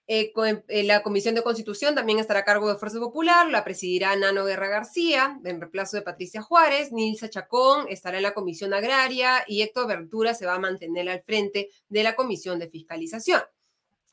Eh, 0.10 0.32
la 0.86 1.04
Comisión 1.04 1.36
de 1.36 1.43
Constitución 1.43 1.93
también 1.93 2.19
estará 2.19 2.39
a 2.39 2.45
cargo 2.45 2.69
de 2.69 2.78
Fuerza 2.80 2.97
Popular, 2.97 3.50
la 3.50 3.65
presidirá 3.65 4.15
Nano 4.15 4.45
Guerra 4.45 4.69
García, 4.69 5.38
en 5.43 5.60
reemplazo 5.60 5.97
de 5.97 6.04
Patricia 6.04 6.41
Juárez, 6.41 6.93
Nilsa 6.93 7.30
Chacón 7.30 7.88
estará 7.89 8.15
en 8.15 8.23
la 8.23 8.34
Comisión 8.34 8.73
Agraria 8.73 9.43
y 9.47 9.63
Héctor 9.63 9.88
Bertura 9.88 10.34
se 10.34 10.45
va 10.45 10.56
a 10.56 10.60
mantener 10.60 11.10
al 11.10 11.23
frente 11.23 11.69
de 11.89 12.04
la 12.04 12.15
Comisión 12.15 12.58
de 12.58 12.69
Fiscalización. 12.69 13.41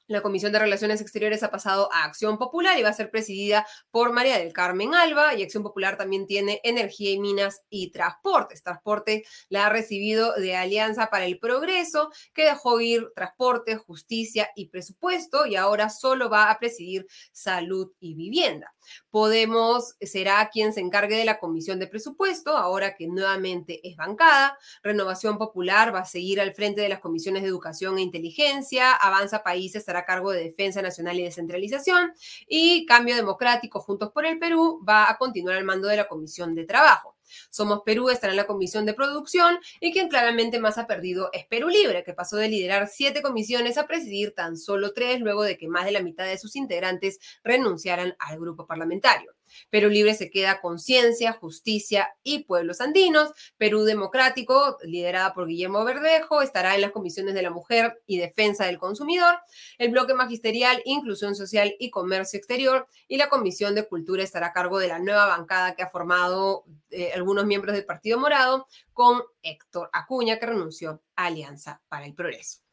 La 0.07 0.21
Comisión 0.21 0.53
de 0.53 0.59
Relaciones 0.59 1.01
Exteriores 1.01 1.43
ha 1.43 1.51
pasado 1.51 1.89
a 1.91 2.05
Acción 2.05 2.37
Popular 2.37 2.79
y 2.79 2.83
va 2.83 2.91
a 2.91 2.95
ser 2.95 3.11
presidida 3.11 3.67
por 3.91 4.13
María 4.13 4.39
del 4.39 4.53
Carmen 4.53 4.95
Alba. 4.95 5.35
Y 5.35 5.43
Acción 5.43 5.63
Popular 5.63 5.97
también 5.97 6.27
tiene 6.27 6.61
Energía 6.63 7.11
y 7.11 7.19
Minas 7.19 7.63
y 7.71 7.91
Transportes. 7.91 8.63
Transporte 8.63 9.25
la 9.49 9.67
ha 9.67 9.71
recibido 9.71 10.35
de 10.35 10.57
Alianza 10.57 11.09
para 11.09 11.25
el 11.25 11.39
Progreso, 11.39 12.11
que 12.35 12.45
dejó 12.45 12.81
ir 12.83 13.13
Transporte, 13.15 13.77
Justicia 13.77 14.51
y 14.55 14.69
Presupuesto 14.69 15.47
y 15.47 15.57
ahora 15.57 15.89
solo 15.89 16.29
va 16.29 16.51
a 16.51 16.59
presidir 16.59 17.07
Salud 17.33 17.91
y 17.99 18.15
Vivienda. 18.15 18.74
Podemos 19.11 19.97
será 20.01 20.49
quien 20.53 20.73
se 20.73 20.81
encargue 20.81 21.17
de 21.17 21.25
la 21.25 21.39
Comisión 21.39 21.79
de 21.79 21.87
Presupuesto, 21.87 22.57
ahora 22.57 22.95
que 22.95 23.07
nuevamente 23.07 23.81
es 23.89 23.97
bancada. 23.97 24.59
Renovación 24.83 25.39
Popular 25.39 25.95
va 25.95 26.01
a 26.01 26.05
seguir 26.05 26.41
al 26.41 26.53
frente 26.53 26.81
de 26.81 26.89
las 26.89 27.01
comisiones 27.01 27.43
de 27.43 27.49
Educación 27.49 27.99
e 27.99 28.03
Inteligencia. 28.03 28.93
Avanza 28.93 29.43
Países 29.43 29.89
a 29.89 30.05
cargo 30.05 30.33
de 30.33 30.45
Defensa 30.45 30.83
Nacional 30.83 31.19
y 31.19 31.25
Descentralización 31.25 32.13
y 32.49 32.87
Cambio 32.87 33.17
Democrático 33.17 33.81
Juntos 33.81 34.11
por 34.13 34.27
el 34.27 34.39
Perú 34.39 34.85
va 34.87 35.11
a 35.11 35.17
continuar 35.19 35.57
al 35.57 35.65
mando 35.65 35.89
de 35.89 35.97
la 35.97 36.09
Comisión 36.09 36.55
de 36.55 36.65
Trabajo. 36.65 37.17
Somos 37.51 37.81
Perú 37.85 38.11
estará 38.11 38.33
en 38.33 38.37
la 38.37 38.47
comisión 38.47 38.87
de 38.87 38.95
producción 38.95 39.59
y 39.81 39.93
quien 39.93 40.09
claramente 40.09 40.59
más 40.59 40.79
ha 40.79 40.87
perdido 40.87 41.31
es 41.33 41.47
Perú 41.47 41.69
Libre, 41.69 42.05
que 42.05 42.15
pasó 42.15 42.37
de 42.37 42.49
liderar 42.49 42.89
siete 42.89 43.23
comisiones 43.23 43.79
a 43.79 43.87
presidir 43.87 44.35
tan 44.35 44.57
solo 44.57 44.93
tres 44.93 45.21
luego 45.21 45.43
de 45.43 45.57
que 45.59 45.69
más 45.69 45.85
de 45.85 45.93
la 45.93 46.03
mitad 46.03 46.25
de 46.25 46.39
sus 46.39 46.57
integrantes 46.57 47.19
renunciaran 47.43 48.17
al 48.19 48.39
grupo 48.39 48.67
parlamentario. 48.67 49.34
Perú 49.71 49.89
Libre 49.89 50.15
se 50.15 50.31
queda 50.31 50.61
con 50.61 50.79
ciencia, 50.79 51.33
justicia 51.33 52.15
y 52.23 52.45
pueblos 52.45 52.81
andinos. 52.81 53.33
Perú 53.57 53.85
Democrático, 53.85 54.79
liderada 54.83 55.35
por 55.35 55.47
Guillermo 55.47 55.85
Verdejo, 55.85 56.43
estará 56.43 56.75
en 56.75 56.81
las 56.81 56.93
comisiones 56.93 57.35
de 57.35 57.43
la 57.43 57.51
mujer 57.51 58.03
y 58.07 58.19
defensa 58.19 58.67
del 58.67 58.79
consumidor. 58.79 59.39
El 59.79 59.91
bloque 59.91 60.15
magisterial, 60.15 60.81
inclusión 60.85 61.35
social 61.35 61.75
y 61.79 61.91
comercio 61.91 62.39
exterior. 62.39 62.87
Y 63.09 63.17
la 63.17 63.29
comisión 63.29 63.75
de 63.75 63.87
cultura 63.87 64.23
estará 64.23 64.49
a 64.49 64.53
cargo 64.53 64.79
de 64.79 64.89
la 64.89 64.99
nueva 64.99 65.27
bancada 65.27 65.75
que 65.75 65.83
ha 65.83 65.91
formado 65.91 66.65
eh, 66.91 67.13
algunos 67.15 67.47
miembros 67.47 67.75
del 67.75 67.85
Partido 67.85 68.19
Morado 68.19 68.67
con 68.93 69.23
Héctor 69.43 69.91
Acuña, 69.93 70.39
que 70.39 70.47
renunció 70.47 71.03
a 71.17 71.27
Alianza 71.27 71.83
para 71.89 72.07
el 72.07 72.15
Progreso. 72.15 72.64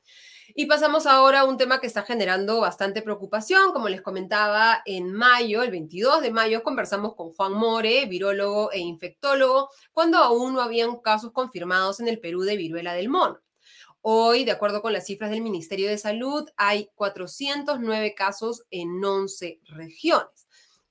Y 0.53 0.65
pasamos 0.65 1.05
ahora 1.05 1.41
a 1.41 1.45
un 1.45 1.57
tema 1.57 1.79
que 1.79 1.87
está 1.87 2.03
generando 2.03 2.59
bastante 2.59 3.01
preocupación. 3.01 3.71
Como 3.71 3.89
les 3.89 4.01
comentaba, 4.01 4.81
en 4.85 5.13
mayo, 5.13 5.63
el 5.63 5.71
22 5.71 6.21
de 6.21 6.31
mayo, 6.31 6.63
conversamos 6.63 7.15
con 7.15 7.31
Juan 7.33 7.53
More, 7.53 8.05
virólogo 8.05 8.71
e 8.71 8.79
infectólogo, 8.79 9.69
cuando 9.93 10.17
aún 10.17 10.53
no 10.53 10.61
habían 10.61 10.97
casos 10.97 11.31
confirmados 11.31 11.99
en 11.99 12.07
el 12.07 12.19
Perú 12.19 12.41
de 12.41 12.57
viruela 12.57 12.93
del 12.93 13.09
mono. 13.09 13.39
Hoy, 14.01 14.45
de 14.45 14.51
acuerdo 14.51 14.81
con 14.81 14.93
las 14.93 15.05
cifras 15.05 15.29
del 15.29 15.41
Ministerio 15.41 15.87
de 15.87 15.97
Salud, 15.97 16.49
hay 16.57 16.89
409 16.95 18.15
casos 18.15 18.63
en 18.71 19.03
11 19.03 19.59
regiones 19.65 20.40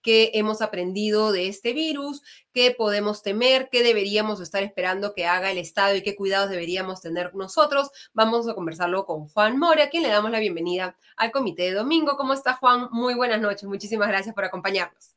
qué 0.02 0.30
hemos 0.34 0.62
aprendido 0.62 1.32
de 1.32 1.48
este 1.48 1.72
virus, 1.72 2.22
qué 2.52 2.74
podemos 2.76 3.22
temer, 3.22 3.68
qué 3.70 3.82
deberíamos 3.82 4.40
estar 4.40 4.62
esperando 4.62 5.14
que 5.14 5.26
haga 5.26 5.50
el 5.50 5.58
Estado 5.58 5.96
y 5.96 6.02
qué 6.02 6.16
cuidados 6.16 6.50
deberíamos 6.50 7.00
tener 7.00 7.34
nosotros. 7.34 7.90
Vamos 8.12 8.48
a 8.48 8.54
conversarlo 8.54 9.06
con 9.06 9.28
Juan 9.28 9.58
More, 9.58 9.82
a 9.82 9.90
quien 9.90 10.02
le 10.02 10.08
damos 10.08 10.30
la 10.30 10.38
bienvenida 10.38 10.96
al 11.16 11.30
comité 11.30 11.64
de 11.64 11.74
domingo. 11.74 12.16
¿Cómo 12.16 12.32
está 12.32 12.54
Juan? 12.54 12.88
Muy 12.92 13.14
buenas 13.14 13.40
noches. 13.40 13.64
Muchísimas 13.64 14.08
gracias 14.08 14.34
por 14.34 14.44
acompañarnos. 14.44 15.14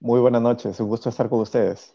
Muy 0.00 0.20
buenas 0.20 0.42
noches. 0.42 0.78
Un 0.80 0.88
gusto 0.88 1.08
estar 1.08 1.28
con 1.28 1.40
ustedes. 1.40 1.94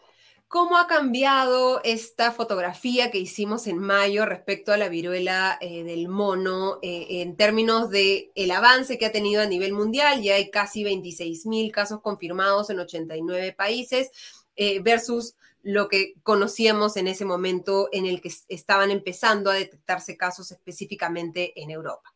¿Cómo 0.49 0.79
ha 0.79 0.87
cambiado 0.87 1.79
esta 1.83 2.31
fotografía 2.31 3.11
que 3.11 3.19
hicimos 3.19 3.67
en 3.67 3.77
mayo 3.77 4.25
respecto 4.25 4.73
a 4.73 4.77
la 4.77 4.89
viruela 4.89 5.59
eh, 5.61 5.83
del 5.83 6.07
mono 6.07 6.79
eh, 6.81 7.21
en 7.21 7.35
términos 7.35 7.91
de 7.91 8.31
el 8.33 8.49
avance 8.49 8.97
que 8.97 9.05
ha 9.05 9.11
tenido 9.11 9.43
a 9.43 9.45
nivel 9.45 9.73
mundial? 9.73 10.23
Ya 10.23 10.33
hay 10.33 10.49
casi 10.49 10.83
26 10.83 11.45
mil 11.45 11.71
casos 11.71 12.01
confirmados 12.01 12.71
en 12.71 12.79
89 12.79 13.53
países 13.55 14.09
eh, 14.55 14.79
versus 14.79 15.35
lo 15.61 15.87
que 15.87 16.15
conocíamos 16.23 16.97
en 16.97 17.07
ese 17.07 17.25
momento 17.25 17.87
en 17.91 18.07
el 18.07 18.19
que 18.19 18.31
estaban 18.47 18.89
empezando 18.89 19.51
a 19.51 19.53
detectarse 19.53 20.17
casos 20.17 20.51
específicamente 20.51 21.61
en 21.61 21.69
Europa. 21.69 22.11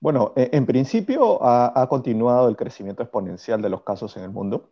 Bueno, 0.00 0.32
en 0.36 0.64
principio 0.64 1.44
ha, 1.44 1.82
ha 1.82 1.86
continuado 1.86 2.48
el 2.48 2.56
crecimiento 2.56 3.02
exponencial 3.02 3.60
de 3.60 3.68
los 3.68 3.82
casos 3.82 4.16
en 4.16 4.22
el 4.22 4.30
mundo 4.30 4.70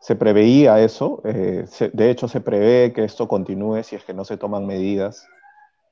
se 0.00 0.16
preveía 0.16 0.80
eso, 0.80 1.22
eh, 1.24 1.66
de 1.92 2.10
hecho 2.10 2.28
se 2.28 2.40
prevé 2.40 2.92
que 2.92 3.04
esto 3.04 3.26
continúe 3.28 3.82
si 3.82 3.96
es 3.96 4.04
que 4.04 4.14
no 4.14 4.24
se 4.24 4.36
toman 4.36 4.66
medidas 4.66 5.26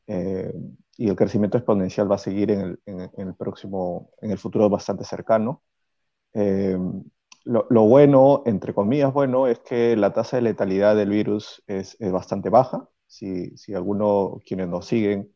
eh, 0.07 0.53
y 0.97 1.09
el 1.09 1.17
crecimiento 1.17 1.59
exponencial 1.59 2.11
va 2.11 2.17
a 2.17 2.19
seguir 2.19 2.51
en 2.51 2.79
el, 2.87 3.35
próximo, 3.35 4.11
en 4.21 4.31
el 4.31 4.39
futuro 4.39 4.69
bastante 4.69 5.05
cercano. 5.05 5.63
Eh, 6.35 6.79
lo, 7.45 7.83
bueno, 7.83 8.43
entre 8.47 8.73
comillas, 8.73 9.13
bueno, 9.13 9.49
es 9.49 9.59
que 9.61 9.97
la 9.97 10.13
tasa 10.13 10.37
de 10.37 10.43
letalidad 10.43 10.97
del 10.97 11.11
virus 11.11 11.63
es, 11.67 11.97
bastante 12.01 12.49
baja. 12.49 12.89
Si, 13.07 13.57
si, 13.57 13.75
alguno, 13.75 14.41
quienes 14.47 14.69
nos 14.69 14.87
siguen, 14.87 15.35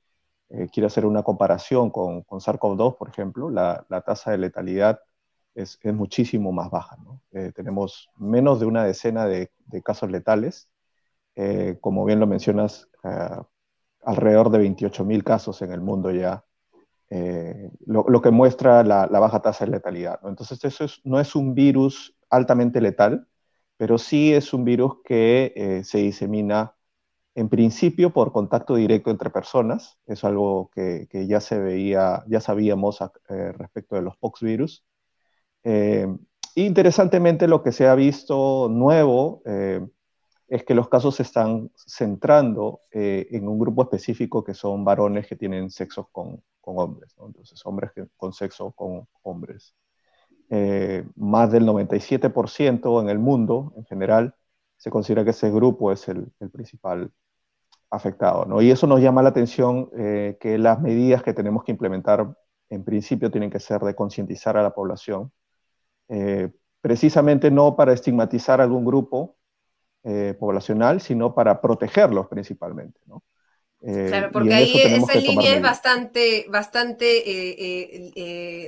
quiere 0.72 0.86
hacer 0.86 1.04
una 1.04 1.22
comparación 1.22 1.90
con, 1.90 2.22
con 2.22 2.40
SARS-CoV-2, 2.40 2.96
por 2.96 3.10
ejemplo, 3.10 3.50
la, 3.50 3.84
la 3.90 4.00
tasa 4.00 4.30
de 4.30 4.38
letalidad 4.38 5.00
es, 5.58 5.78
muchísimo 5.84 6.52
más 6.52 6.70
baja. 6.70 6.96
Eh, 7.32 7.52
tenemos 7.54 8.08
menos 8.16 8.60
de 8.60 8.66
una 8.66 8.84
decena 8.84 9.26
de, 9.26 9.50
casos 9.84 10.10
letales, 10.10 10.68
eh, 11.36 11.76
como 11.80 12.04
bien 12.04 12.20
lo 12.20 12.26
mencionas, 12.26 12.88
eh, 13.04 13.36
alrededor 14.02 14.50
de 14.50 14.58
28.000 14.60 15.22
casos 15.24 15.60
en 15.62 15.72
el 15.72 15.80
mundo 15.80 16.10
ya, 16.10 16.44
lo, 17.86 18.22
que 18.22 18.30
muestra 18.30 18.84
la, 18.84 19.06
baja 19.06 19.40
tasa 19.40 19.64
de 19.64 19.72
letalidad. 19.72 20.20
Entonces, 20.24 20.62
eso 20.64 20.86
no 21.04 21.20
es 21.20 21.34
un 21.34 21.54
virus 21.54 22.14
altamente 22.30 22.80
letal, 22.80 23.26
pero 23.76 23.98
sí 23.98 24.34
es 24.34 24.52
un 24.52 24.64
virus 24.64 24.98
que 25.04 25.82
se 25.84 25.98
disemina 25.98 26.74
en 27.34 27.48
principio 27.48 28.12
por 28.12 28.32
contacto 28.32 28.74
directo 28.74 29.10
entre 29.10 29.30
personas, 29.30 29.98
es 30.06 30.24
algo 30.24 30.70
que, 30.74 31.08
ya 31.26 31.40
se 31.40 31.58
veía, 31.58 32.24
ya 32.26 32.40
sabíamos 32.40 32.98
respecto 33.56 33.96
de 33.96 34.02
los 34.02 34.16
poxvirus, 34.16 34.84
eh, 35.64 36.06
interesantemente, 36.64 37.48
lo 37.48 37.62
que 37.62 37.72
se 37.72 37.86
ha 37.86 37.94
visto 37.94 38.68
nuevo 38.70 39.42
eh, 39.44 39.86
es 40.48 40.64
que 40.64 40.74
los 40.74 40.88
casos 40.88 41.16
se 41.16 41.22
están 41.22 41.70
centrando 41.76 42.82
eh, 42.90 43.28
en 43.30 43.48
un 43.48 43.58
grupo 43.58 43.82
específico 43.82 44.42
que 44.44 44.54
son 44.54 44.84
varones 44.84 45.26
que 45.26 45.36
tienen 45.36 45.70
sexo 45.70 46.08
con, 46.12 46.42
hombres, 46.62 47.14
entonces 47.18 47.64
hombres 47.64 47.92
con 48.16 48.32
sexo 48.32 48.72
con 48.72 49.08
hombres. 49.22 49.74
más 51.16 51.50
del 51.52 51.64
97% 51.66 53.00
en 53.02 53.08
el 53.08 53.18
mundo 53.18 53.72
en 53.76 53.84
general 53.86 54.34
se 54.76 54.90
considera 54.90 55.24
que 55.24 55.30
ese 55.30 55.50
grupo 55.50 55.92
es 55.92 56.08
el, 56.08 56.30
principal 56.52 57.10
afectado. 57.90 58.44
¿no? 58.44 58.60
Y 58.62 58.70
eso 58.70 58.86
nos 58.86 59.00
llama 59.00 59.22
la 59.22 59.30
atención 59.30 59.90
que 59.90 60.58
las 60.58 60.80
medidas 60.80 61.22
que 61.22 61.34
tenemos 61.34 61.64
que 61.64 61.72
implementar 61.72 62.34
en 62.70 62.84
principio 62.84 63.30
tienen 63.30 63.50
que 63.50 63.60
ser 63.60 63.80
de 63.80 63.94
concientizar 63.94 64.56
a 64.56 64.62
la 64.62 64.74
población 64.74 65.32
eh, 66.08 66.50
precisamente 66.80 67.50
no 67.50 67.76
para 67.76 67.92
estigmatizar 67.92 68.60
algún 68.60 68.84
grupo 68.84 69.36
eh, 70.04 70.34
poblacional, 70.38 71.00
sino 71.00 71.34
para 71.34 71.60
protegerlos 71.60 72.28
principalmente. 72.28 73.00
¿no? 73.06 73.22
Eh, 73.82 74.06
claro, 74.08 74.30
porque 74.32 74.54
ahí 74.54 74.80
esa 74.80 75.14
línea 75.14 75.54
es 75.54 75.62
bastante, 75.62 76.46
bastante 76.48 78.10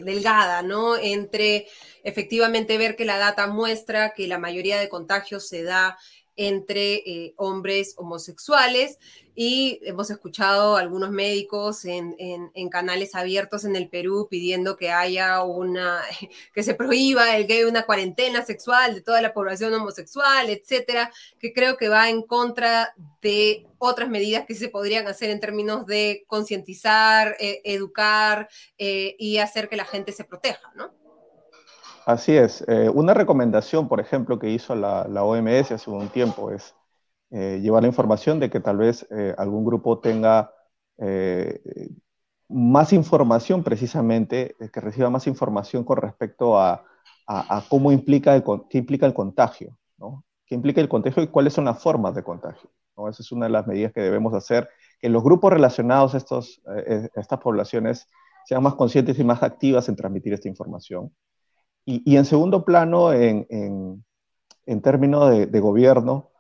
delgada, 0.04 0.62
¿no? 0.62 0.96
Entre 0.96 1.66
efectivamente 2.04 2.78
ver 2.78 2.94
que 2.94 3.04
la 3.04 3.18
data 3.18 3.46
muestra 3.46 4.12
que 4.12 4.28
la 4.28 4.38
mayoría 4.38 4.78
de 4.78 4.88
contagios 4.88 5.48
se 5.48 5.62
da 5.62 5.98
entre 6.36 6.94
eh, 6.94 7.34
hombres 7.36 7.94
homosexuales 7.96 8.98
y 9.34 9.80
hemos 9.84 10.10
escuchado 10.10 10.76
algunos 10.76 11.10
médicos 11.10 11.84
en, 11.84 12.14
canales 12.70 13.14
abiertos 13.14 13.64
en 13.64 13.74
el 13.74 13.88
Perú 13.88 14.28
pidiendo 14.30 14.76
que 14.76 14.90
haya 14.90 15.42
una, 15.42 16.02
que 16.54 16.62
se 16.62 16.74
prohíba 16.74 17.36
el 17.36 17.46
gay, 17.46 17.64
una 17.64 17.84
cuarentena 17.86 18.44
sexual 18.44 18.94
de 18.94 19.00
toda 19.00 19.22
la 19.22 19.32
población 19.32 19.72
homosexual, 19.72 20.50
etcétera, 20.50 21.10
que 21.38 21.52
creo 21.52 21.76
que 21.76 21.88
va 21.88 22.10
en 22.10 22.22
contra 22.22 22.94
de 23.22 23.66
otras 23.78 24.10
medidas 24.10 24.44
que 24.46 24.54
se 24.54 24.68
podrían 24.68 25.06
hacer 25.06 25.30
en 25.30 25.40
términos 25.40 25.86
de 25.86 26.24
concientizar, 26.26 27.36
eh, 27.40 27.62
educar 27.64 28.48
eh, 28.76 29.16
y 29.18 29.38
hacer 29.38 29.68
que 29.68 29.76
la 29.76 29.86
gente 29.86 30.12
se 30.12 30.24
proteja, 30.24 30.70
¿no? 30.74 30.99
Así 32.06 32.36
es. 32.36 32.64
Eh, 32.68 32.88
una 32.92 33.14
recomendación, 33.14 33.88
por 33.88 34.00
ejemplo, 34.00 34.38
que 34.38 34.50
hizo 34.50 34.74
la, 34.74 35.04
OMS 35.24 35.72
hace 35.72 35.90
un 35.90 36.08
tiempo 36.08 36.50
es 36.50 36.74
eh, 37.30 37.60
llevar 37.62 37.82
la 37.82 37.88
información 37.88 38.40
de 38.40 38.50
que 38.50 38.60
tal 38.60 38.78
vez 38.78 39.06
eh, 39.10 39.34
algún 39.38 39.64
grupo 39.64 39.98
tenga 39.98 40.52
más 42.48 42.92
información 42.92 43.62
precisamente, 43.62 44.54
que 44.70 44.80
reciba 44.80 45.08
más 45.08 45.26
información 45.26 45.82
con 45.82 45.96
respecto 45.96 46.58
a, 46.58 46.84
cómo 47.70 47.90
implica 47.90 48.34
el, 48.34 48.44
qué 48.68 48.78
implica 48.78 49.06
el 49.06 49.14
contagio, 49.14 49.78
¿no? 49.96 50.24
qué 50.44 50.56
implica 50.56 50.80
el 50.82 50.88
contagio 50.88 51.22
y 51.22 51.28
cuáles 51.28 51.54
son 51.54 51.64
las 51.64 51.82
formas 51.82 52.14
de 52.14 52.22
contagio. 52.22 52.70
¿no? 52.98 53.08
Esa 53.08 53.22
es 53.22 53.32
una 53.32 53.46
de 53.46 53.52
las 53.52 53.66
medidas 53.66 53.92
que 53.92 54.02
debemos 54.02 54.34
hacer, 54.34 54.68
que 55.00 55.08
los 55.08 55.22
grupos 55.22 55.52
relacionados 55.52 56.14
a, 56.14 56.18
estas 56.18 57.38
poblaciones 57.38 58.06
sean 58.44 58.62
más 58.62 58.74
conscientes 58.74 59.18
y 59.18 59.24
más 59.24 59.42
activas 59.42 59.88
en 59.88 59.96
transmitir 59.96 60.34
esta 60.34 60.48
información. 60.48 61.10
Y, 61.84 62.16
en 62.16 62.24
segundo 62.24 62.64
plano, 62.64 63.12
en, 63.12 63.46
en, 64.66 64.82
términos 64.82 65.30
de, 65.30 65.60
gobierno, 65.60 66.30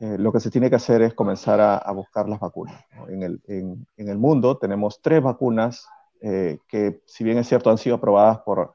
eh, 0.00 0.16
lo 0.18 0.32
que 0.32 0.40
se 0.40 0.50
tiene 0.50 0.68
que 0.68 0.76
hacer 0.76 1.02
es 1.02 1.14
comenzar 1.14 1.60
a, 1.60 1.92
buscar 1.92 2.28
las 2.28 2.40
vacunas. 2.40 2.82
En, 3.08 3.22
el, 3.22 3.40
en, 3.46 3.86
el, 3.96 4.18
mundo 4.18 4.58
tenemos 4.58 5.00
tres 5.00 5.22
vacunas 5.22 5.86
eh, 6.20 6.58
que, 6.68 7.02
si 7.06 7.24
bien 7.24 7.38
es 7.38 7.46
cierto, 7.46 7.70
han 7.70 7.78
sido 7.78 7.96
aprobadas 7.96 8.38
por, 8.40 8.74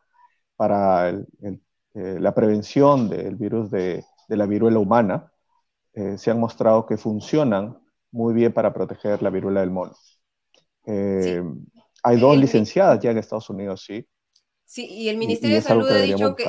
para 0.56 1.10
eh, 1.10 1.60
la 1.94 2.34
prevención 2.34 3.10
del 3.10 3.36
virus 3.36 3.70
de, 3.72 4.06
de 4.30 4.38
la 4.38 4.46
viruela 4.46 4.80
humana, 4.80 5.28
se 6.16 6.32
han 6.32 6.40
mostrado 6.40 6.86
que 6.86 6.96
funcionan 6.96 7.78
muy 8.12 8.34
bien 8.34 8.54
para 8.54 8.72
proteger 8.74 9.22
la 9.22 9.30
viruela 9.30 9.60
del 9.60 9.72
mono. 9.72 9.92
Hay 10.86 12.20
dos 12.20 12.38
licenciadas 12.38 13.02
ya 13.02 13.12
en 13.12 13.18
Estados 13.18 13.50
Unidos, 13.50 13.84
sí, 13.86 14.08
Sí, 14.72 14.86
y 14.86 15.10
el 15.10 15.18
Ministerio 15.18 15.58
de 15.58 15.62
Salud 15.62 15.90
ha 15.90 15.98
dicho 15.98 16.34
que 16.34 16.46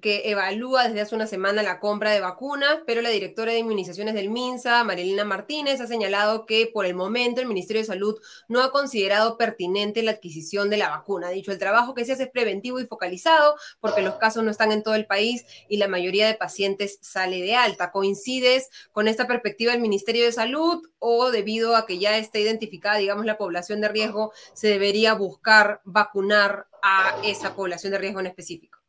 que 0.00 0.30
evalúa 0.30 0.88
desde 0.88 1.02
hace 1.02 1.14
una 1.14 1.26
semana 1.26 1.62
la 1.62 1.78
compra 1.78 2.10
de 2.10 2.20
vacunas, 2.20 2.78
pero 2.86 3.02
la 3.02 3.10
directora 3.10 3.52
de 3.52 3.58
inmunizaciones 3.58 4.14
del 4.14 4.30
MINSA, 4.30 4.82
Marilina 4.84 5.24
Martínez, 5.24 5.80
ha 5.80 5.86
señalado 5.86 6.44
que 6.44 6.68
por 6.72 6.86
el 6.86 6.94
momento 6.94 7.40
el 7.40 7.46
Ministerio 7.46 7.82
de 7.82 7.86
Salud 7.86 8.18
no 8.48 8.62
ha 8.62 8.72
considerado 8.72 9.36
pertinente 9.36 10.02
la 10.02 10.12
adquisición 10.12 10.70
de 10.70 10.78
la 10.78 10.88
vacuna. 10.88 11.28
Ha 11.28 11.30
dicho, 11.30 11.52
el 11.52 11.58
trabajo 11.58 11.94
que 11.94 12.04
se 12.04 12.12
hace 12.12 12.24
es 12.24 12.30
preventivo 12.30 12.80
y 12.80 12.86
focalizado 12.86 13.54
porque 13.80 14.02
los 14.02 14.16
casos 14.16 14.42
no 14.42 14.50
están 14.50 14.72
en 14.72 14.82
todo 14.82 14.94
el 14.94 15.06
país 15.06 15.44
y 15.68 15.76
la 15.76 15.88
mayoría 15.88 16.26
de 16.26 16.34
pacientes 16.34 16.98
sale 17.00 17.40
de 17.42 17.54
alta. 17.54 17.92
¿Coincides 17.92 18.70
con 18.92 19.08
esta 19.08 19.26
perspectiva 19.26 19.72
del 19.72 19.80
Ministerio 19.80 20.24
de 20.24 20.32
Salud 20.32 20.82
o 20.98 21.30
debido 21.30 21.76
a 21.76 21.86
que 21.86 21.98
ya 21.98 22.18
está 22.18 22.38
identificada, 22.38 22.98
digamos, 22.98 23.24
la 23.24 23.38
población 23.38 23.80
de 23.80 23.88
riesgo, 23.88 24.32
se 24.54 24.68
debería 24.68 25.14
buscar 25.14 25.80
vacunar 25.84 26.66
a 26.82 27.16
esa 27.24 27.54
población 27.54 27.92
de 27.92 27.98
riesgo 27.98 28.20
en 28.20 28.26
específico? 28.26 28.81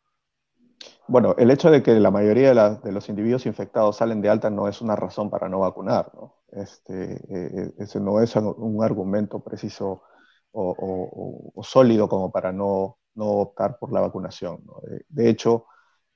Bueno, 1.13 1.35
el 1.37 1.51
hecho 1.51 1.69
de 1.69 1.83
que 1.83 1.99
la 1.99 2.09
mayoría 2.09 2.55
de, 2.55 2.91
los 2.91 3.07
individuos 3.07 3.45
infectados 3.45 3.97
salen 3.97 4.19
de 4.19 4.29
alta 4.29 4.49
no 4.49 4.67
es 4.67 4.81
una 4.81 4.95
razón 4.95 5.29
para 5.29 5.47
no 5.47 5.59
vacunar. 5.59 6.11
Este, 6.51 7.21
eh, 7.29 7.71
ese 7.77 7.99
no 7.99 8.19
es 8.19 8.35
un 8.35 8.83
argumento 8.83 9.39
preciso 9.43 10.01
o, 10.53 11.61
sólido 11.61 12.09
como 12.09 12.31
para 12.31 12.51
no, 12.51 12.97
optar 13.15 13.77
por 13.77 13.91
la 13.93 14.01
vacunación. 14.01 14.63
De 15.07 15.29
hecho, 15.29 15.67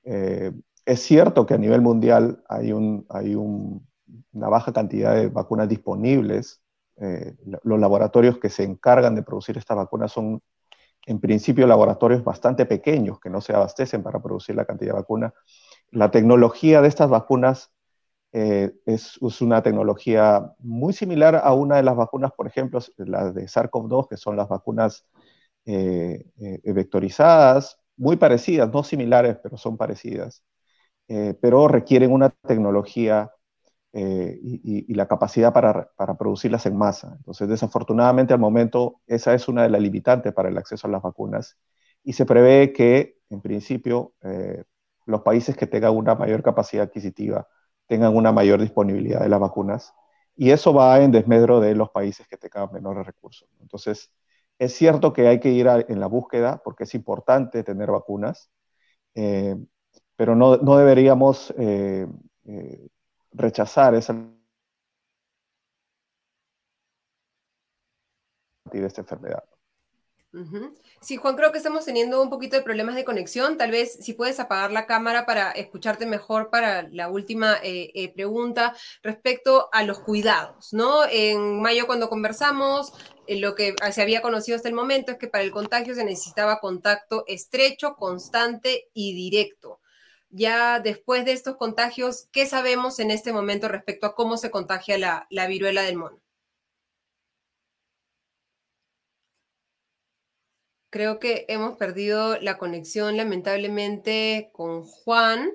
eh, 0.02 0.50
es 0.84 1.00
cierto 1.00 1.46
que 1.46 1.54
a 1.54 1.58
nivel 1.58 1.80
mundial 1.80 2.42
hay, 2.48 2.72
una 2.72 4.48
baja 4.48 4.72
cantidad 4.72 5.14
de 5.14 5.28
vacunas 5.28 5.68
disponibles. 5.68 6.60
Eh, 6.96 7.36
los 7.62 7.78
laboratorios 7.78 8.38
que 8.40 8.50
se 8.50 8.64
encargan 8.64 9.14
de 9.14 9.22
producir 9.22 9.58
estas 9.58 9.76
vacunas 9.76 10.10
son 10.10 10.42
en 11.08 11.20
principio 11.20 11.66
laboratorios 11.66 12.22
bastante 12.22 12.66
pequeños 12.66 13.18
que 13.18 13.30
no 13.30 13.40
se 13.40 13.54
abastecen 13.54 14.02
para 14.02 14.20
producir 14.20 14.54
la 14.54 14.66
cantidad 14.66 14.92
de 14.92 15.00
vacuna. 15.00 15.32
La 15.90 16.10
tecnología 16.10 16.82
de 16.82 16.88
estas 16.88 17.08
vacunas 17.08 17.72
eh, 18.32 18.72
es, 18.84 19.16
una 19.40 19.62
tecnología 19.62 20.52
muy 20.58 20.92
similar 20.92 21.40
a 21.42 21.54
una 21.54 21.76
de 21.76 21.82
las 21.82 21.96
vacunas, 21.96 22.32
por 22.32 22.46
ejemplo, 22.46 22.80
las 22.98 23.34
de 23.34 23.46
SARS-CoV-2, 23.46 24.06
que 24.06 24.18
son 24.18 24.36
las 24.36 24.50
vacunas 24.50 25.06
eh, 25.64 26.26
eh, 26.36 26.72
vectorizadas, 26.74 27.80
muy 27.96 28.16
parecidas, 28.16 28.70
no 28.70 28.82
similares, 28.82 29.38
pero 29.42 29.56
son 29.56 29.78
parecidas, 29.78 30.44
pero 31.40 31.68
requieren 31.68 32.12
una 32.12 32.28
tecnología 32.28 33.32
eh, 33.92 34.38
y, 34.42 34.94
la 34.94 35.08
capacidad 35.08 35.52
para, 35.52 35.90
producirlas 36.18 36.66
en 36.66 36.76
masa. 36.76 37.14
Entonces, 37.16 37.48
desafortunadamente, 37.48 38.34
al 38.34 38.40
momento, 38.40 39.00
esa 39.06 39.32
es 39.34 39.48
una 39.48 39.62
de 39.62 39.70
las 39.70 39.80
limitantes 39.80 40.32
para 40.34 40.50
el 40.50 40.58
acceso 40.58 40.86
a 40.86 40.90
las 40.90 41.02
vacunas 41.02 41.56
y 42.04 42.12
se 42.12 42.26
prevé 42.26 42.72
que, 42.72 43.18
en 43.30 43.40
principio, 43.40 44.12
eh, 44.22 44.64
los 45.06 45.22
países 45.22 45.56
que 45.56 45.66
tengan 45.66 45.96
una 45.96 46.14
mayor 46.14 46.42
capacidad 46.42 46.84
adquisitiva 46.84 47.48
tengan 47.86 48.14
una 48.14 48.30
mayor 48.32 48.60
disponibilidad 48.60 49.20
de 49.20 49.30
las 49.30 49.40
vacunas 49.40 49.94
y 50.36 50.50
eso 50.50 50.74
va 50.74 51.00
en 51.00 51.10
desmedro 51.10 51.60
de 51.60 51.74
los 51.74 51.90
países 51.90 52.28
que 52.28 52.36
tengan 52.36 52.70
menores 52.72 53.06
recursos. 53.06 53.48
Entonces, 53.62 54.12
es 54.58 54.74
cierto 54.74 55.12
que 55.14 55.28
hay 55.28 55.40
que 55.40 55.50
ir 55.50 55.66
en 55.66 56.00
la 56.00 56.06
búsqueda 56.08 56.60
porque 56.62 56.84
es 56.84 56.94
importante 56.94 57.64
tener 57.64 57.90
vacunas, 57.90 58.50
eh, 59.14 59.56
pero 60.16 60.36
no, 60.36 60.56
no 60.58 60.76
deberíamos 60.76 61.54
rechazar 63.38 63.94
esa 63.94 64.14
de 68.70 68.86
esta 68.86 69.00
enfermedad. 69.00 69.42
Sí, 71.00 71.16
Juan, 71.16 71.36
creo 71.36 71.52
que 71.52 71.58
estamos 71.58 71.86
teniendo 71.86 72.20
un 72.20 72.28
poquito 72.28 72.56
de 72.56 72.62
problemas 72.62 72.94
de 72.94 73.04
conexión. 73.04 73.56
Tal 73.56 73.70
vez 73.70 73.94
si 74.00 74.12
puedes 74.12 74.38
apagar 74.38 74.70
la 74.70 74.86
cámara 74.86 75.24
para 75.24 75.50
escucharte 75.52 76.04
mejor 76.04 76.50
para 76.50 76.82
la 76.90 77.08
última 77.08 77.56
eh, 77.62 77.90
eh, 77.94 78.12
pregunta 78.12 78.76
respecto 79.02 79.70
a 79.72 79.84
los 79.84 80.00
cuidados, 80.00 80.74
¿no? 80.74 81.06
En 81.10 81.62
mayo 81.62 81.86
cuando 81.86 82.10
conversamos, 82.10 82.92
eh, 83.26 83.40
lo 83.40 83.54
que 83.54 83.74
se 83.90 84.02
había 84.02 84.20
conocido 84.20 84.56
hasta 84.56 84.68
el 84.68 84.74
momento 84.74 85.12
es 85.12 85.18
que 85.18 85.28
para 85.28 85.44
el 85.44 85.50
contagio 85.50 85.94
se 85.94 86.04
necesitaba 86.04 86.60
contacto 86.60 87.24
estrecho, 87.26 87.94
constante 87.94 88.90
y 88.92 89.14
directo 89.14 89.80
ya 90.30 90.80
después 90.80 91.24
de 91.24 91.32
estos 91.32 91.56
contagios, 91.56 92.28
¿qué 92.32 92.46
sabemos 92.46 92.98
en 92.98 93.10
este 93.10 93.32
momento 93.32 93.68
respecto 93.68 94.06
a 94.06 94.14
cómo 94.14 94.36
se 94.36 94.50
contagia 94.50 94.98
la, 94.98 95.46
viruela 95.46 95.82
del 95.82 95.96
mono? 95.96 96.20
Creo 100.90 101.18
que 101.18 101.44
hemos 101.48 101.76
perdido 101.76 102.38
la 102.40 102.56
conexión 102.58 103.16
lamentablemente 103.16 104.50
con 104.52 104.84
Juan. 104.84 105.50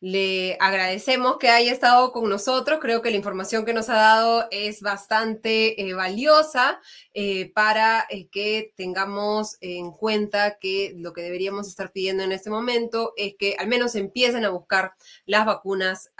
Le 0.00 0.56
agradecemos 0.60 1.38
que 1.38 1.48
haya 1.48 1.72
estado 1.72 2.12
con 2.12 2.28
nosotros. 2.28 2.78
Creo 2.80 3.02
que 3.02 3.10
la 3.10 3.16
información 3.16 3.64
que 3.64 3.72
nos 3.72 3.88
ha 3.88 3.94
dado 3.94 4.46
es 4.52 4.80
bastante 4.80 5.82
eh, 5.82 5.92
valiosa 5.92 6.80
eh, 7.14 7.50
para 7.52 8.06
eh, 8.08 8.28
que 8.28 8.72
tengamos 8.76 9.56
en 9.60 9.90
cuenta 9.90 10.58
que 10.60 10.94
lo 10.96 11.12
que 11.12 11.22
deberíamos 11.22 11.66
estar 11.66 11.90
pidiendo 11.90 12.22
en 12.22 12.30
este 12.30 12.48
momento 12.48 13.12
es 13.16 13.34
que 13.36 13.56
al 13.58 13.66
menos 13.66 13.96
empiecen 13.96 14.44
a 14.44 14.50
buscar 14.50 14.92
las 15.26 15.44
vacunas 15.46 16.12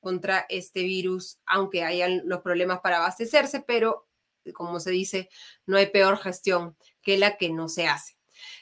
contra 0.00 0.44
este 0.48 0.82
virus, 0.82 1.38
aunque 1.46 1.84
hayan 1.84 2.22
los 2.24 2.40
problemas 2.42 2.80
para 2.80 2.96
abastecerse, 2.96 3.62
pero 3.64 4.08
como 4.54 4.80
se 4.80 4.90
dice, 4.90 5.28
no 5.66 5.76
hay 5.76 5.86
peor 5.86 6.18
gestión 6.18 6.76
que 7.00 7.16
la 7.16 7.36
que 7.36 7.50
no 7.50 7.68
se 7.68 7.86
hace. 7.86 8.16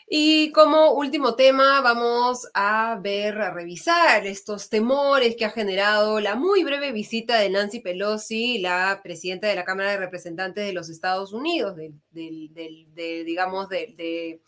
Y 0.09 0.51
como 0.53 0.93
último 0.93 1.35
tema, 1.37 1.81
vamos 1.81 2.49
a 2.55 2.99
ver, 3.01 3.39
a 3.39 3.51
revisar 3.51 4.27
estos 4.27 4.69
temores 4.69 5.37
que 5.37 5.45
ha 5.45 5.51
generado 5.51 6.21
la 6.21 6.35
muy 6.35 6.65
breve 6.65 6.93
visita 6.93 7.39
de 7.39 7.51
Nancy 7.51 7.81
Pelosi, 7.81 8.59
la 8.59 9.01
presidenta 9.03 9.47
de 9.47 9.55
la 9.55 9.65
Cámara 9.65 9.93
de 9.93 9.99
Representantes 9.99 10.67
de 10.67 10.73
los 10.73 10.89
Estados 10.89 11.33
Unidos, 11.33 11.77
de, 11.77 13.25
digamos, 13.25 13.69
de, 13.69 14.41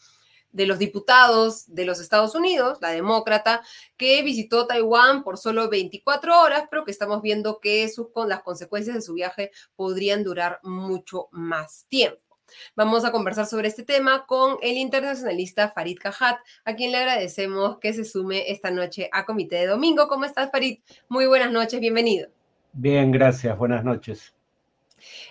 los 0.53 0.79
diputados 0.79 1.65
de 1.73 1.85
los 1.85 2.01
Estados 2.01 2.35
Unidos, 2.35 2.79
la 2.81 2.91
demócrata, 2.91 3.63
que 3.97 4.23
visitó 4.23 4.67
Taiwán 4.67 5.23
por 5.23 5.39
solo 5.39 5.69
24 5.69 6.41
horas, 6.41 6.65
pero 6.71 6.85
que 6.85 6.91
estamos 6.91 7.23
viendo 7.23 7.61
que 7.61 7.91
con 8.13 8.29
las 8.29 8.43
consecuencias 8.43 8.97
de 8.97 9.03
su 9.03 9.15
viaje 9.15 9.51
podrían 9.77 10.25
durar 10.25 10.59
mucho 10.63 11.29
más 11.31 11.87
tiempo. 11.89 12.24
Vamos 12.77 13.05
a 13.05 13.13
conversar 13.13 13.47
sobre 13.47 13.69
este 13.69 13.83
tema 13.83 14.27
con 14.27 14.57
el 14.63 14.77
internacionalista 14.77 15.71
Farid 15.71 15.99
Cajat, 15.99 16.39
a 16.65 16.75
quien 16.75 16.93
le 16.93 16.99
agradecemos 16.99 17.79
que 17.79 17.93
se 17.93 18.05
sume 18.05 18.51
esta 18.51 18.71
noche 18.71 19.09
a 19.13 19.25
Comité 19.25 19.57
de 19.57 19.67
Domingo. 19.67 20.09
¿Cómo 20.09 20.25
estás, 20.25 20.51
Farid? 20.51 20.81
Muy 21.09 21.27
buenas 21.27 21.53
noches, 21.53 21.81
bienvenido. 21.81 22.29
Bien, 22.73 23.13
gracias, 23.13 23.57
buenas 23.57 23.85
noches. 23.85 24.35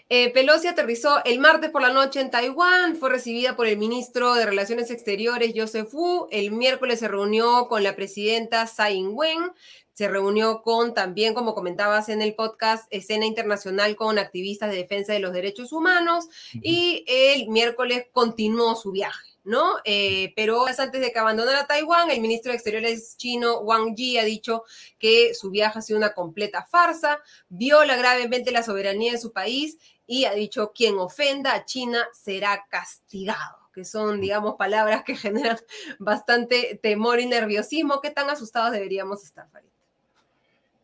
Eh, 0.10 0.32
Pelosi 0.32 0.68
aterrizó 0.68 1.24
el 1.26 1.40
martes 1.40 1.70
por 1.70 1.82
la 1.82 1.94
noche 1.94 2.20
en 2.20 2.32
Taiwán, 2.32 2.96
fue 2.96 3.10
recibida 3.10 3.56
por 3.56 3.68
el 3.68 3.78
ministro 3.78 4.36
de 4.36 4.46
Relaciones 4.46 4.92
Exteriores, 4.92 5.54
Joseph 5.56 5.94
Wu. 5.94 6.28
El 6.32 6.52
miércoles 6.52 7.00
se 7.00 7.08
reunió 7.08 7.68
con 7.68 7.84
la 7.84 7.96
presidenta 7.96 8.66
Tsai 8.66 8.98
Ing-wen 8.98 9.52
se 9.94 10.08
reunió 10.08 10.64
con 10.64 10.94
también, 10.94 11.34
como 11.34 11.54
comentabas 11.54 12.10
en 12.10 12.22
el 12.22 12.34
podcast, 12.34 12.88
escena 12.90 13.26
internacional 13.26 13.96
con 13.96 14.18
activistas 14.18 14.72
de 14.72 14.78
defensa 14.78 15.14
de 15.14 15.20
los 15.20 15.34
derechos 15.34 15.72
humanos 15.72 16.26
y 16.54 17.06
el 17.08 17.48
miércoles 17.50 18.08
continuó 18.12 18.76
su 18.76 18.92
viaje. 18.92 19.33
¿No? 19.44 19.76
Eh, 19.86 20.34
pero 20.36 20.66
antes 20.66 21.02
de 21.02 21.12
que 21.12 21.20
abandonara 21.20 21.68
Taiwán, 21.68 22.10
el 22.10 22.22
ministro 22.22 22.52
de 22.52 22.56
Exteriores 22.56 23.18
chino 23.18 23.60
Wang 23.60 23.96
Yi 23.96 24.18
ha 24.18 24.24
dicho 24.24 24.64
que 25.00 25.34
su 25.34 25.50
viaje 25.50 25.80
ha 25.80 25.82
sido 25.82 25.98
una 25.98 26.14
completa 26.14 26.66
farsa, 26.66 27.20
viola 27.50 27.96
gravemente 27.96 28.52
la 28.52 28.64
soberanía 28.64 29.12
de 29.12 29.18
su 29.18 29.32
país 29.34 29.78
y 30.06 30.26
ha 30.26 30.34
dicho 30.34 30.72
quien 30.74 30.98
ofenda 30.98 31.54
a 31.54 31.66
China 31.66 32.08
será 32.14 32.66
castigado 32.70 33.64
que 33.74 33.86
son, 33.86 34.22
digamos, 34.22 34.56
palabras 34.56 35.04
que 35.04 35.16
generan 35.16 35.58
bastante 36.00 36.80
temor 36.82 37.20
y 37.20 37.26
nerviosismo. 37.26 38.02
¿Qué 38.02 38.12
tan 38.12 38.30
asustados 38.30 38.72
deberíamos 38.72 39.24
estar, 39.24 39.50
Farid? 39.50 39.70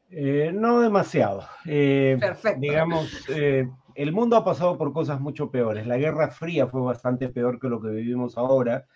Eh, 0.10 0.49
no 0.51 0.82
demasiado. 0.82 1.47
Eh, 1.66 2.18
Perfecto. 2.20 2.60
Digamos, 2.60 3.07
el 4.00 4.14
mundo 4.14 4.38
ha 4.38 4.45
pasado 4.45 4.78
por 4.78 4.93
cosas 4.93 5.20
mucho 5.20 5.52
peores. 5.52 5.86
La 5.86 5.97
Guerra 5.97 6.30
Fría 6.30 6.68
fue 6.68 6.80
bastante 6.80 7.28
peor 7.28 7.60
que 7.60 7.68
lo 7.68 7.82
que 7.82 7.89
vivimos 7.89 8.38
ahora. 8.38 8.88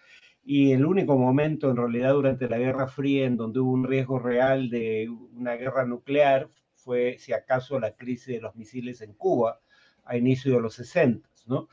Y 0.45 0.71
el 0.71 0.85
único 0.85 1.17
momento, 1.17 1.69
en 1.69 1.75
realidad, 1.75 2.13
durante 2.13 2.47
la 2.47 2.57
Guerra 2.57 2.87
Fría 2.87 3.25
en 3.25 3.35
donde 3.35 3.59
hubo 3.59 3.73
un 3.73 3.83
riesgo 3.85 4.17
real 4.17 4.69
de 4.69 5.09
una 5.33 5.55
guerra 5.55 5.85
nuclear 5.85 6.49
fue, 6.73 7.17
si 7.19 7.33
acaso, 7.33 7.81
la 7.81 7.97
crisis 7.97 8.35
de 8.35 8.39
los 8.39 8.55
misiles 8.55 9.01
en 9.01 9.11
Cuba 9.15 9.59
a 10.05 10.15
inicio 10.15 10.53
de 10.53 10.61
los 10.61 10.75
60. 10.75 11.27
¿no? 11.47 11.67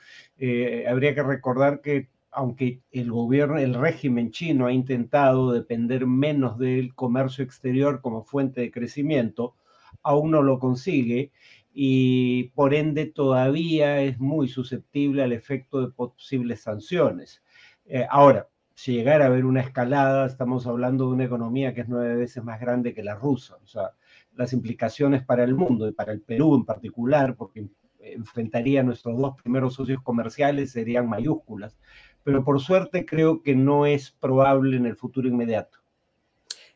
habría 0.89 1.15
que 1.15 1.23
recordar 1.23 1.83
que 1.83 2.09
aunque 2.33 2.81
el 2.91 3.13
gobierno, 3.13 3.59
el 3.59 3.75
régimen 3.75 4.33
chino 4.33 4.67
ha 4.67 4.73
intentado 4.73 5.53
depender 5.53 6.05
menos 6.05 6.59
del 6.59 6.97
comercio 6.97 7.45
exterior 7.45 8.01
como 8.01 8.25
fuente 8.25 8.61
de 8.61 8.73
crecimiento, 8.73 9.55
aún 10.03 10.31
no 10.33 10.43
lo 10.43 10.59
consigue 10.59 11.31
y 11.73 12.45
por 12.51 12.75
ende 12.75 13.07
todavía 13.07 14.01
es 14.01 14.19
muy 14.19 14.49
susceptible 14.49 15.23
al 15.23 15.33
efecto 15.33 15.81
de 15.81 15.93
posibles 15.93 16.63
sanciones. 16.63 17.43
Eh, 17.87 18.07
ahora, 18.11 18.49
si 18.75 18.95
llegara 18.95 19.27
a 19.27 19.29
haber 19.29 19.45
una 19.45 19.61
escalada, 19.61 20.27
estamos 20.27 20.67
hablando 20.67 21.07
de 21.07 21.15
una 21.15 21.25
economía 21.25 21.75
que 21.75 21.83
es 21.83 21.89
nueve 21.89 22.17
veces 22.17 22.43
más 22.43 22.61
grande 22.61 22.95
que 22.95 23.03
la 23.03 23.15
rusa. 23.15 23.57
O 23.63 23.67
sea, 23.67 23.91
las 24.35 24.53
implicaciones 24.53 25.25
para 25.25 25.45
el 25.45 25.55
mundo 25.55 25.87
y 25.87 25.93
para 25.93 26.13
el 26.13 26.23
Perú 26.23 26.55
en 26.55 26.65
particular, 26.65 27.37
porque 27.37 27.69
enfrentaría 28.01 28.81
a 28.81 28.85
nuestros 28.85 29.19
dos 29.19 29.37
primeros 29.43 29.75
socios 29.75 30.03
comerciales, 30.03 30.73
serían 30.73 31.09
mayúsculas. 31.09 31.77
Pero 32.25 32.43
por 32.45 32.61
suerte 32.61 33.05
creo 33.05 33.43
que 33.43 33.55
no 33.55 33.87
es 33.87 34.11
probable 34.13 34.77
en 34.77 34.87
el 34.87 34.97
futuro 34.97 35.29
inmediato. 35.29 35.79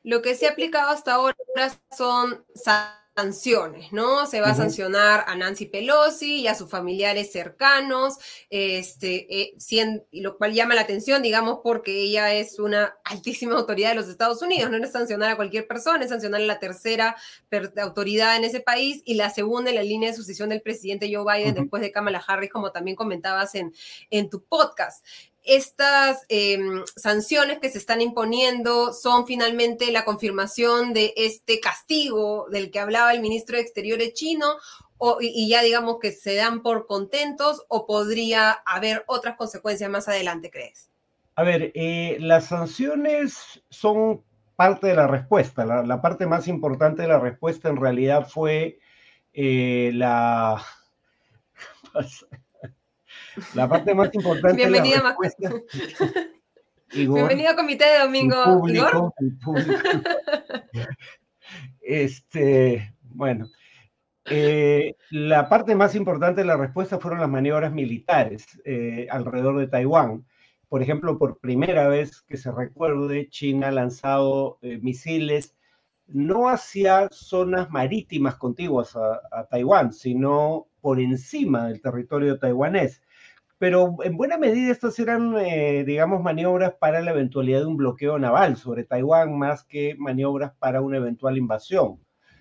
Lo 0.03 0.21
que 0.21 0.35
se 0.35 0.47
ha 0.47 0.51
aplicado 0.51 0.91
hasta 0.91 1.15
ahora 1.15 1.37
son 1.91 2.45
sanciones, 3.15 3.93
¿no? 3.93 4.27
Se 4.27 4.41
va 4.41 4.49
a 4.49 4.55
sancionar 4.55 5.25
a 5.29 5.37
Nancy 5.37 5.67
Pelosi 5.67 6.41
y 6.41 6.49
a 6.49 6.55
sus 6.55 6.69
familiares 6.69 7.31
cercanos, 7.31 8.19
este, 8.51 9.43
eh, 9.43 9.55
lo 10.13 10.37
cual 10.37 10.53
llama 10.53 10.75
la 10.75 10.81
atención, 10.81 11.23
digamos, 11.23 11.61
porque 11.63 11.97
ella 11.97 12.35
es 12.35 12.59
una 12.59 12.97
altísima 13.05 13.55
autoridad 13.57 13.91
de 13.91 13.97
los 13.97 14.09
Estados 14.09 14.43
Unidos, 14.43 14.71
no 14.71 14.79
es 14.79 14.91
sancionar 14.91 15.31
a 15.31 15.37
cualquier 15.37 15.69
persona, 15.69 16.03
es 16.03 16.11
sancionar 16.11 16.41
a 16.41 16.45
la 16.45 16.59
tercera 16.59 17.17
autoridad 17.77 18.37
en 18.37 18.45
ese 18.45 18.61
país 18.61 19.03
y 19.05 19.15
la 19.15 19.31
segunda 19.31 19.71
en 19.71 19.77
la 19.77 19.83
línea 19.83 20.11
de 20.11 20.17
sucesión 20.17 20.49
del 20.49 20.63
presidente 20.63 21.11
Joe 21.13 21.25
Biden 21.25 21.55
después 21.55 21.83
de 21.83 21.93
Kamala 21.93 22.23
Harris, 22.27 22.51
como 22.51 22.73
también 22.73 22.97
comentabas 22.97 23.55
en, 23.55 23.73
en 24.11 24.29
tu 24.29 24.45
podcast 24.45 25.05
estas 25.45 26.25
em, 26.29 26.83
sanciones 26.97 27.59
que 27.59 27.71
se 27.71 27.79
están 27.79 28.01
imponiendo 28.01 28.93
son 28.93 29.27
finalmente 29.27 29.93
la 29.93 30.05
confirmación 30.05 30.93
de 30.93 31.13
este 31.17 31.61
castigo 31.61 32.47
del 32.51 32.71
que 32.71 32.81
hablaba 32.81 33.13
el 33.13 33.21
ministro 33.21 33.57
de 33.57 33.63
Exteriores 33.63 34.15
chino 34.15 34.57
y 35.21 35.49
ya 35.49 35.63
digamos 35.63 35.99
que 36.01 36.13
se 36.13 36.35
dan 36.35 36.63
por 36.63 36.87
contentos 36.87 37.65
o 37.69 37.87
podría 37.87 38.53
haber 38.65 39.05
otras 39.07 39.37
consecuencias 39.37 39.91
más 39.91 40.09
adelante, 40.09 40.51
crees? 40.51 40.91
A 41.37 41.43
ver, 41.43 41.73
eh, 41.75 42.17
las 42.21 42.47
sanciones 42.47 43.63
son 43.69 44.23
parte 44.57 44.87
de 44.87 44.95
la 44.95 45.07
respuesta. 45.07 45.65
La, 45.65 46.01
parte 46.01 46.27
más 46.27 46.47
importante 46.49 47.03
de 47.03 47.09
la 47.09 47.19
respuesta 47.19 47.69
en 47.69 47.77
realidad 47.77 48.29
fue 48.29 48.79
eh, 49.33 49.91
la... 49.95 50.65
La 53.55 53.69
parte 53.69 53.95
más 53.95 54.15
importante 54.15 54.57
Bienvenida, 54.57 55.03
la. 55.03 55.17
Bienvenido 56.95 57.51
a 57.51 57.57
Comité 57.57 57.85
de 57.85 57.99
Domingo. 58.01 58.45
Público, 58.45 59.15
este, 61.81 62.95
bueno, 63.03 63.49
eh, 64.27 64.95
la 65.11 65.49
parte 65.49 65.75
más 65.75 65.97
importante 65.97 66.43
de 66.43 66.47
la 66.47 66.57
respuesta 66.57 67.01
fueron 67.01 67.21
las 67.21 67.29
maniobras 67.29 67.73
militares 67.73 68.47
eh, 68.65 69.09
alrededor 69.11 69.59
de 69.59 69.67
Taiwán. 69.67 70.25
Por 70.69 70.83
ejemplo, 70.83 71.19
por 71.19 71.39
primera 71.39 71.89
vez 71.89 72.23
que 72.23 72.37
se 72.37 72.53
recuerde, 72.53 73.29
China 73.29 73.69
ha 73.69 73.73
lanzado 73.73 74.59
eh, 74.63 74.79
misiles 74.81 75.57
no 76.07 76.49
hacia 76.49 77.09
zonas 77.11 77.71
marítimas 77.71 78.37
contiguas 78.37 78.95
a, 78.95 79.21
a, 79.33 79.47
Taiwán, 79.47 79.93
sino 79.93 80.69
por 80.81 81.01
encima 81.01 81.67
del 81.67 81.81
territorio 81.81 82.39
taiwanés 82.39 83.03
pero 83.59 83.97
en 84.03 84.17
buena 84.17 84.37
medida 84.37 84.73
estas 84.73 84.99
eran, 84.99 85.37
eh, 85.39 85.85
digamos, 85.87 86.23
maniobras 86.23 86.75
para 86.75 87.01
la 87.01 87.13
eventualidad 87.13 87.61
de 87.61 87.67
un 87.67 87.77
bloqueo 87.77 88.19
naval 88.19 88.57
sobre 88.57 88.85
Taiwán 88.85 89.39
más 89.39 89.65
que 89.65 89.95
maniobras 89.97 90.53
para 90.59 90.81
una 90.81 90.97
eventual 90.97 91.39
invasión, 91.39 92.01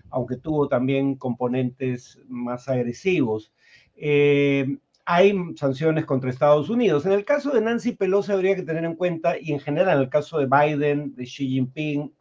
aunque 0.09 0.37
tuvo 0.37 0.67
también 0.67 1.15
componentes 1.15 2.19
más 2.27 2.67
agresivos. 2.67 3.53
Eh, 3.95 4.77
hay 5.05 5.35
sanciones 5.55 6.05
contra 6.05 6.29
Estados 6.29 6.69
Unidos. 6.69 7.05
En 7.05 7.11
el 7.11 7.25
caso 7.25 7.51
de 7.51 7.61
Nancy 7.61 7.91
Pelosi 7.91 8.31
habría 8.31 8.55
que 8.55 8.63
tener 8.63 8.85
en 8.85 8.95
cuenta, 8.95 9.35
y 9.39 9.51
en 9.51 9.59
general 9.59 9.97
en 9.97 10.03
el 10.03 10.09
caso 10.09 10.39
de 10.39 10.47
Biden, 10.47 11.13
de 11.15 11.25
Xi 11.25 11.47
Jinping, 11.47 12.13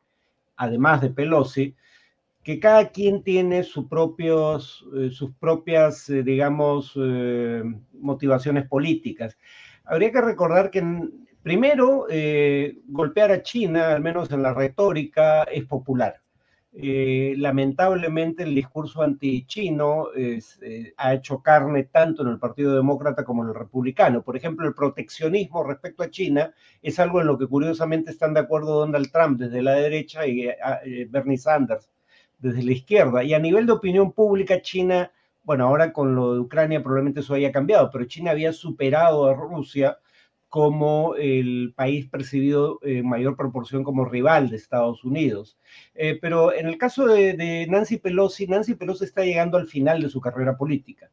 además 0.57 1.01
de 1.01 1.11
Pelosi, 1.11 1.77
que 2.43 2.59
cada 2.59 2.91
quien 2.91 3.23
tiene 3.23 3.63
sus 3.63 3.87
propios, 3.87 4.85
eh, 4.97 5.11
sus 5.11 5.33
propias, 5.37 6.09
eh, 6.11 6.23
digamos, 6.23 6.93
eh, 6.97 7.63
motivaciones 8.01 8.67
políticas. 8.69 9.39
Habría 9.85 10.11
que 10.13 10.21
recordar 10.21 10.71
que 10.71 10.83
primero, 11.43 12.07
golpear 12.87 13.33
a 13.33 13.43
China, 13.43 13.93
al 13.93 14.01
menos 14.01 14.31
en 14.31 14.43
la 14.43 14.55
retórica, 14.55 15.43
es 15.45 15.65
popular. 15.65 16.21
lamentablemente 16.73 18.45
el 18.45 18.55
discurso 18.55 19.03
anti-chino 19.03 20.09
ha 20.97 21.15
hecho 21.15 21.43
carne 21.43 21.85
tanto 21.85 22.23
en 22.23 22.29
el 22.29 22.39
Partido 22.39 22.75
Demócrata 22.77 23.25
como 23.25 23.43
en 23.43 23.51
el 23.51 23.55
Republicano. 23.57 24.23
Por 24.23 24.37
ejemplo, 24.37 24.67
el 24.67 24.75
proteccionismo 24.75 25.65
respecto 25.65 26.03
a 26.05 26.11
China 26.11 26.55
es 26.81 26.99
algo 26.99 27.21
en 27.21 27.27
lo 27.27 27.37
que 27.39 27.47
curiosamente 27.49 28.11
están 28.13 28.35
de 28.35 28.41
acuerdo 28.41 28.79
Donald 28.81 29.11
Trump 29.11 29.41
desde 29.41 29.63
la 29.63 29.75
derecha 29.75 30.27
y 30.27 30.49
Bernie 31.11 31.39
Sanders 31.39 31.91
desde 32.43 32.63
la 32.63 32.73
izquierda. 32.73 33.25
Y 33.25 33.33
a 33.33 33.39
nivel 33.39 33.67
de 33.67 33.73
opinión 33.73 34.13
pública, 34.13 34.61
China, 34.61 35.11
bueno, 35.45 35.65
ahora 35.67 35.93
con 35.93 36.15
lo 36.15 36.35
de 36.35 36.41
Ucrania 36.41 36.83
probablemente 36.83 37.21
eso 37.21 37.35
haya 37.35 37.53
cambiado, 37.53 37.89
pero 37.91 38.05
China 38.05 38.33
había 38.33 38.53
superado 38.53 39.27
a 39.27 39.35
Rusia 39.35 39.99
como 40.49 41.15
el 41.15 41.73
país 41.75 42.09
percibido 42.11 42.79
en 42.83 43.09
mayor 43.09 43.37
proporción 43.37 43.85
como 43.85 44.05
rival 44.05 44.51
de 44.51 44.57
Estados 44.57 45.03
Unidos. 45.03 45.57
Eh, 45.95 46.19
pero 46.21 46.53
en 46.53 46.67
el 46.67 46.77
caso 46.77 47.07
de, 47.07 47.67
Nancy 47.71 47.97
Pelosi, 47.97 48.47
Nancy 48.47 48.75
Pelosi 48.75 49.05
está 49.05 49.25
llegando 49.25 49.57
al 49.57 49.67
final 49.67 50.03
de 50.03 50.11
su 50.11 50.21
carrera 50.21 50.59
política. 50.59 51.11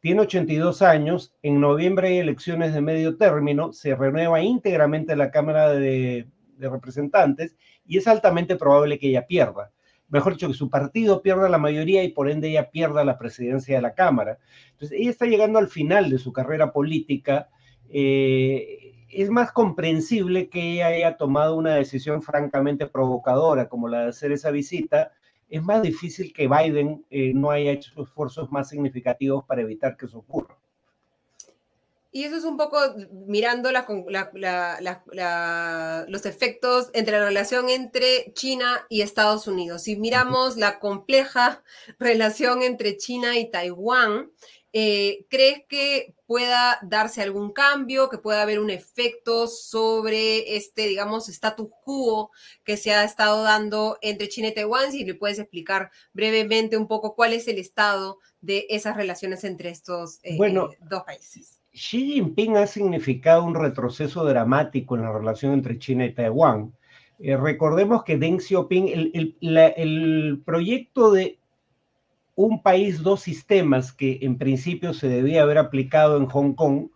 Tiene 0.00 0.22
82 0.22 0.82
años, 0.82 1.34
en 1.42 1.60
noviembre 1.60 2.08
hay 2.08 2.18
elecciones 2.18 2.72
de 2.74 2.80
medio 2.80 3.16
término, 3.16 3.72
se 3.72 3.94
renueva 3.94 4.40
íntegramente 4.40 5.14
la 5.14 5.30
Cámara 5.30 5.68
de 5.68 6.26
Representantes 6.58 7.54
y 7.86 7.98
es 7.98 8.08
altamente 8.08 8.56
probable 8.56 8.98
que 8.98 9.08
ella 9.08 9.26
pierda 9.26 9.70
mejor 10.10 10.34
dicho, 10.34 10.48
que 10.48 10.54
su 10.54 10.68
partido 10.68 11.22
pierda 11.22 11.48
la 11.48 11.58
mayoría 11.58 12.02
y 12.04 12.08
por 12.08 12.30
ende 12.30 12.48
ella 12.48 12.70
pierda 12.70 13.04
la 13.04 13.18
presidencia 13.18 13.76
de 13.76 13.82
la 13.82 13.94
Cámara. 13.94 14.38
Entonces, 14.72 14.98
ella 15.00 15.10
está 15.10 15.26
llegando 15.26 15.58
al 15.58 15.68
final 15.68 16.10
de 16.10 16.18
su 16.18 16.32
carrera 16.32 16.72
política. 16.72 17.48
Eh, 17.88 19.06
es 19.08 19.30
más 19.30 19.52
comprensible 19.52 20.48
que 20.48 20.74
ella 20.74 20.88
haya 20.88 21.16
tomado 21.16 21.56
una 21.56 21.74
decisión 21.74 22.22
francamente 22.22 22.86
provocadora 22.86 23.68
como 23.68 23.88
la 23.88 24.02
de 24.02 24.08
hacer 24.10 24.32
esa 24.32 24.50
visita. 24.50 25.12
Es 25.48 25.62
más 25.62 25.82
difícil 25.82 26.32
que 26.32 26.48
Biden 26.48 27.04
eh, 27.10 27.32
no 27.34 27.50
haya 27.50 27.72
hecho 27.72 28.02
esfuerzos 28.02 28.52
más 28.52 28.68
significativos 28.68 29.44
para 29.44 29.62
evitar 29.62 29.96
que 29.96 30.06
eso 30.06 30.18
ocurra. 30.18 30.59
Y 32.12 32.24
eso 32.24 32.36
es 32.36 32.44
un 32.44 32.56
poco 32.56 32.78
mirando 33.26 33.70
los 36.08 36.26
efectos 36.26 36.90
entre 36.92 37.18
la 37.18 37.24
relación 37.24 37.70
entre 37.70 38.32
China 38.34 38.84
y 38.88 39.02
Estados 39.02 39.46
Unidos. 39.46 39.84
Si 39.84 39.96
miramos 39.96 40.56
la 40.56 40.80
compleja 40.80 41.62
relación 42.00 42.62
entre 42.62 42.96
China 42.96 43.38
y 43.38 43.48
Taiwán, 43.48 44.32
eh, 44.72 45.26
¿crees 45.28 45.62
que 45.68 46.14
pueda 46.26 46.78
darse 46.82 47.22
algún 47.22 47.52
cambio, 47.52 48.08
que 48.08 48.18
pueda 48.18 48.42
haber 48.42 48.60
un 48.60 48.70
efecto 48.70 49.48
sobre 49.48 50.56
este, 50.56 50.86
digamos, 50.86 51.28
status 51.28 51.68
quo 51.84 52.30
que 52.64 52.76
se 52.76 52.92
ha 52.92 53.04
estado 53.04 53.42
dando 53.42 53.98
entre 54.00 54.28
China 54.28 54.48
y 54.48 54.54
Taiwán? 54.54 54.90
Si 54.90 55.04
le 55.04 55.14
puedes 55.14 55.38
explicar 55.38 55.90
brevemente 56.12 56.76
un 56.76 56.88
poco 56.88 57.14
cuál 57.14 57.32
es 57.32 57.46
el 57.46 57.58
estado 57.58 58.18
de 58.40 58.66
esas 58.68 58.96
relaciones 58.96 59.44
entre 59.44 59.70
estos 59.70 60.18
eh, 60.22 60.38
dos 60.80 61.02
países. 61.04 61.59
Xi 61.72 62.14
Jinping 62.14 62.56
ha 62.56 62.66
significado 62.66 63.44
un 63.44 63.54
retroceso 63.54 64.24
dramático 64.24 64.96
en 64.96 65.02
la 65.02 65.12
relación 65.12 65.52
entre 65.52 65.78
China 65.78 66.04
y 66.04 66.12
Taiwán. 66.12 66.74
Eh, 67.18 67.36
recordemos 67.36 68.02
que 68.02 68.16
Deng 68.16 68.40
Xiaoping, 68.40 69.12
el, 69.42 70.42
proyecto 70.44 71.12
de 71.12 71.38
un 72.34 72.62
país, 72.62 73.02
dos 73.02 73.20
sistemas, 73.20 73.92
que 73.92 74.18
en 74.22 74.38
principio 74.38 74.94
se 74.94 75.08
debía 75.08 75.42
haber 75.42 75.58
aplicado 75.58 76.16
en 76.16 76.26
Hong 76.26 76.54
Kong, 76.54 76.88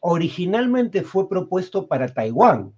originalmente 0.00 1.02
fue 1.02 1.28
propuesto 1.28 1.86
para 1.86 2.08
Taiwán. 2.08 2.72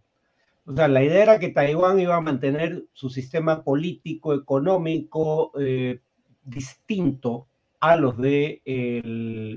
O 0.67 0.75
sea, 0.75 0.89
la 0.89 1.03
idea 1.03 1.23
era 1.23 1.39
que 1.39 1.49
Taiwán 1.49 1.99
iba 2.01 2.17
a 2.17 2.21
mantener 2.21 2.85
su 2.93 3.09
sistema 3.09 3.63
político, 3.63 4.35
económico 4.35 5.53
eh, 5.59 6.01
distinto 6.43 7.47
a 7.81 7.97
los 7.97 8.18
de, 8.18 8.62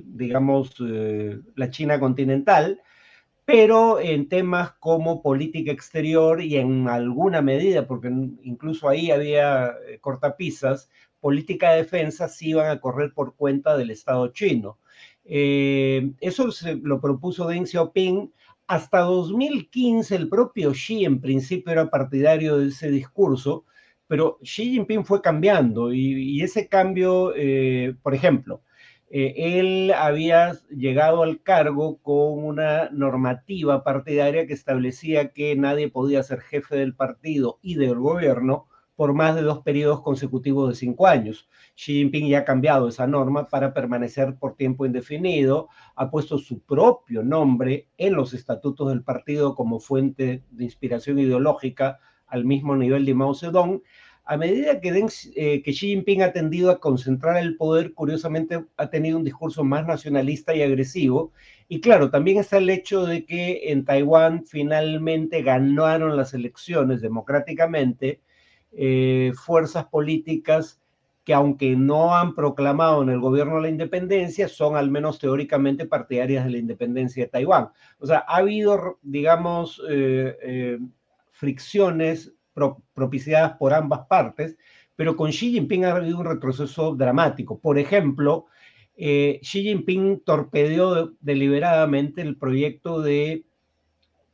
digamos, 0.06 0.76
eh, 0.80 1.40
la 1.56 1.70
China 1.70 2.00
continental, 2.00 2.82
pero 3.46 4.00
en 4.00 4.30
temas 4.30 4.74
como 4.80 5.22
política 5.22 5.72
exterior 5.72 6.42
y 6.42 6.58
en 6.58 6.88
alguna 6.88 7.42
medida, 7.42 7.88
porque 7.88 8.10
incluso 8.44 8.88
ahí 8.88 9.12
había 9.12 9.74
eh, 9.88 10.00
cortapisas, 10.00 10.90
política 11.20 11.72
de 11.72 11.78
defensa 11.78 12.28
sí 12.28 12.50
iban 12.50 12.70
a 12.70 12.80
correr 12.80 13.14
por 13.14 13.36
cuenta 13.36 13.76
del 13.78 13.92
Estado 13.92 14.28
chino. 14.30 14.78
Eh, 15.26 16.14
eso 16.20 16.52
se 16.52 16.76
lo 16.76 17.00
propuso 17.02 17.48
Deng 17.48 17.66
Xiaoping. 17.66 18.32
Hasta 18.68 19.00
2015 19.02 20.16
el 20.16 20.30
propio 20.30 20.72
Xi 20.72 21.04
en 21.06 21.20
principio 21.20 21.74
era 21.74 21.90
partidario 21.90 22.58
de 22.58 22.70
ese 22.70 22.90
discurso, 22.90 23.66
pero 24.12 24.40
Xi 24.44 24.72
Jinping 24.72 25.06
fue 25.06 25.22
cambiando 25.22 25.94
y, 25.94 26.42
ese 26.42 26.68
cambio, 26.68 27.32
eh, 27.34 27.96
por 28.04 28.14
ejemplo, 28.14 28.62
eh, 29.10 29.34
él 29.38 29.94
había 29.96 30.58
llegado 30.70 31.24
al 31.24 31.42
cargo 31.42 31.98
con 32.02 32.44
una 32.44 32.90
normativa 32.90 33.86
partidaria 33.86 34.46
que 34.46 34.54
establecía 34.54 35.30
que 35.30 35.56
nadie 35.56 35.90
podía 35.90 36.24
ser 36.24 36.42
jefe 36.42 36.76
del 36.76 36.94
partido 36.94 37.60
y 37.62 37.76
del 37.76 38.00
gobierno 38.00 38.68
por 38.98 39.14
más 39.14 39.34
de 39.34 39.44
dos 39.44 39.62
periodos 39.62 40.02
consecutivos 40.02 40.68
de 40.68 40.76
cinco 40.76 41.08
años. 41.08 41.48
Xi 41.78 41.94
Jinping 41.94 42.28
ya 42.28 42.40
ha 42.40 42.44
cambiado 42.44 42.90
esa 42.90 43.08
norma 43.08 43.48
para 43.48 43.74
permanecer 43.74 44.36
por 44.36 44.58
tiempo 44.58 44.86
indefinido, 44.86 45.70
ha 45.96 46.12
puesto 46.12 46.38
su 46.38 46.60
propio 46.60 47.24
nombre 47.24 47.88
en 47.98 48.16
los 48.16 48.34
estatutos 48.34 48.90
del 48.90 49.06
partido 49.06 49.56
como 49.56 49.80
fuente 49.80 50.44
de 50.50 50.64
inspiración 50.66 51.18
ideológica 51.18 52.02
al 52.32 52.46
mismo 52.46 52.76
nivel 52.76 53.06
de 53.06 53.14
Mao 53.14 53.36
Zedong, 53.36 53.82
a 54.24 54.38
medida 54.38 54.80
que, 54.80 54.90
eh, 55.36 55.62
que, 55.62 55.72
Xi 55.72 55.88
Jinping 55.88 56.22
ha 56.22 56.32
tendido 56.32 56.72
a 56.72 56.80
concentrar 56.80 57.38
el 57.38 57.58
poder, 57.58 57.94
curiosamente 57.94 58.64
ha 58.78 58.90
tenido 58.90 59.18
un 59.18 59.24
discurso 59.24 59.64
más 59.64 59.86
nacionalista 59.86 60.56
y 60.56 60.62
agresivo. 60.62 61.34
Y 61.68 61.82
claro, 61.82 62.10
también 62.10 62.38
está 62.38 62.58
el 62.58 62.70
hecho 62.70 63.06
de 63.06 63.26
que 63.26 63.72
en 63.72 63.84
Taiwán 63.84 64.46
finalmente 64.46 65.42
ganaron 65.42 66.16
las 66.16 66.34
elecciones 66.34 67.02
democráticamente 67.02 68.22
eh, 68.72 69.34
fuerzas 69.36 69.86
políticas 69.86 70.80
que 71.26 71.34
aunque 71.34 71.76
no 71.76 72.16
han 72.16 72.34
proclamado 72.34 73.04
en 73.04 73.10
el 73.10 73.20
gobierno 73.20 73.60
la 73.60 73.70
independencia, 73.70 74.48
son 74.48 74.76
al 74.76 74.90
menos 74.90 75.20
teóricamente 75.20 75.86
partidarias 75.86 76.46
de 76.46 76.52
la 76.52 76.58
independencia 76.58 77.24
de 77.24 77.30
Taiwán. 77.30 77.70
O 78.00 78.08
sea, 78.08 78.24
ha 78.28 78.38
habido, 78.38 78.98
digamos, 79.04 79.82
eh, 79.90 80.80
fricciones 81.42 82.36
propiciadas 82.94 83.54
por 83.58 83.74
ambas 83.74 84.02
partes, 84.06 84.58
pero 84.96 85.16
con 85.16 85.32
Xi 85.32 85.54
Jinping 85.54 85.86
ha 85.86 85.96
habido 85.96 86.20
un 86.20 86.26
retroceso 86.26 86.96
dramático. 86.96 87.60
Por 87.60 87.80
ejemplo, 87.80 88.46
eh, 88.96 89.40
Xi 89.42 89.64
Jinping 89.64 90.22
torpedeó 90.24 91.14
deliberadamente 91.20 92.22
el 92.22 92.38
proyecto 92.38 93.02
de 93.02 93.44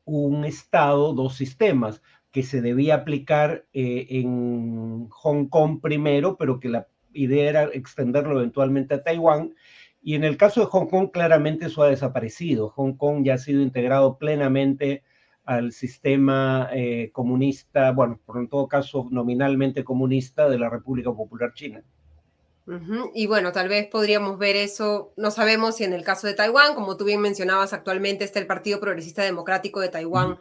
un 0.04 0.44
Estado, 0.44 1.14
dos 1.14 1.38
sistemas, 1.38 2.02
que 2.32 2.44
se 2.44 2.62
debía 2.62 2.96
aplicar 2.96 3.66
eh, 3.72 4.08
en 4.10 5.08
Hong 5.10 5.48
Kong 5.48 5.80
primero, 5.82 6.36
pero 6.36 6.60
que 6.60 6.68
la 6.68 6.88
idea 7.14 7.50
era 7.50 7.64
extenderlo 7.72 8.38
eventualmente 8.38 8.96
a 8.96 9.04
Taiwán. 9.04 9.56
Y 10.02 10.16
en 10.16 10.26
el 10.26 10.36
caso 10.36 10.60
de 10.60 10.68
Hong 10.68 10.88
Kong, 10.88 11.12
claramente 11.14 11.68
eso 11.68 11.84
ha 11.84 11.90
desaparecido. 11.90 12.68
Hong 12.72 12.98
Kong 12.98 13.24
ya 13.24 13.36
ha 13.36 13.38
sido 13.38 13.62
integrado 13.62 14.18
plenamente 14.18 15.04
al 15.48 15.72
sistema 15.72 16.70
eh, 16.74 17.10
comunista, 17.14 17.92
bueno, 17.92 18.20
por 18.26 18.38
en 18.38 18.50
todo 18.50 18.68
caso 18.68 19.08
nominalmente 19.10 19.86
comunista 19.86 20.50
de 20.50 20.60
la 20.60 20.70
República 20.70 21.12
Popular 21.12 21.54
China. 21.54 21.82
Y 23.14 23.28
bueno, 23.28 23.54
tal 23.54 23.70
vez 23.70 23.88
podríamos 23.88 24.38
ver 24.38 24.58
eso, 24.58 25.14
no 25.16 25.32
sabemos 25.32 25.78
si 25.78 25.86
en 25.86 25.94
el 25.94 26.04
caso 26.04 26.28
de 26.28 26.34
Taiwán, 26.34 26.76
como 26.76 26.98
tú 26.98 27.06
bien 27.06 27.22
mencionabas, 27.22 27.72
actualmente 27.72 28.26
está 28.26 28.40
el 28.40 28.46
Partido 28.46 28.82
Progresista 28.82 29.24
Democrático 29.24 29.80
de 29.80 29.88
Taiwán 29.88 30.38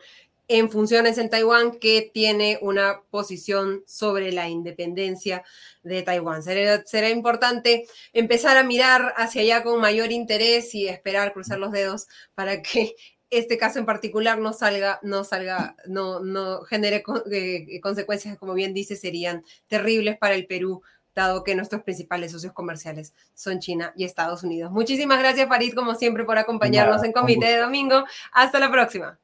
en 0.48 0.70
funciones 0.70 1.18
en 1.18 1.30
Taiwán 1.30 1.78
que 1.78 2.10
tiene 2.12 2.58
una 2.62 3.02
posición 3.10 3.84
sobre 3.86 4.32
la 4.32 4.48
independencia 4.48 5.44
de 5.84 6.02
Taiwán. 6.02 6.42
Será, 6.42 6.84
será, 6.84 7.10
importante 7.10 7.86
empezar 8.12 8.56
a 8.56 8.64
mirar 8.64 9.14
hacia 9.16 9.42
allá 9.42 9.62
con 9.62 9.80
mayor 9.80 10.10
interés 10.10 10.74
y 10.74 10.88
esperar, 10.88 11.32
cruzar 11.32 11.58
los 11.60 11.70
dedos 11.72 12.08
para 12.34 12.62
que 12.62 12.94
este 13.30 13.58
caso 13.58 13.78
en 13.78 13.86
particular 13.86 14.38
no 14.38 14.52
salga, 14.52 15.00
no 15.02 15.24
salga, 15.24 15.76
no, 15.86 16.20
no 16.20 16.62
genere 16.62 17.02
eh, 17.32 17.80
consecuencias 17.80 18.38
como 18.38 18.54
bien 18.54 18.74
dice, 18.74 18.96
serían 18.96 19.44
terribles 19.66 20.16
para 20.16 20.34
el 20.34 20.46
Perú, 20.46 20.82
dado 21.14 21.42
que 21.42 21.54
nuestros 21.54 21.82
principales 21.82 22.30
socios 22.30 22.52
comerciales 22.52 23.14
son 23.34 23.58
China 23.58 23.92
y 23.96 24.04
Estados 24.04 24.44
Unidos. 24.44 24.70
Muchísimas 24.70 25.18
gracias, 25.18 25.48
Farid, 25.48 25.74
como 25.74 25.94
siempre, 25.94 26.24
por 26.24 26.38
acompañarnos 26.38 27.02
en 27.02 27.12
Comité 27.12 27.46
de 27.46 27.56
Domingo. 27.56 28.04
Hasta 28.32 28.60
la 28.60 28.70
próxima. 28.70 29.18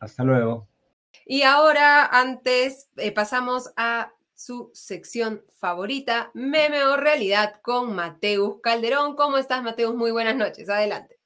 Hasta 0.00 0.24
luego. 0.24 0.66
Y 1.24 1.42
ahora, 1.42 2.04
antes, 2.06 2.88
eh, 2.96 3.12
pasamos 3.12 3.72
a 3.76 4.12
su 4.34 4.72
sección 4.74 5.44
favorita, 5.58 6.32
Meme 6.34 6.82
o 6.84 6.96
Realidad, 6.96 7.60
con 7.62 7.94
Mateus 7.94 8.60
Calderón. 8.60 9.14
¿Cómo 9.14 9.38
estás, 9.38 9.62
Mateus? 9.62 9.94
Muy 9.94 10.10
buenas 10.10 10.34
noches. 10.34 10.68
Adelante. 10.68 11.21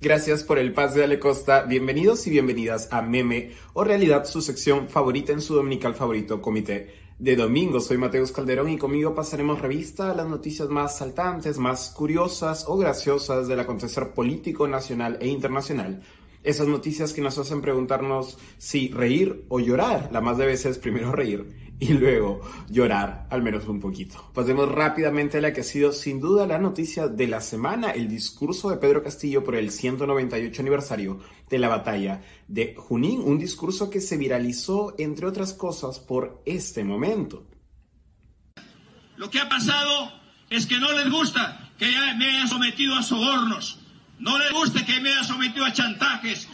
Gracias 0.00 0.44
por 0.44 0.60
el 0.60 0.72
pase 0.72 1.02
Ale 1.02 1.18
Costa. 1.18 1.62
Bienvenidos 1.62 2.24
y 2.28 2.30
bienvenidas 2.30 2.88
a 2.92 3.02
Meme 3.02 3.50
o 3.72 3.82
Realidad, 3.82 4.26
su 4.26 4.40
sección 4.40 4.86
favorita 4.86 5.32
en 5.32 5.40
su 5.40 5.56
dominical 5.56 5.96
favorito, 5.96 6.40
Comité 6.40 6.94
de 7.18 7.34
Domingo. 7.34 7.80
Soy 7.80 7.98
Mateus 7.98 8.30
Calderón 8.30 8.70
y 8.70 8.78
conmigo 8.78 9.12
pasaremos 9.12 9.60
revista 9.60 10.12
a 10.12 10.14
las 10.14 10.28
noticias 10.28 10.68
más 10.68 10.96
saltantes, 10.96 11.58
más 11.58 11.90
curiosas 11.90 12.66
o 12.68 12.76
graciosas 12.76 13.48
del 13.48 13.58
acontecer 13.58 14.14
político 14.14 14.68
nacional 14.68 15.18
e 15.20 15.26
internacional 15.26 16.00
esas 16.44 16.68
noticias 16.68 17.12
que 17.12 17.20
nos 17.20 17.36
hacen 17.36 17.60
preguntarnos 17.60 18.38
si 18.56 18.88
reír 18.88 19.44
o 19.48 19.58
llorar. 19.58 20.10
La 20.12 20.20
más 20.20 20.38
de 20.38 20.46
veces 20.46 20.78
primero 20.78 21.12
reír 21.12 21.67
y 21.80 21.92
luego 21.92 22.40
llorar 22.68 23.26
al 23.30 23.42
menos 23.42 23.66
un 23.68 23.80
poquito. 23.80 24.30
Pasemos 24.34 24.70
rápidamente 24.70 25.38
a 25.38 25.40
la 25.40 25.52
que 25.52 25.60
ha 25.60 25.64
sido 25.64 25.92
sin 25.92 26.20
duda 26.20 26.46
la 26.46 26.58
noticia 26.58 27.08
de 27.08 27.26
la 27.26 27.40
semana, 27.40 27.90
el 27.90 28.08
discurso 28.08 28.70
de 28.70 28.78
Pedro 28.78 29.02
Castillo 29.02 29.44
por 29.44 29.54
el 29.54 29.70
198 29.70 30.62
aniversario 30.62 31.20
de 31.48 31.58
la 31.58 31.68
batalla 31.68 32.22
de 32.46 32.74
Junín, 32.76 33.20
un 33.20 33.38
discurso 33.38 33.90
que 33.90 34.00
se 34.00 34.16
viralizó 34.16 34.94
entre 34.98 35.26
otras 35.26 35.54
cosas 35.54 35.98
por 35.98 36.42
este 36.46 36.84
momento. 36.84 37.46
Lo 39.16 39.30
que 39.30 39.40
ha 39.40 39.48
pasado 39.48 40.12
es 40.50 40.66
que 40.66 40.78
no 40.78 40.92
les 40.92 41.10
gusta 41.10 41.72
que 41.78 41.86
me 42.16 42.26
haya 42.26 42.46
sometido 42.46 42.96
a 42.96 43.02
sobornos 43.02 43.78
no 44.18 44.36
le 44.36 44.50
guste 44.50 44.84
que 44.84 45.00
me 45.00 45.10
haya 45.10 45.24
sometido 45.24 45.64
a 45.64 45.72
chantajes. 45.72 46.48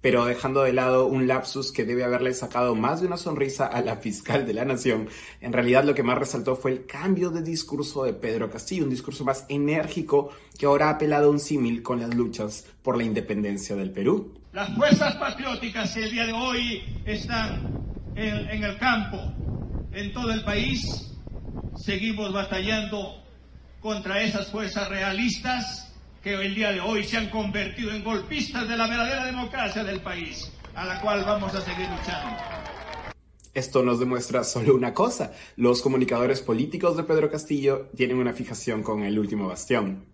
Pero 0.00 0.24
dejando 0.24 0.62
de 0.62 0.72
lado 0.72 1.06
un 1.06 1.26
lapsus 1.26 1.72
que 1.72 1.84
debe 1.84 2.04
haberle 2.04 2.32
sacado 2.32 2.74
más 2.76 3.00
de 3.00 3.08
una 3.08 3.16
sonrisa 3.16 3.66
a 3.66 3.80
la 3.82 3.96
fiscal 3.96 4.46
de 4.46 4.54
la 4.54 4.64
nación, 4.64 5.08
en 5.40 5.52
realidad 5.52 5.84
lo 5.84 5.94
que 5.94 6.04
más 6.04 6.18
resaltó 6.18 6.54
fue 6.54 6.70
el 6.70 6.86
cambio 6.86 7.30
de 7.30 7.42
discurso 7.42 8.04
de 8.04 8.12
Pedro 8.12 8.48
Castillo, 8.48 8.84
un 8.84 8.90
discurso 8.90 9.24
más 9.24 9.44
enérgico 9.48 10.30
que 10.56 10.66
ahora 10.66 10.86
ha 10.86 10.90
apelado 10.90 11.30
un 11.30 11.40
símil 11.40 11.82
con 11.82 12.00
las 12.00 12.14
luchas 12.14 12.64
por 12.82 12.96
la 12.96 13.02
independencia 13.02 13.74
del 13.74 13.90
Perú. 13.90 14.34
Las 14.52 14.74
fuerzas 14.76 15.16
patrióticas 15.16 15.96
el 15.96 16.10
día 16.10 16.26
de 16.26 16.32
hoy 16.32 16.82
están 17.04 17.78
en 18.14 18.64
el 18.64 18.78
campo, 18.78 19.18
en 19.92 20.12
todo 20.12 20.30
el 20.32 20.44
país. 20.44 21.12
Seguimos 21.76 22.32
batallando 22.32 23.22
contra 23.80 24.22
esas 24.22 24.50
fuerzas 24.50 24.88
realistas 24.88 25.87
que 26.28 26.34
el 26.44 26.54
día 26.54 26.72
de 26.72 26.80
hoy 26.80 27.04
se 27.04 27.16
han 27.16 27.30
convertido 27.30 27.90
en 27.90 28.04
golpistas 28.04 28.68
de 28.68 28.76
la 28.76 28.86
verdadera 28.86 29.24
democracia 29.24 29.82
del 29.82 30.02
país, 30.02 30.52
a 30.74 30.84
la 30.84 31.00
cual 31.00 31.24
vamos 31.24 31.54
a 31.54 31.62
seguir 31.62 31.88
luchando. 31.88 32.36
Esto 33.54 33.82
nos 33.82 33.98
demuestra 33.98 34.44
solo 34.44 34.74
una 34.74 34.92
cosa, 34.92 35.32
los 35.56 35.80
comunicadores 35.80 36.42
políticos 36.42 36.98
de 36.98 37.04
Pedro 37.04 37.30
Castillo 37.30 37.88
tienen 37.96 38.18
una 38.18 38.34
fijación 38.34 38.82
con 38.82 39.04
el 39.04 39.18
último 39.18 39.48
bastión. 39.48 40.04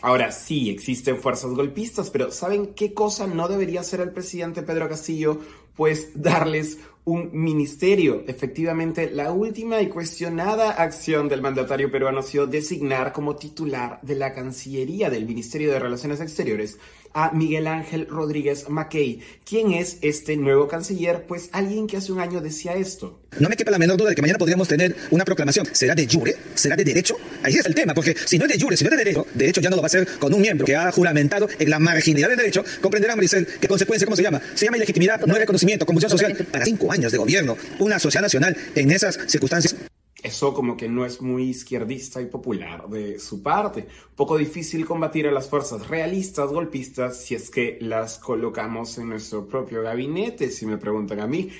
Ahora 0.00 0.32
sí, 0.32 0.70
existen 0.70 1.18
fuerzas 1.18 1.50
golpistas, 1.50 2.08
pero 2.08 2.30
¿saben 2.30 2.72
qué 2.74 2.94
cosa 2.94 3.26
no 3.26 3.48
debería 3.48 3.80
hacer 3.80 4.00
el 4.00 4.12
presidente 4.12 4.62
Pedro 4.62 4.88
Castillo? 4.88 5.38
Pues 5.76 6.12
darles 6.14 6.78
un 7.04 7.30
ministerio. 7.32 8.22
Efectivamente, 8.26 9.10
la 9.10 9.32
última 9.32 9.80
y 9.80 9.88
cuestionada 9.88 10.70
acción 10.70 11.28
del 11.28 11.42
mandatario 11.42 11.90
peruano 11.90 12.20
ha 12.20 12.22
sido 12.22 12.46
designar 12.46 13.12
como 13.12 13.36
titular 13.36 13.98
de 14.02 14.14
la 14.14 14.32
Cancillería 14.32 15.10
del 15.10 15.26
Ministerio 15.26 15.72
de 15.72 15.80
Relaciones 15.80 16.20
Exteriores 16.20 16.78
a 17.14 17.30
Miguel 17.32 17.66
Ángel 17.66 18.06
Rodríguez 18.08 18.68
Mackey. 18.68 19.20
¿Quién 19.44 19.72
es 19.72 19.98
este 20.02 20.36
nuevo 20.36 20.68
canciller? 20.68 21.24
Pues 21.26 21.48
alguien 21.52 21.86
que 21.86 21.96
hace 21.96 22.12
un 22.12 22.20
año 22.20 22.40
decía 22.40 22.74
esto. 22.74 23.20
No 23.38 23.48
me 23.48 23.56
quepa 23.56 23.70
la 23.70 23.78
menor 23.78 23.96
duda 23.96 24.10
de 24.10 24.14
que 24.14 24.22
mañana 24.22 24.38
podríamos 24.38 24.68
tener 24.68 24.94
una 25.10 25.24
proclamación. 25.24 25.66
¿Será 25.72 25.94
de 25.94 26.06
jure? 26.06 26.36
¿Será 26.54 26.76
de 26.76 26.84
derecho? 26.84 27.16
Ahí 27.42 27.54
es 27.54 27.64
el 27.66 27.74
tema, 27.74 27.94
porque 27.94 28.14
si 28.26 28.38
no 28.38 28.44
es 28.44 28.52
de 28.52 28.60
jure, 28.60 28.76
si 28.76 28.84
no 28.84 28.90
es 28.90 28.96
de 28.96 29.04
derecho, 29.04 29.26
de 29.34 29.48
hecho 29.48 29.60
ya 29.60 29.70
no 29.70 29.76
lo 29.76 29.82
va 29.82 29.86
a 29.86 29.88
hacer 29.88 30.06
con 30.18 30.34
un 30.34 30.40
miembro 30.40 30.66
que 30.66 30.76
ha 30.76 30.92
juramentado 30.92 31.48
en 31.58 31.70
la 31.70 31.78
marginalidad 31.78 32.28
del 32.28 32.38
derecho. 32.38 32.64
Comprenderá, 32.80 33.16
Maricel, 33.16 33.46
qué 33.60 33.68
consecuencia, 33.68 34.06
¿cómo 34.06 34.16
se 34.16 34.22
llama? 34.22 34.40
Se 34.54 34.66
llama 34.66 34.76
ilegitimidad, 34.76 35.20
no 35.26 35.34
reconocimiento, 35.34 35.86
convulsión 35.86 36.10
social 36.10 36.36
para 36.50 36.64
cinco 36.64 36.92
años 36.92 37.10
de 37.10 37.18
gobierno. 37.18 37.56
Una 37.78 37.98
sociedad 37.98 38.22
nacional 38.22 38.56
en 38.74 38.90
esas 38.90 39.18
circunstancias 39.26 39.76
eso 40.22 40.54
como 40.54 40.76
que 40.76 40.88
no 40.88 41.04
es 41.04 41.20
muy 41.20 41.50
izquierdista 41.50 42.20
y 42.20 42.26
popular 42.26 42.88
de 42.88 43.18
su 43.18 43.42
parte. 43.42 43.88
poco 44.14 44.38
difícil 44.38 44.86
combatir 44.86 45.26
a 45.26 45.32
las 45.32 45.48
fuerzas 45.48 45.88
realistas, 45.88 46.50
golpistas, 46.50 47.20
si 47.20 47.34
es 47.34 47.50
que 47.50 47.78
las 47.80 48.18
colocamos 48.18 48.98
en 48.98 49.08
nuestro 49.08 49.46
propio 49.48 49.82
gabinete, 49.82 50.50
si 50.50 50.66
me 50.66 50.78
preguntan 50.78 51.20
a 51.20 51.26
mí. 51.26 51.50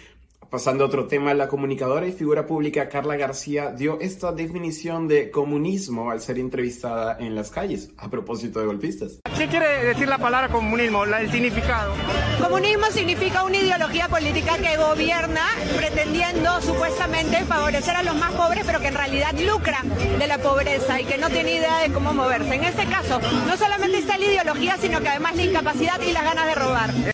Pasando 0.53 0.85
a 0.85 0.87
otro 0.89 1.07
tema, 1.07 1.33
la 1.33 1.49
comunicadora 1.49 2.07
y 2.07 2.13
figura 2.13 2.47
pública 2.47 2.91
Carla 2.91 3.17
García 3.17 3.71
dio 3.71 3.99
esta 4.01 4.33
definición 4.33 5.09
de 5.09 5.31
comunismo 5.31 6.11
al 6.11 6.21
ser 6.21 6.39
entrevistada 6.39 7.17
en 7.19 7.35
las 7.35 7.51
calles, 7.51 7.89
a 7.97 8.11
propósito 8.11 8.61
de 8.61 8.67
golpistas. 8.67 9.21
¿Qué 9.39 9.49
quiere 9.49 9.87
decir 9.87 10.07
la 10.09 10.19
palabra 10.19 10.51
comunismo, 10.51 11.05
el 11.05 11.31
significado? 11.31 11.95
Comunismo 12.39 12.85
significa 12.91 13.45
una 13.45 13.57
ideología 13.57 14.09
política 14.09 14.59
que 14.59 14.77
gobierna 14.77 15.41
pretendiendo 15.75 16.61
supuestamente 16.61 17.47
favorecer 17.47 17.97
a 17.97 18.03
los 18.03 18.17
más 18.17 18.33
pobres, 18.33 18.65
pero 18.67 18.79
que 18.79 18.89
en 18.89 18.95
realidad 18.95 19.33
lucra 19.41 19.83
de 20.19 20.27
la 20.27 20.37
pobreza 20.37 21.01
y 21.01 21.07
que 21.07 21.17
no 21.17 21.31
tiene 21.31 21.55
idea 21.55 21.79
de 21.79 21.91
cómo 21.95 22.13
moverse. 22.13 22.57
En 22.57 22.65
este 22.65 22.85
caso, 22.85 23.23
no 23.47 23.57
solamente 23.57 23.97
está 23.97 24.19
la 24.19 24.27
ideología, 24.27 24.77
sino 24.77 25.01
que 25.01 25.09
además 25.09 25.35
la 25.35 25.45
incapacidad 25.45 25.99
y 26.03 26.13
las 26.13 26.25
ganas 26.25 26.47
de 26.47 26.55
robar. 26.57 27.13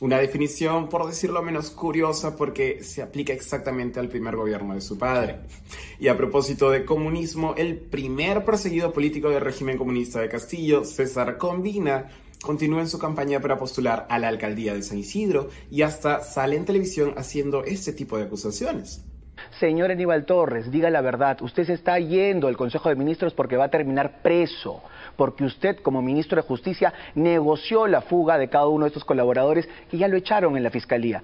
Una 0.00 0.18
definición, 0.18 0.88
por 0.88 1.06
decirlo 1.06 1.42
menos, 1.42 1.70
curiosa 1.70 2.34
porque 2.34 2.82
se 2.82 3.02
aplica 3.02 3.34
exactamente 3.34 4.00
al 4.00 4.08
primer 4.08 4.34
gobierno 4.34 4.74
de 4.74 4.80
su 4.80 4.96
padre. 4.96 5.40
Y 5.98 6.08
a 6.08 6.16
propósito 6.16 6.70
de 6.70 6.86
comunismo, 6.86 7.54
el 7.58 7.76
primer 7.76 8.42
perseguido 8.42 8.94
político 8.94 9.28
del 9.28 9.42
régimen 9.42 9.76
comunista 9.76 10.20
de 10.20 10.30
Castillo, 10.30 10.84
César 10.84 11.36
Combina, 11.36 12.08
continúa 12.42 12.80
en 12.80 12.88
su 12.88 12.98
campaña 12.98 13.40
para 13.40 13.58
postular 13.58 14.06
a 14.08 14.18
la 14.18 14.28
alcaldía 14.28 14.72
de 14.72 14.82
San 14.82 14.96
Isidro 14.96 15.50
y 15.70 15.82
hasta 15.82 16.22
sale 16.22 16.56
en 16.56 16.64
televisión 16.64 17.12
haciendo 17.18 17.64
este 17.64 17.92
tipo 17.92 18.16
de 18.16 18.24
acusaciones. 18.24 19.04
Señor 19.50 19.90
Aníbal 19.90 20.24
Torres, 20.24 20.70
diga 20.70 20.90
la 20.90 21.00
verdad, 21.00 21.40
usted 21.42 21.64
se 21.64 21.72
está 21.72 21.98
yendo 21.98 22.48
al 22.48 22.56
Consejo 22.56 22.88
de 22.88 22.96
Ministros 22.96 23.34
porque 23.34 23.56
va 23.56 23.64
a 23.64 23.70
terminar 23.70 24.22
preso 24.22 24.82
porque 25.16 25.44
usted 25.44 25.76
como 25.80 26.00
ministro 26.00 26.36
de 26.36 26.48
Justicia 26.48 26.94
negoció 27.14 27.86
la 27.86 28.00
fuga 28.00 28.38
de 28.38 28.48
cada 28.48 28.68
uno 28.68 28.84
de 28.84 28.88
estos 28.88 29.04
colaboradores 29.04 29.68
que 29.90 29.98
ya 29.98 30.08
lo 30.08 30.16
echaron 30.16 30.56
en 30.56 30.62
la 30.62 30.70
Fiscalía. 30.70 31.22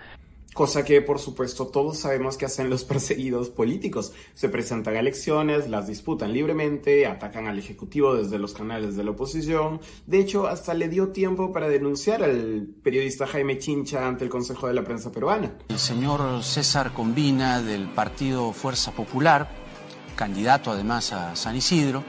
Cosa 0.57 0.87
que, 0.87 1.03
por 1.03 1.19
supuesto, 1.19 1.67
todos 1.67 1.99
sabemos 1.99 2.39
que 2.39 2.47
hacen 2.47 2.71
los 2.71 2.83
perseguidos 2.93 3.51
políticos. 3.51 4.15
Se 4.33 4.49
presentan 4.49 4.97
a 4.97 5.01
elecciones, 5.01 5.69
las 5.69 5.87
disputan 5.87 6.33
libremente, 6.33 7.05
atacan 7.05 7.47
al 7.47 7.59
Ejecutivo 7.59 8.15
desde 8.15 8.39
los 8.39 8.55
canales 8.55 8.97
de 8.97 9.05
la 9.05 9.11
oposición. 9.11 9.83
De 10.07 10.19
hecho, 10.19 10.47
hasta 10.47 10.73
le 10.73 10.89
dio 10.89 11.09
tiempo 11.09 11.53
para 11.53 11.69
denunciar 11.69 12.23
al 12.23 12.69
periodista 12.83 13.27
Jaime 13.27 13.59
Chincha 13.59 14.09
ante 14.09 14.25
el 14.25 14.31
Consejo 14.31 14.67
de 14.67 14.73
la 14.73 14.83
Prensa 14.83 15.13
Peruana. 15.13 15.53
El 15.69 15.79
señor 15.79 16.43
César 16.43 16.95
Combina, 16.95 17.61
del 17.61 17.89
partido 17.89 18.51
Fuerza 18.55 18.93
Popular, 18.93 19.51
candidato 20.15 20.71
además 20.71 21.13
a 21.13 21.37
San 21.37 21.55
Isidro, 21.55 22.03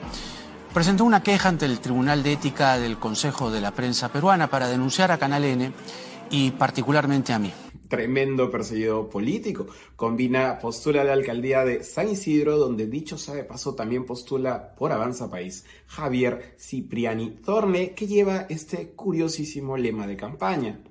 presentó 0.74 1.04
una 1.04 1.22
queja 1.22 1.50
ante 1.50 1.66
el 1.66 1.82
Tribunal 1.82 2.24
de 2.24 2.32
Ética 2.32 2.80
del 2.80 2.98
Consejo 2.98 3.52
de 3.52 3.60
la 3.60 3.72
Prensa 3.72 4.08
Peruana 4.08 4.50
para 4.50 4.70
denunciar 4.70 5.12
a 5.12 5.18
Canal 5.18 5.44
N 5.44 5.74
y 6.30 6.52
particularmente 6.52 7.34
a 7.34 7.40
mí. 7.40 7.52
Tremendo 7.88 8.52
perseguido 8.52 9.10
político. 9.10 9.68
Combina 9.96 10.60
postula 10.60 11.04
la 11.04 11.14
alcaldía 11.14 11.64
de 11.64 11.84
San 11.84 12.10
Isidro, 12.10 12.58
donde 12.58 12.88
dicho 12.88 13.18
sabe 13.18 13.44
paso 13.44 13.76
también 13.76 14.06
postula 14.06 14.76
por 14.76 14.92
Avanza 14.92 15.30
País 15.30 15.66
Javier 15.88 16.56
Cipriani 16.60 17.38
Torne, 17.44 17.94
que 17.94 18.08
lleva 18.08 18.46
este 18.50 18.92
curiosísimo 18.92 19.78
lema 19.78 20.08
de 20.08 20.18
campaña. 20.18 20.84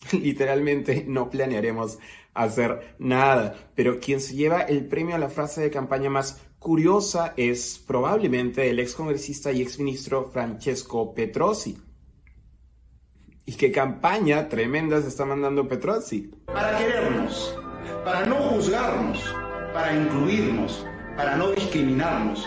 Literalmente 0.12 1.04
no 1.06 1.30
planearemos 1.30 1.98
hacer 2.34 2.94
nada, 2.98 3.70
pero 3.74 4.00
quien 4.00 4.20
se 4.20 4.34
lleva 4.34 4.62
el 4.62 4.86
premio 4.86 5.16
a 5.16 5.18
la 5.18 5.28
frase 5.28 5.60
de 5.60 5.70
campaña 5.70 6.10
más 6.10 6.40
curiosa 6.58 7.34
es 7.36 7.82
probablemente 7.86 8.68
el 8.70 8.78
ex 8.80 8.94
congresista 8.94 9.52
y 9.52 9.62
ex 9.62 9.78
ministro 9.78 10.30
Francesco 10.30 11.14
Petrosi. 11.14 11.76
¿Y 13.50 13.54
qué 13.54 13.72
campaña 13.72 14.48
tremenda 14.48 15.02
se 15.02 15.08
está 15.08 15.24
mandando 15.24 15.66
Petrosi? 15.66 16.30
Para 16.46 16.78
querernos, 16.78 17.58
para 18.04 18.24
no 18.24 18.36
juzgarnos, 18.36 19.18
para 19.74 19.92
incluirnos, 19.92 20.86
para 21.16 21.34
no 21.34 21.50
discriminarnos, 21.50 22.46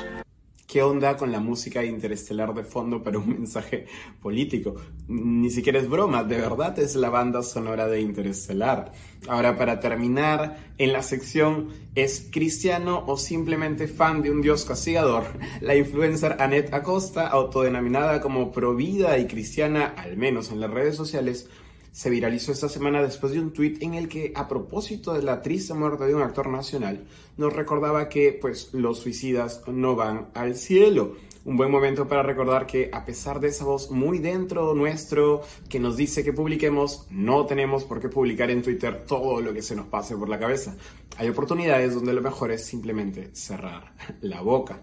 ¿Qué 0.73 0.81
onda 0.81 1.17
con 1.17 1.31
la 1.31 1.39
música 1.39 1.85
interestelar 1.85 2.51
de 2.55 2.63
fondo 2.63 3.03
para 3.03 3.19
un 3.19 3.29
mensaje 3.41 3.85
político? 4.19 4.73
Ni 5.07 5.51
siquiera 5.51 5.77
es 5.77 5.87
broma, 5.87 6.23
de 6.23 6.37
verdad 6.37 6.79
es 6.79 6.95
la 6.95 7.11
banda 7.11 7.43
sonora 7.43 7.87
de 7.87 8.01
Interestelar. 8.01 8.91
Ahora, 9.27 9.55
para 9.55 9.79
terminar, 9.79 10.73
en 10.79 10.91
la 10.91 11.03
sección 11.03 11.69
¿Es 11.93 12.27
cristiano 12.31 13.03
o 13.05 13.17
simplemente 13.17 13.87
fan 13.87 14.23
de 14.23 14.31
un 14.31 14.41
dios 14.41 14.65
castigador? 14.65 15.25
La 15.61 15.75
influencer 15.75 16.37
Annette 16.39 16.73
Acosta, 16.73 17.27
autodenominada 17.27 18.19
como 18.19 18.51
provida 18.51 19.19
y 19.19 19.27
cristiana, 19.27 19.93
al 19.95 20.17
menos 20.17 20.51
en 20.51 20.59
las 20.59 20.71
redes 20.71 20.95
sociales, 20.95 21.51
se 21.93 22.09
viralizó 22.09 22.51
esta 22.51 22.69
semana 22.69 23.03
después 23.03 23.33
de 23.33 23.39
un 23.39 23.53
tuit 23.53 23.81
en 23.83 23.93
el 23.93 24.07
que, 24.07 24.33
a 24.35 24.47
propósito 24.47 25.13
de 25.13 25.21
la 25.21 25.43
triste 25.43 25.75
muerte 25.75 26.05
de 26.05 26.15
un 26.15 26.23
actor 26.23 26.49
nacional, 26.49 27.05
nos 27.37 27.53
recordaba 27.53 28.09
que, 28.09 28.37
pues, 28.41 28.73
los 28.73 28.97
suicidas 28.97 29.61
no 29.67 29.95
van 29.95 30.29
al 30.33 30.55
cielo. 30.55 31.15
Un 31.45 31.55
buen 31.55 31.69
momento 31.69 32.07
para 32.07 32.23
recordar 32.23 32.65
que, 32.65 32.89
a 32.91 33.05
pesar 33.05 33.39
de 33.39 33.49
esa 33.49 33.65
voz 33.65 33.91
muy 33.91 34.17
dentro 34.17 34.73
nuestro 34.73 35.41
que 35.69 35.79
nos 35.79 35.95
dice 35.95 36.23
que 36.23 36.33
publiquemos, 36.33 37.05
no 37.11 37.45
tenemos 37.45 37.83
por 37.83 37.99
qué 37.99 38.09
publicar 38.09 38.49
en 38.49 38.63
Twitter 38.63 39.03
todo 39.05 39.39
lo 39.39 39.53
que 39.53 39.61
se 39.61 39.75
nos 39.75 39.85
pase 39.85 40.17
por 40.17 40.29
la 40.29 40.39
cabeza. 40.39 40.75
Hay 41.17 41.29
oportunidades 41.29 41.93
donde 41.93 42.13
lo 42.13 42.23
mejor 42.23 42.49
es 42.51 42.65
simplemente 42.65 43.29
cerrar 43.33 43.93
la 44.21 44.41
boca. 44.41 44.81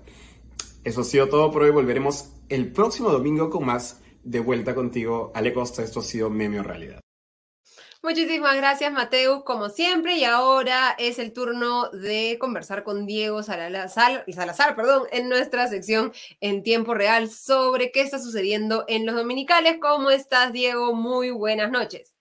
Eso 0.85 1.01
ha 1.01 1.05
sido 1.05 1.29
todo 1.29 1.51
por 1.51 1.63
hoy. 1.63 1.73
Volveremos 1.73 2.31
el 2.49 2.71
próximo 2.71 3.11
domingo 3.11 3.51
con 3.51 3.67
más 3.67 4.00
de 4.23 4.41
vuelta 4.41 4.75
contigo, 4.75 5.33
Ale 5.35 5.53
Costa. 5.53 5.83
Esto 5.83 6.01
ha 6.01 6.03
sido 6.03 6.31
Memio 6.31 6.63
Realidad. 6.63 7.01
Muchísimas 8.03 8.57
gracias, 8.57 8.91
Mateus, 8.93 9.45
como 9.45 9.69
siempre. 9.69 10.17
Y 10.17 10.25
ahora 10.25 10.95
es 10.99 11.19
el 11.19 11.35
turno 11.35 11.91
de 11.91 12.39
conversar 12.41 12.83
con 12.83 13.05
Diego 13.05 13.43
Salazar, 13.43 14.25
Salazar 14.33 14.75
perdón, 14.75 15.03
en 15.13 15.29
nuestra 15.29 15.67
sección 15.67 16.13
en 16.41 16.63
tiempo 16.63 16.95
real 16.95 17.29
sobre 17.29 17.93
qué 17.93 18.01
está 18.01 18.19
sucediendo 18.19 18.87
en 18.89 19.05
los 19.05 19.15
dominicales. 19.15 19.77
¿Cómo 19.83 20.11
estás, 20.11 20.51
Diego? 20.51 20.95
Muy 20.95 21.31
buenas 21.31 21.71
noches. 21.71 22.15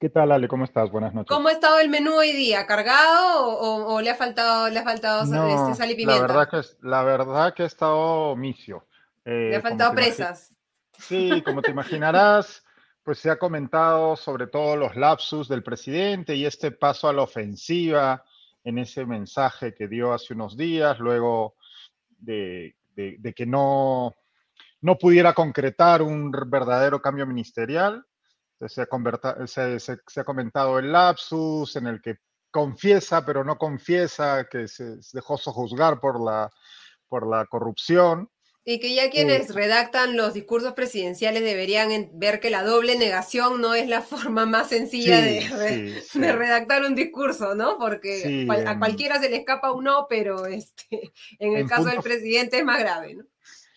¿Qué 0.00 0.08
tal, 0.08 0.32
Ale? 0.32 0.48
¿Cómo 0.48 0.64
estás? 0.64 0.90
Buenas 0.90 1.14
noches. 1.14 1.28
¿Cómo 1.28 1.46
ha 1.46 1.52
estado 1.52 1.78
el 1.78 1.88
menú 1.88 2.14
hoy 2.16 2.32
día? 2.32 2.66
¿Cargado 2.66 3.46
o, 3.46 4.00
le 4.00 4.10
ha 4.10 4.16
faltado, 4.16 4.68
le 4.70 4.80
ha 4.80 4.82
faltado 4.82 5.22
este, 5.22 5.74
sal 5.76 5.88
y 5.92 5.94
pimienta? 5.94 6.26
La 6.26 6.34
verdad 6.34 6.48
que, 6.50 6.68
la 6.80 7.02
verdad 7.04 7.54
que 7.54 7.62
ha 7.62 7.66
estado 7.66 8.34
misio. 8.34 8.84
le 9.24 9.54
ha 9.54 9.58
eh, 9.58 9.62
faltado 9.62 9.94
presas. 9.94 10.56
Sí, 11.08 11.42
como 11.42 11.62
te 11.62 11.72
imaginarás, 11.72 12.64
pues 13.02 13.18
se 13.18 13.30
ha 13.30 13.38
comentado 13.38 14.16
sobre 14.16 14.46
todo 14.46 14.76
los 14.76 14.94
lapsus 14.94 15.48
del 15.48 15.62
presidente 15.62 16.36
y 16.36 16.46
este 16.46 16.70
paso 16.70 17.08
a 17.08 17.12
la 17.12 17.22
ofensiva 17.22 18.24
en 18.62 18.78
ese 18.78 19.04
mensaje 19.04 19.74
que 19.74 19.88
dio 19.88 20.12
hace 20.12 20.34
unos 20.34 20.56
días, 20.56 21.00
luego 21.00 21.56
de, 22.18 22.76
que 22.94 23.46
no, 23.46 24.14
no 24.80 24.96
pudiera 24.96 25.34
concretar 25.34 26.02
un 26.02 26.30
verdadero 26.30 27.02
cambio 27.02 27.26
ministerial. 27.26 28.06
Se 28.68 28.82
ha, 28.82 29.46
se, 29.48 30.20
ha 30.20 30.24
comentado 30.24 30.78
el 30.78 30.92
lapsus 30.92 31.74
en 31.74 31.88
el 31.88 32.00
que 32.00 32.18
confiesa, 32.52 33.26
pero 33.26 33.42
no 33.42 33.58
confiesa, 33.58 34.46
que 34.48 34.68
se 34.68 34.98
dejó 35.12 35.36
sojuzgar 35.36 35.98
por 35.98 36.22
la, 36.24 36.48
por 37.08 37.26
la 37.26 37.44
corrupción. 37.46 38.30
Y 38.64 38.78
que 38.78 38.94
ya 38.94 39.10
quienes 39.10 39.54
redactan 39.54 40.16
los 40.16 40.34
discursos 40.34 40.74
presidenciales 40.74 41.42
deberían 41.42 42.10
ver 42.14 42.38
que 42.38 42.48
la 42.48 42.62
doble 42.62 42.96
negación 42.96 43.60
no 43.60 43.74
es 43.74 43.88
la 43.88 44.02
forma 44.02 44.46
más 44.46 44.68
sencilla 44.68 45.20
de, 45.20 46.02
redactar 46.14 46.84
un 46.84 46.94
discurso, 46.94 47.54
¿no? 47.54 47.76
Porque 47.78 48.46
a 48.66 48.78
cualquiera 48.78 49.20
se 49.20 49.30
le 49.30 49.38
escapa 49.38 49.72
un 49.72 49.84
no, 49.84 50.06
pero 50.08 50.46
este, 50.46 51.12
en 51.38 51.56
el 51.56 51.68
caso 51.68 51.84
del 51.84 52.00
presidente 52.00 52.58
es 52.58 52.64
más 52.64 52.78
grave, 52.78 53.14
¿no? 53.14 53.24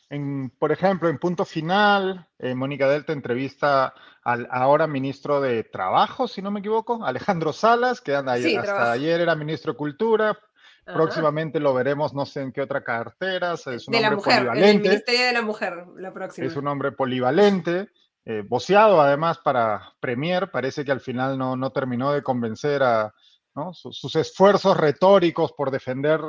En, 0.09 0.51
por 0.51 0.71
ejemplo, 0.71 1.09
en 1.09 1.17
punto 1.17 1.45
final, 1.45 2.27
eh, 2.37 2.53
Mónica 2.53 2.87
Delta 2.87 3.11
entrevista 3.11 3.95
al 4.23 4.47
ahora 4.51 4.85
ministro 4.85 5.41
de 5.41 5.63
Trabajo, 5.63 6.27
si 6.27 6.43
no 6.43 6.51
me 6.51 6.59
equivoco, 6.59 7.03
Alejandro 7.03 7.53
Salas, 7.53 8.01
que 8.01 8.13
hasta 8.13 8.91
ayer 8.91 9.21
era 9.21 9.35
ministro 9.35 9.73
de 9.73 9.77
Cultura, 9.77 10.37
Próximamente 10.85 11.59
lo 11.59 11.73
veremos, 11.73 12.13
no 12.13 12.25
sé 12.25 12.41
en 12.41 12.51
qué 12.51 12.61
otra 12.61 12.83
cartera. 12.83 13.53
Es 13.53 13.87
un 13.87 13.91
de 13.91 14.01
la 14.01 14.11
mujer, 14.11 14.37
polivalente. 14.37 14.69
el 14.69 14.81
Ministerio 14.81 15.25
de 15.25 15.33
la 15.33 15.41
Mujer, 15.41 15.73
la 15.97 16.13
próxima. 16.13 16.47
Es 16.47 16.55
un 16.55 16.67
hombre 16.67 16.91
polivalente, 16.91 17.89
eh, 18.23 18.43
boceado 18.47 19.01
además 19.01 19.39
para 19.39 19.93
Premier. 19.99 20.51
Parece 20.51 20.85
que 20.85 20.91
al 20.91 21.01
final 21.01 21.37
no, 21.37 21.55
no 21.55 21.71
terminó 21.71 22.13
de 22.13 22.21
convencer 22.21 22.83
a 22.83 23.11
sus, 23.73 24.15
esfuerzos 24.15 24.77
retóricos 24.77 25.53
por 25.53 25.71
defender 25.71 26.19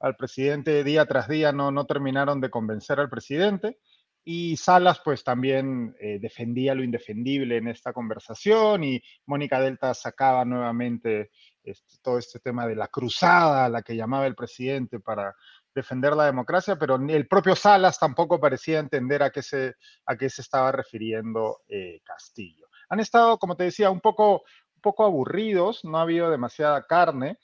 al 0.00 0.16
presidente 0.16 0.82
día 0.84 1.06
tras 1.06 1.28
día 1.28 1.52
no, 1.52 1.70
no 1.70 1.86
terminaron 1.86 2.40
de 2.40 2.50
convencer 2.50 2.98
al 2.98 3.10
presidente. 3.10 3.78
Y 4.24 4.56
Salas, 4.56 5.00
pues 5.04 5.24
también 5.24 5.96
eh, 6.00 6.18
defendía 6.20 6.74
lo 6.74 6.84
indefendible 6.84 7.56
en 7.56 7.68
esta 7.68 7.92
conversación 7.92 8.84
y 8.84 9.02
Mónica 9.26 9.60
Delta 9.60 9.94
sacaba 9.94 10.44
nuevamente 10.44 11.30
este, 11.62 11.96
todo 12.02 12.18
este 12.18 12.40
tema 12.40 12.66
de 12.66 12.76
la 12.76 12.88
cruzada, 12.88 13.68
la 13.68 13.82
que 13.82 13.96
llamaba 13.96 14.26
el 14.26 14.34
presidente 14.34 15.00
para 15.00 15.34
defender 15.74 16.14
la 16.14 16.26
democracia, 16.26 16.76
pero 16.76 16.96
el 16.96 17.26
propio 17.28 17.56
Salas 17.56 17.98
tampoco 17.98 18.38
parecía 18.38 18.78
entender 18.78 19.22
a 19.22 19.30
qué 19.30 19.42
se, 19.42 19.74
a 20.06 20.16
qué 20.16 20.28
se 20.28 20.42
estaba 20.42 20.70
refiriendo 20.70 21.60
eh, 21.68 22.00
Castillo. 22.04 22.66
Han 22.90 23.00
estado, 23.00 23.38
como 23.38 23.56
te 23.56 23.64
decía, 23.64 23.90
un 23.90 24.00
poco 24.00 24.42
poco 24.82 25.04
aburridos, 25.04 25.84
no 25.84 25.96
ha 25.96 26.02
habido 26.02 26.30
demasiada 26.30 26.86
carne. 26.86 27.38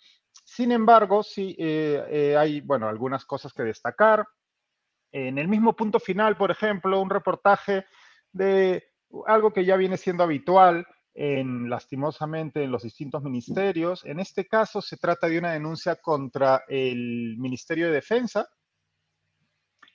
Sin 0.45 0.73
embargo, 0.73 1.23
sí 1.23 1.57
eh, 1.59 2.05
eh, 2.11 2.37
hay, 2.37 2.61
bueno, 2.61 2.89
algunas 2.89 3.25
cosas 3.25 3.55
que 3.55 3.63
destacar. 3.63 4.27
En 5.11 5.39
el 5.39 5.49
mismo 5.49 5.75
punto 5.75 5.99
final, 6.01 6.37
por 6.37 6.51
ejemplo, 6.51 7.01
un 7.01 7.09
reportaje 7.09 7.87
de 8.33 8.85
algo 9.27 9.53
que 9.55 9.65
ya 9.65 9.77
viene 9.77 9.97
siendo 9.97 10.25
habitual 10.25 10.87
en, 11.21 11.69
lastimosamente 11.69 12.63
en 12.63 12.71
los 12.71 12.85
distintos 12.85 13.25
ministerios. 13.25 14.05
En 14.05 14.21
este 14.21 14.47
caso 14.47 14.81
se 14.81 14.97
trata 14.97 15.29
de 15.29 15.39
una 15.39 15.53
denuncia 15.53 15.97
contra 15.97 16.63
el 16.69 17.35
Ministerio 17.39 17.89
de 17.89 17.95
Defensa. 17.95 18.49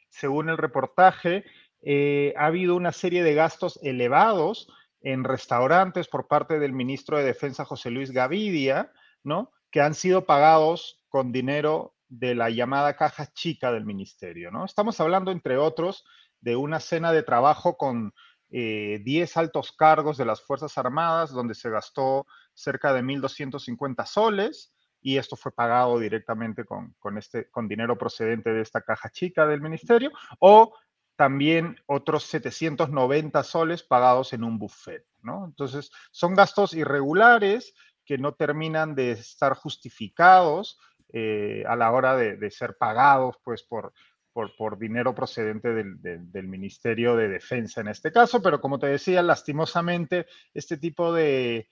Según 0.10 0.50
el 0.50 0.58
reportaje, 0.58 1.46
eh, 1.82 2.34
ha 2.36 2.48
habido 2.48 2.76
una 2.76 2.92
serie 2.92 3.24
de 3.24 3.36
gastos 3.36 3.80
elevados 3.82 4.68
en 5.00 5.24
restaurantes 5.24 6.10
por 6.10 6.28
parte 6.28 6.60
del 6.60 6.74
ministro 6.74 7.18
de 7.18 7.24
Defensa 7.24 7.64
José 7.64 7.90
Luis 7.90 8.12
Gavidia, 8.12 8.92
¿no? 9.24 9.54
Que 9.72 9.80
han 9.80 9.94
sido 9.94 10.26
pagados 10.26 11.06
con 11.08 11.32
dinero 11.32 11.96
de 12.10 12.36
la 12.36 12.50
llamada 12.50 12.98
caja 12.98 13.32
chica 13.32 13.72
del 13.72 13.86
ministerio, 13.86 14.52
¿no? 14.52 14.66
Estamos 14.66 15.00
hablando, 15.00 15.32
entre 15.32 15.56
otros, 15.56 16.04
de 16.42 16.58
una 16.58 16.82
cena 16.82 17.14
de 17.14 17.24
trabajo 17.24 17.78
con 17.78 18.14
10 18.54 19.36
eh, 19.36 19.40
altos 19.40 19.72
cargos 19.72 20.18
de 20.18 20.26
las 20.26 20.42
Fuerzas 20.42 20.78
Armadas, 20.78 21.32
donde 21.32 21.56
se 21.56 21.72
gastó 21.72 22.28
cerca 22.54 22.94
de 22.94 23.02
1.250 23.02 24.06
soles, 24.06 24.74
y 25.02 25.18
esto 25.18 25.36
fue 25.36 25.52
pagado 25.52 25.98
directamente 26.00 26.64
con, 26.64 26.94
con, 27.00 27.18
este, 27.18 27.50
con 27.50 27.68
dinero 27.68 27.98
procedente 27.98 28.54
de 28.54 28.62
esta 28.62 28.82
caja 28.82 29.10
chica 29.10 29.48
del 29.48 29.62
ministerio, 29.62 30.12
o 30.40 30.74
también 31.16 31.76
otros 31.88 32.26
790 32.26 33.44
soles 33.44 33.84
pagados 33.84 34.34
en 34.34 34.44
un 34.44 34.60
buffet, 34.60 35.04
¿no? 35.22 35.46
Entonces, 35.46 35.92
son 36.12 36.36
gastos 36.36 36.74
irregulares 36.74 37.74
que 38.06 38.18
no 38.18 38.34
terminan 38.36 38.96
de 38.96 39.12
estar 39.12 39.56
justificados 39.56 40.78
eh, 41.12 41.64
a 41.68 41.76
la 41.76 41.92
hora 41.92 42.16
de, 42.16 42.50
ser 42.52 42.78
pagados, 42.78 43.38
pues, 43.44 43.64
por, 43.64 43.94
por, 44.34 44.78
dinero 44.78 45.14
procedente 45.14 45.70
del, 45.74 46.48
Ministerio 46.48 47.16
de 47.16 47.30
Defensa 47.30 47.82
en 47.82 47.88
este 47.90 48.12
caso, 48.12 48.42
pero 48.42 48.60
como 48.60 48.80
te 48.80 48.88
decía, 48.88 49.22
lastimosamente, 49.22 50.26
este 50.54 50.78
tipo 50.78 51.14
de, 51.14 51.68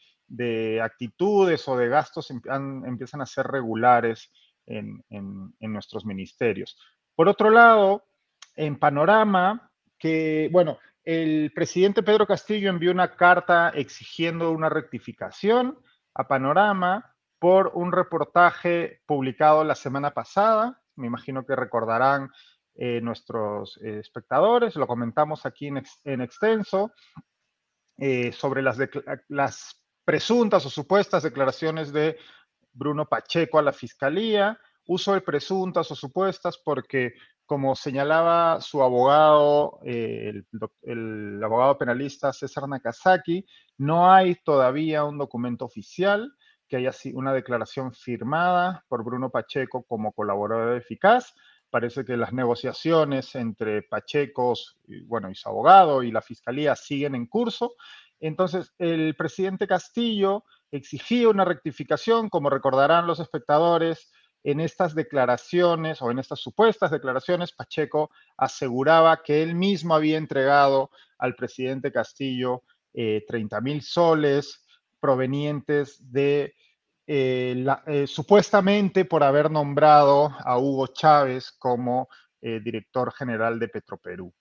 actitudes 0.81 1.67
o 1.67 1.75
de 1.75 1.89
gastos 1.89 2.31
empiezan 2.31 3.21
a 3.21 3.25
ser 3.25 3.47
regulares 3.47 4.31
en 4.65 5.03
nuestros 5.59 6.05
ministerios. 6.05 6.77
Por 7.15 7.27
otro 7.27 7.49
lado, 7.49 8.05
en 8.55 8.77
Panorama 8.77 9.71
que, 9.97 10.49
bueno, 10.51 10.79
el 11.03 11.51
presidente 11.53 12.03
Pedro 12.03 12.25
Castillo 12.25 12.69
envió 12.69 12.91
una 12.91 13.15
carta 13.15 13.69
exigiendo 13.69 14.51
una 14.51 14.69
rectificación 14.69 15.77
a 16.13 16.27
Panorama 16.27 17.15
por 17.39 17.71
un 17.73 17.91
reportaje 17.91 19.01
publicado 19.05 19.63
la 19.63 19.75
semana 19.75 20.11
pasada. 20.11 20.80
Me 20.95 21.07
imagino 21.07 21.45
que 21.45 21.55
recordarán 21.55 22.29
eh, 22.75 23.01
nuestros 23.01 23.77
eh, 23.83 23.99
espectadores, 23.99 24.75
lo 24.75 24.87
comentamos 24.87 25.45
aquí 25.45 25.67
en, 25.67 26.21
extenso, 26.21 26.91
eh, 27.97 28.31
sobre 28.31 28.61
las, 28.61 29.77
presuntas 30.03 30.65
o 30.65 30.69
supuestas 30.69 31.23
declaraciones 31.23 31.93
de 31.93 32.17
Bruno 32.73 33.07
Pacheco 33.07 33.59
a 33.59 33.61
la 33.61 33.73
Fiscalía. 33.73 34.59
Uso 34.87 35.13
de 35.13 35.21
presuntas 35.21 35.91
o 35.91 35.95
supuestas 35.95 36.57
porque 36.57 37.13
como 37.45 37.75
señalaba 37.75 38.61
su 38.61 38.81
abogado, 38.81 39.79
eh, 39.83 40.41
el, 40.83 41.43
abogado 41.43 41.77
penalista 41.77 42.31
César 42.31 42.67
Nakazaki, 42.67 43.45
no 43.77 44.09
hay 44.11 44.35
todavía 44.35 45.03
un 45.03 45.17
documento 45.17 45.65
oficial 45.65 46.33
que 46.71 46.77
haya 46.77 46.93
sido 46.93 47.19
una 47.19 47.33
declaración 47.33 47.93
firmada 47.93 48.85
por 48.87 49.03
Bruno 49.03 49.29
Pacheco 49.29 49.83
como 49.83 50.13
colaborador 50.13 50.77
eficaz. 50.77 51.35
Parece 51.69 52.05
que 52.05 52.15
las 52.15 52.31
negociaciones 52.31 53.35
entre 53.35 53.81
Pacheco 53.81 54.53
y, 54.87 55.01
bueno, 55.01 55.29
y 55.29 55.35
su 55.35 55.49
abogado 55.49 56.01
y 56.01 56.11
la 56.11 56.21
fiscalía 56.21 56.77
siguen 56.77 57.15
en 57.15 57.25
curso. 57.25 57.73
Entonces, 58.21 58.71
el 58.79 59.13
presidente 59.17 59.67
Castillo 59.67 60.45
exigía 60.71 61.27
una 61.27 61.43
rectificación, 61.43 62.29
como 62.29 62.49
recordarán 62.49 63.05
los 63.05 63.19
espectadores, 63.19 64.09
en 64.41 64.61
estas 64.61 64.95
declaraciones 64.95 66.01
o 66.01 66.09
en 66.09 66.19
estas 66.19 66.39
supuestas 66.39 66.89
declaraciones, 66.89 67.51
Pacheco 67.51 68.11
aseguraba 68.37 69.21
que 69.23 69.43
él 69.43 69.55
mismo 69.55 69.93
había 69.93 70.17
entregado 70.17 70.89
al 71.17 71.35
presidente 71.35 71.91
Castillo 71.91 72.63
30 72.93 73.57
eh, 73.57 73.61
mil 73.61 73.81
soles 73.81 74.63
provenientes 75.01 76.11
de, 76.11 76.53
eh, 77.07 77.65
eh, 77.87 78.07
supuestamente 78.07 79.03
por 79.03 79.23
haber 79.23 79.51
nombrado 79.51 80.33
a 80.45 80.57
Hugo 80.57 80.87
Chávez 80.87 81.51
como 81.51 82.07
director 82.41 83.13
general 83.13 83.59
de 83.59 83.67
Petroperú. 83.67 84.33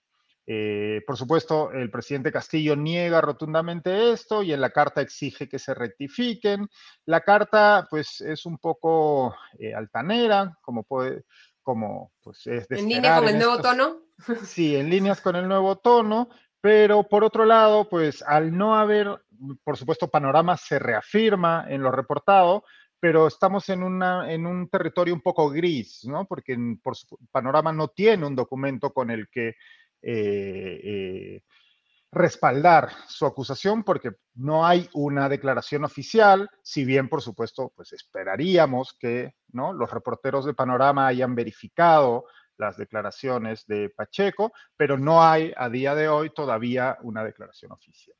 Eh, 0.47 1.01
por 1.05 1.17
supuesto, 1.17 1.71
el 1.71 1.91
presidente 1.91 2.31
Castillo 2.31 2.75
niega 2.75 3.21
rotundamente 3.21 4.11
esto 4.11 4.41
y 4.41 4.51
en 4.51 4.61
la 4.61 4.71
carta 4.71 5.01
exige 5.01 5.47
que 5.47 5.59
se 5.59 5.73
rectifiquen. 5.73 6.67
La 7.05 7.21
carta, 7.21 7.87
pues, 7.89 8.21
es 8.21 8.45
un 8.45 8.57
poco 8.57 9.35
eh, 9.59 9.73
altanera, 9.73 10.57
como 10.61 10.83
puede, 10.83 11.23
como 11.61 12.11
pues 12.21 12.47
es 12.47 12.69
¿En 12.71 12.89
línea 12.89 13.17
con 13.17 13.29
el 13.29 13.37
nuevo 13.37 13.61
tono? 13.61 14.01
Sí, 14.45 14.75
en 14.75 14.89
líneas 14.89 15.21
con 15.21 15.35
el 15.35 15.47
nuevo 15.47 15.77
tono, 15.77 16.29
pero 16.61 17.03
por 17.03 17.23
otro 17.23 17.45
lado, 17.45 17.89
pues 17.89 18.21
al 18.21 18.55
no 18.55 18.75
haber, 18.75 19.19
por 19.63 19.77
supuesto, 19.77 20.09
panorama 20.09 20.55
se 20.55 20.77
reafirma 20.77 21.65
en 21.67 21.81
lo 21.81 21.91
reportado, 21.91 22.63
pero 22.99 23.25
estamos 23.25 23.67
en, 23.69 23.81
una, 23.81 24.31
en 24.31 24.45
un 24.45 24.69
territorio 24.69 25.13
un 25.15 25.21
poco 25.21 25.49
gris, 25.49 26.05
¿no? 26.05 26.25
Porque 26.25 26.55
por, 26.83 26.95
panorama 27.31 27.73
no 27.73 27.87
tiene 27.87 28.27
un 28.27 28.35
documento 28.35 28.93
con 28.93 29.09
el 29.09 29.27
que 29.29 29.55
eh, 30.03 30.81
eh, 30.83 31.43
respaldar 32.11 32.91
su 33.07 33.25
acusación 33.25 33.83
porque 33.83 34.11
no 34.35 34.65
hay 34.65 34.87
una 34.93 35.29
declaración 35.29 35.85
oficial, 35.85 36.49
si 36.61 36.85
bien 36.85 37.07
por 37.07 37.21
supuesto 37.21 37.71
pues 37.75 37.93
esperaríamos 37.93 38.95
que 38.99 39.35
¿no? 39.53 39.71
los 39.73 39.89
reporteros 39.89 40.45
de 40.45 40.53
Panorama 40.53 41.07
hayan 41.07 41.35
verificado 41.35 42.25
las 42.57 42.77
declaraciones 42.77 43.65
de 43.67 43.89
Pacheco, 43.89 44.51
pero 44.77 44.97
no 44.97 45.23
hay 45.23 45.53
a 45.55 45.69
día 45.69 45.95
de 45.95 46.07
hoy 46.07 46.29
todavía 46.29 46.97
una 47.01 47.23
declaración 47.23 47.71
oficial. 47.71 48.15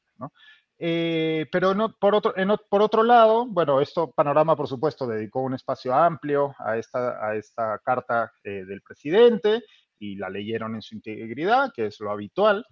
Eh, 0.84 1.46
pero 1.52 1.76
no, 1.76 1.96
por, 2.00 2.16
otro, 2.16 2.34
por 2.68 2.82
otro 2.82 3.04
lado, 3.04 3.46
bueno, 3.46 3.82
esto 3.82 4.12
Panorama, 4.12 4.56
por 4.56 4.68
supuesto, 4.68 5.06
dedicó 5.06 5.42
un 5.42 5.54
espacio 5.54 5.94
amplio 5.94 6.56
a 6.58 6.78
esta, 6.78 7.24
a 7.24 7.36
esta 7.36 7.80
carta 7.86 8.32
del 8.44 8.82
presidente 8.82 9.64
y 10.00 10.16
la 10.16 10.30
leyeron 10.30 10.74
en 10.74 10.82
su 10.82 10.96
integridad, 10.96 11.72
que 11.74 11.86
es 11.86 12.00
lo 12.00 12.12
habitual. 12.12 12.66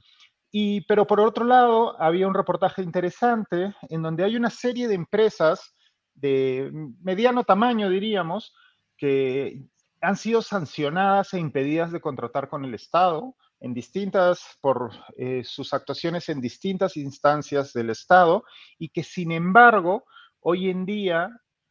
Y, 0.51 0.81
pero 0.81 1.05
por 1.05 1.19
otro 1.19 1.45
lado, 1.45 2.01
había 2.01 2.27
un 2.27 2.33
reportaje 2.33 2.81
interesante 2.81 3.75
en 3.89 4.01
donde 4.01 4.23
hay 4.23 4.35
una 4.35 4.49
serie 4.49 4.87
de 4.87 4.95
empresas 4.95 5.75
de 6.15 6.71
mediano 7.03 7.43
tamaño, 7.43 7.89
diríamos, 7.89 8.55
que 8.97 9.61
han 10.01 10.15
sido 10.15 10.41
sancionadas 10.41 11.33
e 11.33 11.39
impedidas 11.39 11.91
de 11.91 12.01
contratar 12.01 12.49
con 12.49 12.65
el 12.65 12.73
Estado 12.73 13.35
en 13.59 13.73
distintas, 13.73 14.57
por 14.61 14.91
eh, 15.17 15.43
sus 15.43 15.73
actuaciones 15.73 16.29
en 16.29 16.39
distintas 16.39 16.95
instancias 16.95 17.73
del 17.73 17.89
Estado 17.89 18.43
y 18.77 18.89
que 18.89 19.03
sin 19.03 19.31
embargo 19.31 20.05
hoy 20.39 20.69
en 20.69 20.85
día 20.85 21.29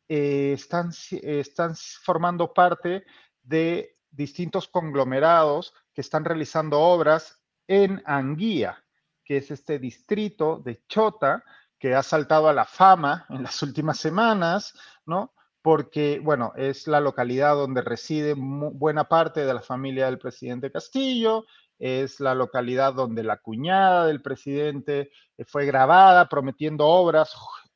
eh, 0.09 0.53
están, 0.55 0.91
están 1.23 1.75
formando 2.03 2.53
parte 2.53 3.05
de 3.43 3.97
distintos 4.11 4.69
conglomerados 4.69 5.73
que 5.95 6.03
están 6.03 6.25
realizando 6.25 6.79
obras 6.81 7.43
en 7.67 8.03
Anguía, 8.05 8.85
que 9.25 9.39
es 9.39 9.51
este 9.51 9.79
distrito 9.79 10.61
de 10.65 10.83
Chota 10.89 11.45
que 11.79 11.95
ha 11.95 12.03
saltado 12.03 12.49
a 12.49 12.53
la 12.53 12.65
fama 12.65 13.27
en 13.29 13.43
las 13.43 13.63
últimas 13.63 13.99
semanas, 13.99 14.75
¿no? 15.07 15.33
Porque, 15.69 16.19
bueno, 16.19 16.55
es 16.57 16.87
la 16.87 16.99
localidad 16.99 17.55
donde 17.55 17.83
reside 17.83 18.33
buena 18.35 19.05
parte 19.05 19.45
de 19.45 19.53
la 19.53 19.61
familia 19.61 20.07
del 20.07 20.19
presidente 20.19 20.73
Castillo, 20.73 21.45
es 21.79 22.21
la 22.21 22.35
localidad 22.35 22.95
donde 22.95 23.23
la 23.23 23.37
cuñada 23.37 24.07
del 24.07 24.23
presidente 24.23 25.11
fue 25.47 25.67
grabada 25.67 26.27
prometiendo 26.31 26.87
obras 26.87 27.35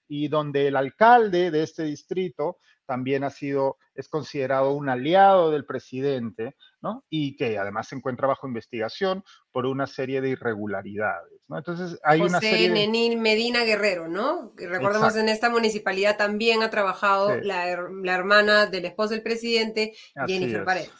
y 0.08 0.28
donde 0.28 0.68
el 0.68 0.76
alcalde 0.76 1.50
de 1.50 1.64
este 1.64 1.82
distrito 1.82 2.56
también 2.86 3.24
ha 3.24 3.30
sido, 3.30 3.78
es 3.94 4.08
considerado 4.08 4.72
un 4.72 4.88
aliado 4.88 5.50
del 5.50 5.64
presidente, 5.64 6.56
¿no? 6.80 7.04
Y 7.08 7.36
que 7.36 7.58
además 7.58 7.88
se 7.88 7.96
encuentra 7.96 8.26
bajo 8.26 8.46
investigación 8.46 9.24
por 9.50 9.66
una 9.66 9.86
serie 9.86 10.20
de 10.20 10.30
irregularidades, 10.30 11.40
¿no? 11.48 11.58
Entonces 11.58 11.98
hay 12.02 12.20
una 12.20 12.40
serie... 12.40 12.70
Nenín 12.70 13.20
Medina 13.20 13.64
Guerrero, 13.64 14.08
¿no? 14.08 14.52
Recordemos 14.56 15.16
en 15.16 15.28
esta 15.28 15.50
municipalidad 15.50 16.16
también 16.16 16.62
ha 16.62 16.70
trabajado 16.70 17.34
la, 17.36 17.68
hermana 17.68 18.66
del 18.66 18.84
esposo 18.86 19.10
del 19.10 19.22
presidente, 19.22 19.94
Jennifer 20.26 20.64
Paredes. 20.64 20.92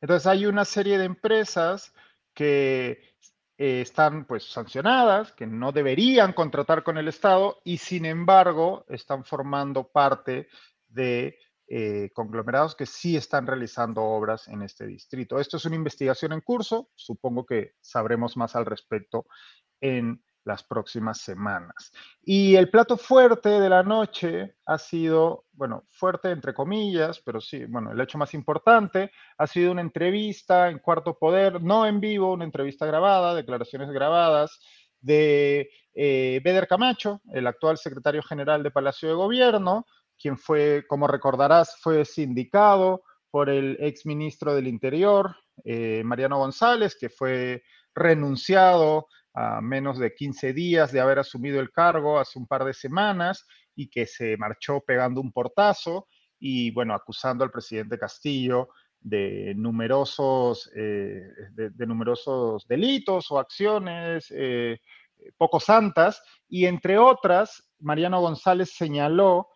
Entonces 0.00 0.26
hay 0.26 0.46
una 0.46 0.64
serie 0.64 0.98
de 0.98 1.04
empresas 1.04 1.92
que 2.34 3.14
eh, 3.56 3.80
están 3.80 4.26
pues 4.26 4.44
sancionadas, 4.44 5.32
que 5.32 5.46
no 5.46 5.70
deberían 5.70 6.32
contratar 6.32 6.82
con 6.82 6.98
el 6.98 7.06
Estado 7.06 7.60
y 7.64 7.78
sin 7.78 8.04
embargo 8.04 8.84
están 8.88 9.24
formando 9.24 9.88
parte 9.88 10.48
de 10.94 11.36
eh, 11.66 12.10
conglomerados 12.14 12.74
que 12.74 12.86
sí 12.86 13.16
están 13.16 13.46
realizando 13.46 14.02
obras 14.02 14.48
en 14.48 14.62
este 14.62 14.86
distrito. 14.86 15.38
Esto 15.38 15.56
es 15.56 15.64
una 15.64 15.76
investigación 15.76 16.32
en 16.32 16.40
curso, 16.40 16.90
supongo 16.94 17.46
que 17.46 17.72
sabremos 17.80 18.36
más 18.36 18.54
al 18.54 18.66
respecto 18.66 19.26
en 19.80 20.22
las 20.44 20.62
próximas 20.62 21.22
semanas. 21.22 21.90
Y 22.22 22.56
el 22.56 22.68
plato 22.68 22.96
fuerte 22.96 23.48
de 23.48 23.68
la 23.68 23.82
noche 23.82 24.56
ha 24.66 24.76
sido, 24.78 25.46
bueno, 25.52 25.84
fuerte 25.90 26.30
entre 26.30 26.52
comillas, 26.52 27.20
pero 27.24 27.40
sí, 27.40 27.64
bueno, 27.64 27.92
el 27.92 28.00
hecho 28.00 28.18
más 28.18 28.34
importante 28.34 29.10
ha 29.38 29.46
sido 29.46 29.72
una 29.72 29.80
entrevista 29.80 30.68
en 30.68 30.80
Cuarto 30.80 31.18
Poder, 31.18 31.62
no 31.62 31.86
en 31.86 31.98
vivo, 31.98 32.32
una 32.32 32.44
entrevista 32.44 32.84
grabada, 32.84 33.34
declaraciones 33.34 33.90
grabadas 33.90 34.60
de 35.00 35.70
eh, 35.94 36.40
Beder 36.44 36.66
Camacho, 36.66 37.22
el 37.32 37.46
actual 37.46 37.78
secretario 37.78 38.22
general 38.22 38.62
de 38.62 38.70
Palacio 38.70 39.08
de 39.08 39.14
Gobierno, 39.14 39.86
quien 40.24 40.38
fue, 40.38 40.86
como 40.88 41.06
recordarás, 41.06 41.76
fue 41.82 42.06
sindicado 42.06 43.02
por 43.30 43.50
el 43.50 43.76
ex 43.78 44.06
ministro 44.06 44.54
del 44.54 44.66
Interior, 44.66 45.36
eh, 45.66 46.00
Mariano 46.02 46.38
González, 46.38 46.96
que 46.98 47.10
fue 47.10 47.62
renunciado 47.94 49.08
a 49.34 49.60
menos 49.60 49.98
de 49.98 50.14
15 50.14 50.54
días 50.54 50.92
de 50.92 51.00
haber 51.00 51.18
asumido 51.18 51.60
el 51.60 51.70
cargo 51.70 52.18
hace 52.18 52.38
un 52.38 52.46
par 52.46 52.64
de 52.64 52.72
semanas 52.72 53.46
y 53.76 53.90
que 53.90 54.06
se 54.06 54.38
marchó 54.38 54.80
pegando 54.80 55.20
un 55.20 55.30
portazo 55.30 56.08
y, 56.38 56.70
bueno, 56.70 56.94
acusando 56.94 57.44
al 57.44 57.50
presidente 57.50 57.98
Castillo 57.98 58.70
de 59.02 59.52
numerosos, 59.54 60.70
eh, 60.74 61.20
de, 61.52 61.86
numerosos 61.86 62.66
delitos 62.66 63.30
o 63.30 63.38
acciones 63.38 64.32
eh, 64.34 64.80
poco 65.36 65.60
santas. 65.60 66.22
Y 66.48 66.64
entre 66.64 66.96
otras, 66.96 67.62
Mariano 67.78 68.22
González 68.22 68.74
señaló 68.74 69.48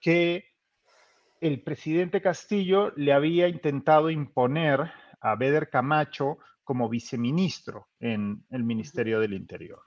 que 0.00 0.44
el 1.40 1.62
presidente 1.62 2.20
Castillo 2.20 2.92
le 2.96 3.12
había 3.12 3.48
intentado 3.48 4.10
imponer 4.10 4.90
a 5.20 5.36
Beder 5.36 5.68
Camacho 5.70 6.38
como 6.64 6.88
viceministro 6.88 7.88
en 8.00 8.44
el 8.50 8.64
Ministerio 8.64 9.20
del 9.20 9.34
Interior. 9.34 9.80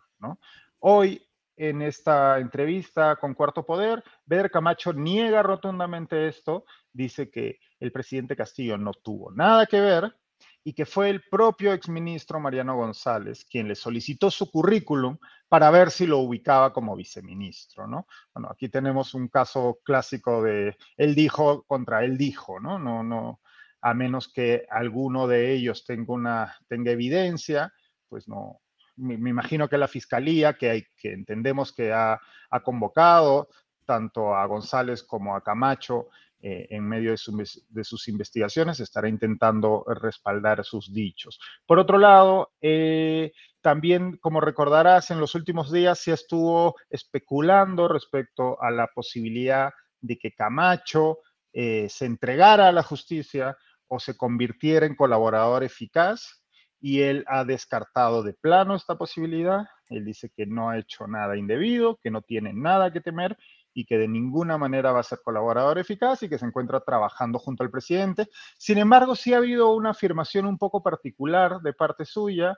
Hoy, 0.80 1.22
en 1.58 1.82
esta 1.82 2.40
entrevista 2.40 3.18
con 3.18 3.34
Cuarto 3.34 3.66
Poder, 3.66 4.04
Beder 4.26 4.50
Camacho 4.50 4.94
niega 4.94 5.44
rotundamente 5.44 6.28
esto, 6.28 6.66
dice 6.92 7.30
que 7.30 7.60
el 7.80 7.92
presidente 7.92 8.36
Castillo 8.36 8.78
no 8.78 8.94
tuvo 8.94 9.32
nada 9.32 9.66
que 9.66 9.80
ver 9.80 10.16
y 10.64 10.74
que 10.74 10.86
fue 10.86 11.10
el 11.10 11.24
propio 11.30 11.74
exministro 11.74 12.40
Mariano 12.40 12.76
González 12.76 13.46
quien 13.46 13.68
le 13.68 13.76
solicitó 13.76 14.30
su 14.30 14.52
currículum 14.52 15.18
para 15.50 15.72
ver 15.72 15.92
si 15.92 16.06
lo 16.06 16.20
ubicaba 16.20 16.72
como 16.72 16.96
viceministro, 16.96 17.88
¿no? 17.88 18.08
Bueno, 18.34 18.50
aquí 18.52 18.70
tenemos 18.70 19.14
un 19.14 19.28
caso 19.28 19.80
clásico 19.84 20.44
de 20.44 20.78
él 20.98 21.16
dijo 21.16 21.64
contra 21.64 22.04
él 22.04 22.18
dijo, 22.18 22.60
¿no? 22.60 22.78
No, 22.78 23.04
no, 23.04 23.42
a 23.82 23.94
menos 23.94 24.32
que 24.32 24.66
alguno 24.70 25.28
de 25.28 25.54
ellos 25.54 25.84
tenga, 25.86 26.14
una, 26.14 26.56
tenga 26.68 26.92
evidencia, 26.92 27.74
pues 28.08 28.28
no, 28.28 28.62
me, 28.96 29.16
imagino 29.30 29.68
que 29.68 29.78
la 29.78 29.88
fiscalía, 29.88 30.54
que, 30.54 30.70
hay, 30.70 30.86
que 30.98 31.14
entendemos 31.14 31.74
que 31.74 31.92
ha, 31.92 32.20
convocado 32.64 33.50
tanto 33.86 34.36
a 34.36 34.46
González 34.46 35.04
como 35.04 35.36
a 35.36 35.44
Camacho 35.44 36.10
eh, 36.44 36.68
en 36.72 36.88
medio 36.88 37.12
de, 37.12 37.84
sus 37.84 38.08
investigaciones, 38.08 38.80
estará 38.80 39.08
intentando 39.08 39.84
respaldar 39.88 40.66
sus 40.66 40.92
dichos. 40.92 41.40
Por 41.68 41.78
otro 41.78 42.00
lado, 42.00 42.54
eh, 42.62 43.32
también, 43.62 44.18
como 44.18 44.42
recordarás, 44.42 45.12
en 45.12 45.20
los 45.20 45.36
últimos 45.36 45.72
días 45.72 46.00
se 46.00 46.14
estuvo 46.14 46.76
especulando 46.90 47.88
respecto 47.88 48.60
a 48.60 48.72
la 48.72 48.88
posibilidad 48.88 49.72
de 50.00 50.18
que 50.18 50.34
Camacho 50.34 51.20
eh, 51.54 51.88
se 51.90 52.06
entregara 52.06 52.70
a 52.70 52.72
la 52.72 52.82
justicia 52.82 53.56
o 53.88 54.00
se 54.00 54.18
convirtiera 54.18 54.88
en 54.88 54.96
colaborador 54.96 55.64
eficaz 55.64 56.44
y 56.80 57.02
él 57.02 57.24
ha 57.28 57.46
descartado 57.46 58.24
de 58.24 58.34
plano 58.34 58.76
esta 58.76 58.96
posibilidad. 58.96 59.68
Él 59.90 60.06
dice 60.06 60.32
que 60.36 60.48
no 60.48 60.72
ha 60.72 60.80
hecho 60.80 61.06
nada 61.06 61.38
indebido, 61.38 62.00
que 62.02 62.10
no 62.10 62.24
tiene 62.24 62.52
nada 62.54 62.92
que 62.92 63.02
temer 63.02 63.38
y 63.74 63.86
que 63.86 63.98
de 63.98 64.08
ninguna 64.08 64.58
manera 64.58 64.92
va 64.92 65.00
a 65.00 65.04
ser 65.04 65.20
colaborador 65.24 65.80
eficaz 65.80 66.24
y 66.24 66.30
que 66.30 66.38
se 66.38 66.46
encuentra 66.46 66.82
trabajando 66.82 67.40
junto 67.40 67.64
al 67.64 67.72
presidente. 67.72 68.28
Sin 68.58 68.78
embargo, 68.78 69.16
sí 69.16 69.34
ha 69.34 69.38
habido 69.38 69.74
una 69.74 69.92
afirmación 69.92 70.46
un 70.46 70.58
poco 70.58 70.84
particular 70.84 71.62
de 71.62 71.74
parte 71.74 72.06
suya 72.06 72.58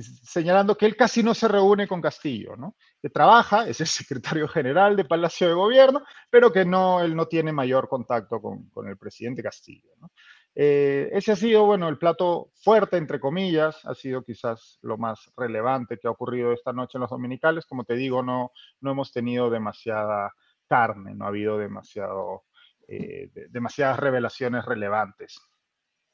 señalando 0.00 0.76
que 0.76 0.86
él 0.86 0.96
casi 0.96 1.22
no 1.22 1.34
se 1.34 1.48
reúne 1.48 1.86
con 1.86 2.00
Castillo, 2.00 2.56
¿no? 2.56 2.76
que 3.00 3.10
trabaja, 3.10 3.68
es 3.68 3.80
el 3.80 3.86
secretario 3.88 4.48
general 4.48 4.96
de 4.96 5.04
Palacio 5.04 5.48
de 5.48 5.54
Gobierno, 5.54 6.02
pero 6.30 6.52
que 6.52 6.64
no, 6.64 7.02
él 7.02 7.14
no 7.14 7.26
tiene 7.26 7.52
mayor 7.52 7.88
contacto 7.88 8.40
con, 8.40 8.70
con 8.70 8.88
el 8.88 8.96
presidente 8.96 9.42
Castillo. 9.42 9.90
¿no? 10.00 10.10
Eh, 10.54 11.08
ese 11.12 11.32
ha 11.32 11.36
sido, 11.36 11.64
bueno, 11.64 11.88
el 11.88 11.98
plato 11.98 12.50
fuerte, 12.54 12.96
entre 12.98 13.18
comillas, 13.20 13.84
ha 13.86 13.94
sido 13.94 14.22
quizás 14.22 14.78
lo 14.82 14.98
más 14.98 15.30
relevante 15.36 15.98
que 15.98 16.08
ha 16.08 16.10
ocurrido 16.10 16.52
esta 16.52 16.72
noche 16.72 16.98
en 16.98 17.02
los 17.02 17.10
dominicales. 17.10 17.66
Como 17.66 17.84
te 17.84 17.94
digo, 17.94 18.22
no, 18.22 18.52
no 18.80 18.90
hemos 18.90 19.12
tenido 19.12 19.50
demasiada 19.50 20.32
carne, 20.66 21.14
no 21.14 21.24
ha 21.24 21.28
habido 21.28 21.58
demasiado, 21.58 22.44
eh, 22.88 23.30
demasiadas 23.50 23.98
revelaciones 23.98 24.64
relevantes. 24.64 25.40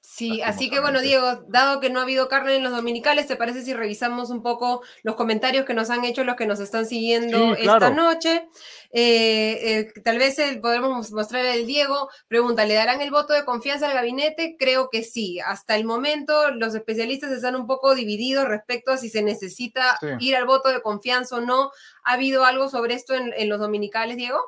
Sí, 0.01 0.41
así 0.43 0.71
que 0.71 0.81
bueno, 0.81 1.01
Diego, 1.01 1.45
dado 1.49 1.81
que 1.81 1.91
no 1.91 2.01
ha 2.01 2.03
habido 2.03 2.29
carne 2.29 2.57
en 2.57 2.63
los 2.63 2.73
dominicales, 2.73 3.27
¿te 3.27 3.37
parece 3.37 3.63
si 3.63 3.75
revisamos 3.75 4.31
un 4.31 4.43
poco 4.43 4.83
los 5.03 5.17
comentarios 5.17 5.65
que 5.65 5.75
nos 5.75 5.91
han 5.91 6.05
hecho 6.05 6.25
los 6.25 6.35
que 6.35 6.47
nos 6.47 6.61
están 6.61 6.87
siguiendo 6.87 7.55
esta 7.55 7.91
noche? 7.91 8.49
Eh, 8.91 9.59
eh, 9.63 9.93
tal 10.03 10.19
vez 10.19 10.37
podemos 10.63 11.13
mostrar 11.13 11.45
el 11.45 11.67
Diego. 11.67 12.09
Pregunta, 12.27 12.65
¿le 12.65 12.75
darán 12.75 13.01
el 13.01 13.11
voto 13.11 13.33
de 13.33 13.45
confianza 13.45 13.87
al 13.87 13.95
gabinete? 13.95 14.57
Creo 14.59 14.89
que 14.91 15.03
sí. 15.03 15.41
Hasta 15.41 15.77
el 15.77 15.85
momento 15.85 16.51
los 16.53 16.75
especialistas 16.75 17.31
están 17.31 17.55
un 17.55 17.67
poco 17.67 17.95
divididos 17.95 18.47
respecto 18.47 18.93
a 18.93 18.97
si 18.97 19.11
se 19.11 19.23
necesita 19.23 19.99
ir 20.21 20.35
al 20.37 20.47
voto 20.47 20.71
de 20.71 20.81
confianza 20.81 21.37
o 21.37 21.41
no. 21.41 21.71
¿Ha 22.05 22.15
habido 22.15 22.45
algo 22.45 22.69
sobre 22.69 22.95
esto 22.95 23.15
en, 23.15 23.49
los 23.49 23.61
dominicales, 23.61 24.17
Diego? 24.17 24.41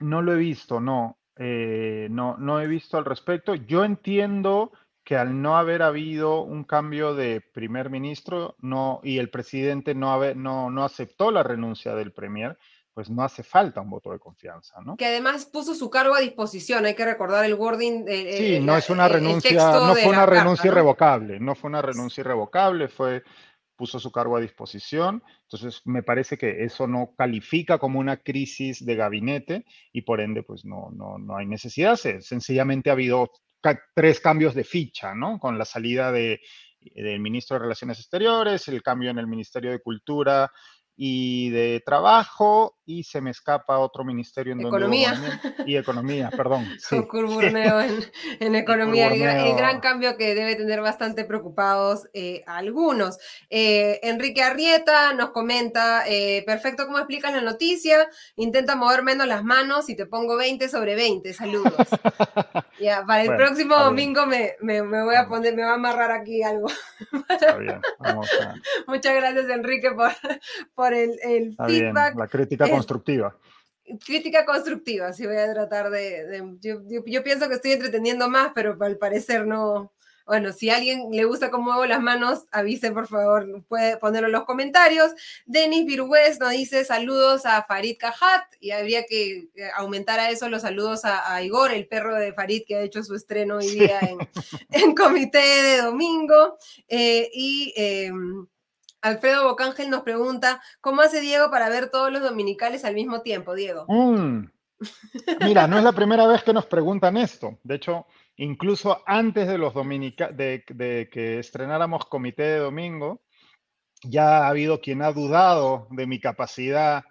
No 0.00 0.22
lo 0.22 0.32
he 0.32 0.38
visto, 0.38 0.80
no. 0.80 1.18
Eh, 1.36 2.08
no, 2.10 2.36
no 2.38 2.60
he 2.60 2.66
visto 2.66 2.96
al 2.96 3.04
respecto. 3.04 3.54
Yo 3.54 3.84
entiendo 3.84 4.72
que 5.04 5.16
al 5.16 5.42
no 5.42 5.56
haber 5.56 5.82
habido 5.82 6.42
un 6.42 6.64
cambio 6.64 7.14
de 7.14 7.40
primer 7.40 7.90
ministro 7.90 8.56
no, 8.60 9.00
y 9.02 9.18
el 9.18 9.30
presidente 9.30 9.94
no, 9.94 10.34
no, 10.34 10.70
no 10.70 10.84
aceptó 10.84 11.30
la 11.30 11.42
renuncia 11.42 11.94
del 11.94 12.12
premier, 12.12 12.56
pues 12.94 13.08
no 13.10 13.22
hace 13.22 13.42
falta 13.42 13.80
un 13.80 13.90
voto 13.90 14.12
de 14.12 14.18
confianza, 14.18 14.80
¿no? 14.82 14.96
Que 14.96 15.06
además 15.06 15.46
puso 15.46 15.74
su 15.74 15.90
cargo 15.90 16.14
a 16.14 16.20
disposición, 16.20 16.84
hay 16.84 16.94
que 16.94 17.04
recordar 17.04 17.44
el 17.44 17.54
wording. 17.54 18.04
sí, 18.06 18.60
no 18.60 18.76
es 18.76 18.90
una 18.90 19.08
renuncia, 19.08 19.72
no 19.72 19.94
fue 19.94 20.08
una 20.08 20.26
renuncia 20.26 20.68
irrevocable, 20.68 21.40
no 21.40 21.54
fue 21.54 21.70
una 21.70 21.82
renuncia 21.82 22.20
irrevocable, 22.20 22.88
fue 22.88 23.22
puso 23.74 23.98
su 23.98 24.12
cargo 24.12 24.36
a 24.36 24.40
disposición. 24.40 25.24
Entonces, 25.42 25.82
me 25.86 26.02
parece 26.04 26.38
que 26.38 26.62
eso 26.62 26.86
no 26.86 27.14
califica 27.16 27.78
como 27.78 27.98
una 27.98 28.18
crisis 28.18 28.84
de 28.84 28.94
gabinete 28.94 29.64
y 29.92 30.02
por 30.02 30.20
ende, 30.20 30.42
pues 30.42 30.64
no, 30.64 30.90
no, 30.92 31.18
no 31.18 31.36
hay 31.36 31.46
necesidad. 31.46 31.96
Sencillamente 31.96 32.90
ha 32.90 32.92
habido 32.92 33.32
tres 33.94 34.20
cambios 34.20 34.54
de 34.54 34.64
ficha, 34.64 35.14
¿no? 35.14 35.38
Con 35.38 35.58
la 35.58 35.64
salida 35.64 36.12
de, 36.12 36.40
del 36.80 37.20
ministro 37.20 37.54
de 37.54 37.62
Relaciones 37.62 37.98
Exteriores, 37.98 38.68
el 38.68 38.82
cambio 38.82 39.10
en 39.10 39.18
el 39.18 39.26
Ministerio 39.26 39.70
de 39.70 39.80
Cultura 39.80 40.50
y 40.94 41.50
de 41.50 41.82
trabajo 41.84 42.76
y 42.84 43.04
se 43.04 43.20
me 43.20 43.30
escapa 43.30 43.78
otro 43.78 44.04
ministerio 44.04 44.52
en 44.52 44.60
economía. 44.60 45.14
donde 45.14 45.70
y 45.70 45.76
economía, 45.76 46.30
perdón. 46.30 46.66
Sí. 46.78 46.96
en, 46.96 47.56
en 48.40 48.54
economía, 48.54 49.08
el, 49.08 49.56
gran 49.56 49.80
cambio 49.80 50.16
que 50.16 50.34
debe 50.34 50.54
tener 50.56 50.80
bastante 50.80 51.24
preocupados 51.24 52.08
eh, 52.12 52.42
algunos. 52.46 53.18
Eh, 53.50 54.00
Enrique 54.02 54.42
Arrieta 54.42 55.14
nos 55.14 55.30
comenta, 55.30 56.04
eh, 56.06 56.42
perfecto, 56.44 56.86
¿cómo 56.86 56.98
explicas 56.98 57.32
la 57.32 57.40
noticia? 57.40 58.08
Intenta 58.36 58.76
mover 58.76 59.02
menos 59.02 59.26
las 59.26 59.44
manos 59.44 59.88
y 59.88 59.96
te 59.96 60.06
pongo 60.06 60.36
20 60.36 60.68
sobre 60.68 60.94
20, 60.94 61.32
saludos. 61.32 61.74
ya, 62.82 63.04
para 63.06 63.22
el 63.22 63.36
próximo 63.36 63.76
domingo 63.76 64.26
me, 64.26 64.56
me, 64.60 64.82
me, 64.82 65.02
voy 65.02 65.14
a 65.14 65.26
poner, 65.26 65.54
me 65.54 65.62
va 65.62 65.72
a 65.72 65.74
amarrar 65.74 66.10
aquí 66.10 66.42
algo. 66.42 66.68
Está 67.28 67.56
bien, 67.56 67.80
vamos 67.98 68.28
a... 68.40 68.54
Muchas 68.86 69.14
gracias 69.14 69.48
Enrique 69.48 69.90
por 69.92 70.12
por 70.74 70.92
el, 70.92 71.56
feedback. 71.66 72.16
la 72.16 72.28
crítica 72.28 72.68
constructiva. 72.68 73.36
Crítica 74.04 74.44
constructiva, 74.44 75.12
sí 75.12 75.26
voy 75.26 75.36
a 75.36 75.52
tratar 75.52 75.90
de... 75.90 76.56
yo, 76.60 77.22
pienso 77.24 77.48
que 77.48 77.54
estoy 77.54 77.72
entreteniendo 77.72 78.28
más, 78.28 78.52
pero 78.54 78.76
al 78.80 78.96
parecer 78.96 79.46
no... 79.46 79.92
Bueno, 80.26 80.52
si 80.52 80.70
a 80.70 80.76
alguien 80.76 81.10
le 81.10 81.24
gusta 81.24 81.50
cómo 81.50 81.64
muevo 81.64 81.86
las 81.86 82.00
manos, 82.00 82.46
avise 82.50 82.90
por 82.92 83.06
favor, 83.06 83.64
puede 83.68 83.96
ponerlo 83.96 84.28
en 84.28 84.32
los 84.32 84.44
comentarios. 84.44 85.12
Denis 85.46 85.86
Virués 85.86 86.38
nos 86.40 86.50
dice 86.50 86.84
saludos 86.84 87.46
a 87.46 87.64
Farid 87.64 87.96
Cajat 87.98 88.42
y 88.60 88.70
habría 88.70 89.04
que 89.04 89.48
eh, 89.54 89.70
aumentar 89.76 90.20
a 90.20 90.30
eso 90.30 90.48
los 90.48 90.62
saludos 90.62 91.02
a, 91.04 91.42
Igor, 91.42 91.72
el 91.72 91.86
perro 91.86 92.14
de 92.14 92.32
Farid 92.32 92.62
que 92.66 92.76
ha 92.76 92.82
hecho 92.82 93.02
su 93.02 93.14
estreno 93.14 93.56
hoy 93.56 93.68
día 93.68 94.00
en, 94.70 94.94
comité 94.94 95.38
de 95.38 95.82
domingo. 95.82 96.56
Eh, 96.88 97.30
y 97.32 97.72
em, 97.76 98.46
Alfredo 99.00 99.44
Bocángel 99.48 99.90
nos 99.90 100.02
pregunta, 100.02 100.62
¿cómo 100.80 101.02
hace 101.02 101.20
Diego 101.20 101.50
para 101.50 101.68
ver 101.68 101.90
todos 101.90 102.12
los 102.12 102.22
dominicales 102.22 102.84
al 102.84 102.94
mismo 102.94 103.22
tiempo, 103.22 103.54
Diego? 103.54 103.84
Mm. 103.88 104.46
Mira, 105.40 105.66
no 105.66 105.78
es 105.78 105.84
la 105.84 105.92
primera 105.92 106.26
vez 106.26 106.42
que 106.42 106.52
nos 106.52 106.66
preguntan 106.66 107.16
esto. 107.16 107.58
De 107.62 107.76
hecho, 107.76 108.06
incluso 108.42 109.02
antes 109.06 109.46
de 109.46 109.58
los 109.58 109.72
de, 109.74 111.08
que 111.10 111.38
estrenáramos 111.38 112.06
Comité 112.06 112.42
de 112.42 112.58
Domingo, 112.58 113.22
ya 114.02 114.38
ha 114.38 114.48
habido 114.48 114.80
quien 114.80 115.02
ha 115.02 115.12
dudado 115.12 115.86
de 115.90 116.06
mi 116.06 116.18
capacidad 116.18 117.04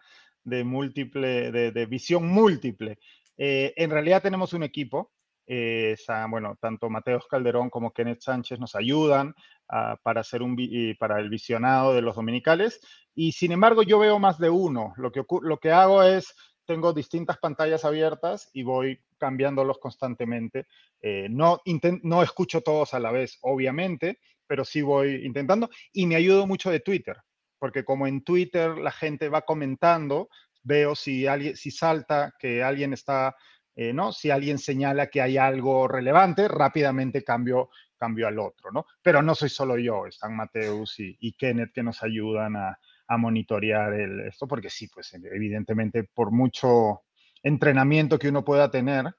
de 0.44 0.64
múltiple, 0.64 1.52
de, 1.52 1.86
visión 1.86 2.28
múltiple. 2.28 3.00
Eh, 3.38 3.74
en 3.78 3.92
realidad 3.92 4.22
tenemos 4.22 4.54
un 4.54 4.64
equipo. 4.64 5.12
Eh, 5.48 5.96
bueno, 6.30 6.58
tanto 6.60 6.90
Mateos 6.90 7.28
Calderón 7.28 7.70
como 7.70 7.92
Kenneth 7.92 8.22
Sánchez 8.22 8.60
nos 8.60 8.76
ayudan 8.76 9.34
ah, 9.70 9.98
para, 10.04 10.22
hacer 10.22 10.42
un, 10.42 10.58
para 11.00 11.20
el 11.20 11.30
visionado 11.30 11.94
de 11.94 12.02
los 12.02 12.16
dominicales. 12.16 12.82
Y 13.16 13.32
sin 13.32 13.52
embargo, 13.52 13.84
yo 13.84 14.00
veo 14.00 14.20
más 14.20 14.38
de 14.38 14.50
uno. 14.50 14.94
Lo 14.98 15.12
que, 15.12 15.24
lo 15.42 15.60
que 15.60 15.72
hago 15.72 16.04
es 16.04 16.34
tengo 16.72 16.94
distintas 16.94 17.38
pantallas 17.38 17.84
abiertas 17.84 18.50
y 18.54 18.64
voy 18.64 18.98
cambiándolos 19.18 19.78
constantemente. 19.78 20.68
Eh, 21.02 21.28
no, 21.30 21.62
no 22.04 22.24
escucho 22.24 22.62
todos 22.62 22.94
a 22.94 23.00
la 23.02 23.12
vez, 23.12 23.40
obviamente, 23.42 24.20
pero 24.48 24.64
sí 24.64 24.82
voy 24.82 25.26
intentando. 25.26 25.70
Y 25.92 26.06
me 26.06 26.16
ayudo 26.16 26.48
mucho 26.48 26.72
de 26.72 26.80
Twitter, 26.80 27.18
porque 27.60 27.84
como 27.84 28.08
en 28.08 28.24
Twitter 28.24 28.78
la 28.78 28.94
gente 28.94 29.28
va 29.28 29.42
comentando, 29.42 30.30
veo 30.64 30.96
si, 30.96 31.28
alguien, 31.28 31.58
si 31.58 31.72
salta 31.72 32.34
que 32.40 32.64
alguien 32.64 32.94
está, 32.94 33.36
eh, 33.76 33.92
¿no? 33.92 34.14
Si 34.14 34.32
alguien 34.32 34.58
señala 34.58 35.08
que 35.08 35.22
hay 35.22 35.36
algo 35.36 35.90
relevante, 35.90 36.48
rápidamente 36.48 37.22
cambio, 37.22 37.70
cambio 37.98 38.30
al 38.30 38.40
otro, 38.40 38.72
¿no? 38.72 38.86
Pero 39.02 39.22
no 39.22 39.36
soy 39.36 39.50
solo 39.50 39.78
yo, 39.78 40.06
están 40.06 40.38
Mateus 40.38 41.02
y, 41.02 41.18
y 41.20 41.34
Kenneth 41.34 41.74
que 41.74 41.84
nos 41.84 42.02
ayudan 42.02 42.56
a, 42.56 42.80
a 43.12 43.18
monitorear 43.18 43.94
el, 43.94 44.22
esto, 44.22 44.48
porque 44.48 44.70
sí, 44.70 44.88
pues 44.88 45.14
evidentemente 45.14 46.06
por 46.06 46.32
mucho 46.32 47.02
entrenamiento 47.44 48.18
que 48.18 48.30
uno 48.30 48.46
pueda 48.46 48.72
tener, 48.72 49.14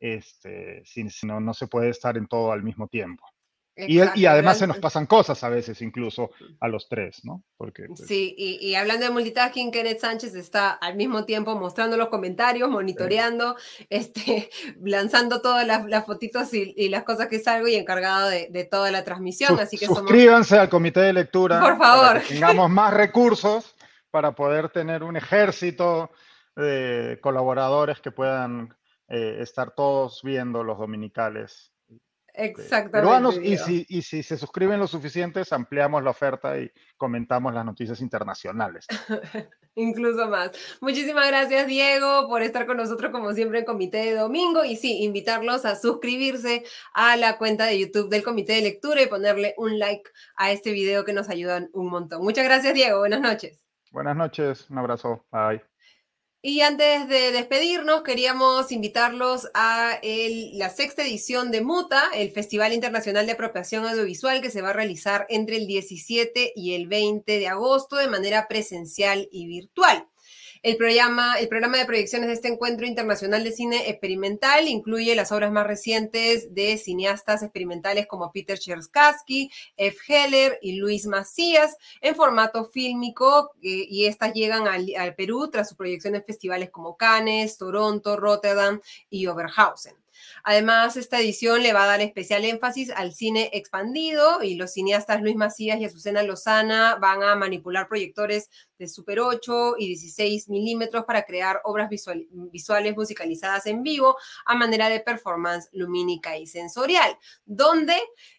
este, 0.00 0.80
si, 0.86 1.04
no, 1.26 1.40
no 1.40 1.52
se 1.52 1.66
puede 1.66 1.90
estar 1.90 2.16
en 2.16 2.26
todo 2.26 2.52
al 2.52 2.62
mismo 2.62 2.88
tiempo. 2.88 3.26
Y, 3.76 4.00
y, 4.14 4.26
además 4.26 4.58
se 4.58 4.68
nos 4.68 4.78
pasan 4.78 5.06
cosas 5.06 5.42
a 5.42 5.48
veces, 5.48 5.82
incluso 5.82 6.30
a 6.60 6.68
los 6.68 6.88
tres, 6.88 7.24
¿no? 7.24 7.42
Porque, 7.56 7.86
pues 7.88 8.06
Sí, 8.06 8.32
y, 8.38 8.64
y, 8.64 8.76
hablando 8.76 9.04
de 9.04 9.10
multitasking, 9.10 9.72
Kenneth 9.72 9.98
Sánchez 9.98 10.36
está 10.36 10.70
al 10.70 10.94
mismo 10.94 11.24
tiempo 11.24 11.56
mostrando 11.56 11.96
los 11.96 12.08
comentarios, 12.08 12.70
monitoreando, 12.70 13.56
este, 13.90 14.48
lanzando 14.84 15.42
todas 15.42 15.66
las, 15.66 15.84
las 15.86 16.06
fotitos 16.06 16.54
y, 16.54 16.88
las 16.88 17.02
cosas 17.02 17.26
que 17.26 17.40
salgo 17.40 17.66
y 17.66 17.74
encargado 17.74 18.28
de, 18.28 18.48
de 18.48 18.64
toda 18.64 18.92
la 18.92 19.02
transmisión. 19.02 19.58
Así 19.58 19.76
que 19.76 19.86
suscríbanse 19.86 20.56
al 20.56 20.68
comité 20.68 21.00
de 21.00 21.12
lectura. 21.12 21.60
Por 21.60 21.76
favor. 21.76 22.22
tengamos 22.28 22.70
más 22.70 22.94
recursos 22.94 23.74
para 24.12 24.36
poder 24.36 24.68
tener 24.68 25.02
un 25.02 25.16
ejército 25.16 26.12
de 26.54 27.18
colaboradores 27.20 28.00
que 28.00 28.12
puedan 28.12 28.72
eh, 29.08 29.38
estar 29.40 29.72
todos 29.74 30.22
viendo 30.22 30.62
los 30.62 30.78
dominicales 30.78 31.73
Exactamente. 32.36 33.46
y 33.46 33.56
si, 33.56 33.86
y 33.88 34.02
si 34.02 34.22
se 34.24 34.36
suscriben 34.36 34.80
lo 34.80 34.88
suficientes, 34.88 35.52
ampliamos 35.52 36.02
la 36.02 36.10
oferta 36.10 36.58
y 36.58 36.70
comentamos 36.96 37.54
las 37.54 37.64
noticias 37.64 38.00
internacionales. 38.00 38.86
Incluso 39.76 40.28
más. 40.28 40.50
Muchísimas 40.80 41.28
gracias, 41.28 41.66
Diego, 41.66 42.28
por 42.28 42.42
estar 42.42 42.66
con 42.66 42.76
nosotros, 42.76 43.12
como 43.12 43.32
siempre, 43.32 43.60
en 43.60 43.64
Comité 43.64 43.98
de 43.98 44.14
Domingo. 44.14 44.64
Y 44.64 44.76
sí, 44.76 45.04
invitarlos 45.04 45.64
a 45.64 45.76
suscribirse 45.76 46.64
a 46.92 47.16
la 47.16 47.38
cuenta 47.38 47.66
de 47.66 47.78
YouTube 47.78 48.08
del 48.08 48.24
Comité 48.24 48.54
de 48.54 48.62
Lectura 48.62 49.02
y 49.02 49.06
ponerle 49.06 49.54
un 49.56 49.78
like 49.78 50.10
a 50.36 50.50
este 50.50 50.72
video 50.72 51.04
que 51.04 51.12
nos 51.12 51.28
ayudan 51.28 51.70
un 51.72 51.88
montón. 51.88 52.22
Muchas 52.22 52.44
gracias, 52.44 52.74
Diego. 52.74 52.98
Buenas 52.98 53.20
noches. 53.20 53.64
Buenas 53.92 54.16
noches. 54.16 54.68
Un 54.70 54.78
abrazo. 54.78 55.24
Bye. 55.30 55.73
Y 56.46 56.60
antes 56.60 57.08
de 57.08 57.32
despedirnos, 57.32 58.02
queríamos 58.02 58.70
invitarlos 58.70 59.48
a 59.54 59.98
la 60.02 60.68
sexta 60.68 61.02
edición 61.02 61.50
de 61.50 61.62
MUTA, 61.62 62.10
el 62.14 62.32
Festival 62.32 62.74
Internacional 62.74 63.24
de 63.24 63.32
Apropiación 63.32 63.86
Audiovisual, 63.86 64.42
que 64.42 64.50
se 64.50 64.60
va 64.60 64.68
a 64.68 64.72
realizar 64.74 65.24
entre 65.30 65.56
el 65.56 65.66
17 65.66 66.52
y 66.54 66.74
el 66.74 66.86
20 66.86 67.38
de 67.38 67.48
agosto 67.48 67.96
de 67.96 68.08
manera 68.08 68.46
presencial 68.46 69.26
y 69.32 69.46
virtual. 69.46 70.06
El 70.64 70.78
programa, 70.78 71.38
el 71.38 71.48
programa 71.48 71.76
de 71.76 71.84
proyecciones 71.84 72.26
de 72.26 72.32
este 72.32 72.48
encuentro 72.48 72.86
internacional 72.86 73.44
de 73.44 73.52
cine 73.52 73.90
experimental 73.90 74.66
incluye 74.66 75.14
las 75.14 75.30
obras 75.30 75.52
más 75.52 75.66
recientes 75.66 76.54
de 76.54 76.78
cineastas 76.78 77.42
experimentales 77.42 78.06
como 78.06 78.32
Peter 78.32 78.58
Cherskaski, 78.58 79.50
F. 79.76 79.98
Heller 80.08 80.58
y 80.62 80.76
Luis 80.76 81.04
Macías 81.04 81.76
en 82.00 82.14
formato 82.14 82.64
fílmico 82.64 83.50
eh, 83.60 83.84
y 83.90 84.06
estas 84.06 84.32
llegan 84.32 84.66
al, 84.66 84.86
al 84.96 85.14
Perú 85.14 85.50
tras 85.50 85.68
su 85.68 85.76
proyección 85.76 86.14
en 86.14 86.24
festivales 86.24 86.70
como 86.70 86.96
Cannes, 86.96 87.58
Toronto, 87.58 88.16
Rotterdam 88.16 88.80
y 89.10 89.26
Oberhausen. 89.26 90.03
Además, 90.42 90.96
esta 90.96 91.20
edición 91.20 91.62
le 91.62 91.72
va 91.72 91.84
a 91.84 91.86
dar 91.86 92.00
especial 92.00 92.44
énfasis 92.44 92.90
al 92.90 93.14
cine 93.14 93.50
expandido 93.52 94.42
y 94.42 94.56
los 94.56 94.72
cineastas 94.72 95.22
Luis 95.22 95.36
Macías 95.36 95.80
y 95.80 95.84
Azucena 95.84 96.22
Lozana 96.22 96.96
van 96.96 97.22
a 97.22 97.34
manipular 97.34 97.88
proyectores 97.88 98.50
de 98.78 98.88
Super 98.88 99.20
8 99.20 99.76
y 99.78 99.88
16 99.88 100.48
milímetros 100.48 101.04
para 101.04 101.24
crear 101.24 101.60
obras 101.64 101.88
visuales 101.90 102.96
musicalizadas 102.96 103.66
en 103.66 103.82
vivo 103.82 104.16
a 104.46 104.54
manera 104.54 104.88
de 104.88 105.00
performance 105.00 105.68
lumínica 105.72 106.36
y 106.36 106.46
sensorial, 106.46 107.16
donde 107.44 107.96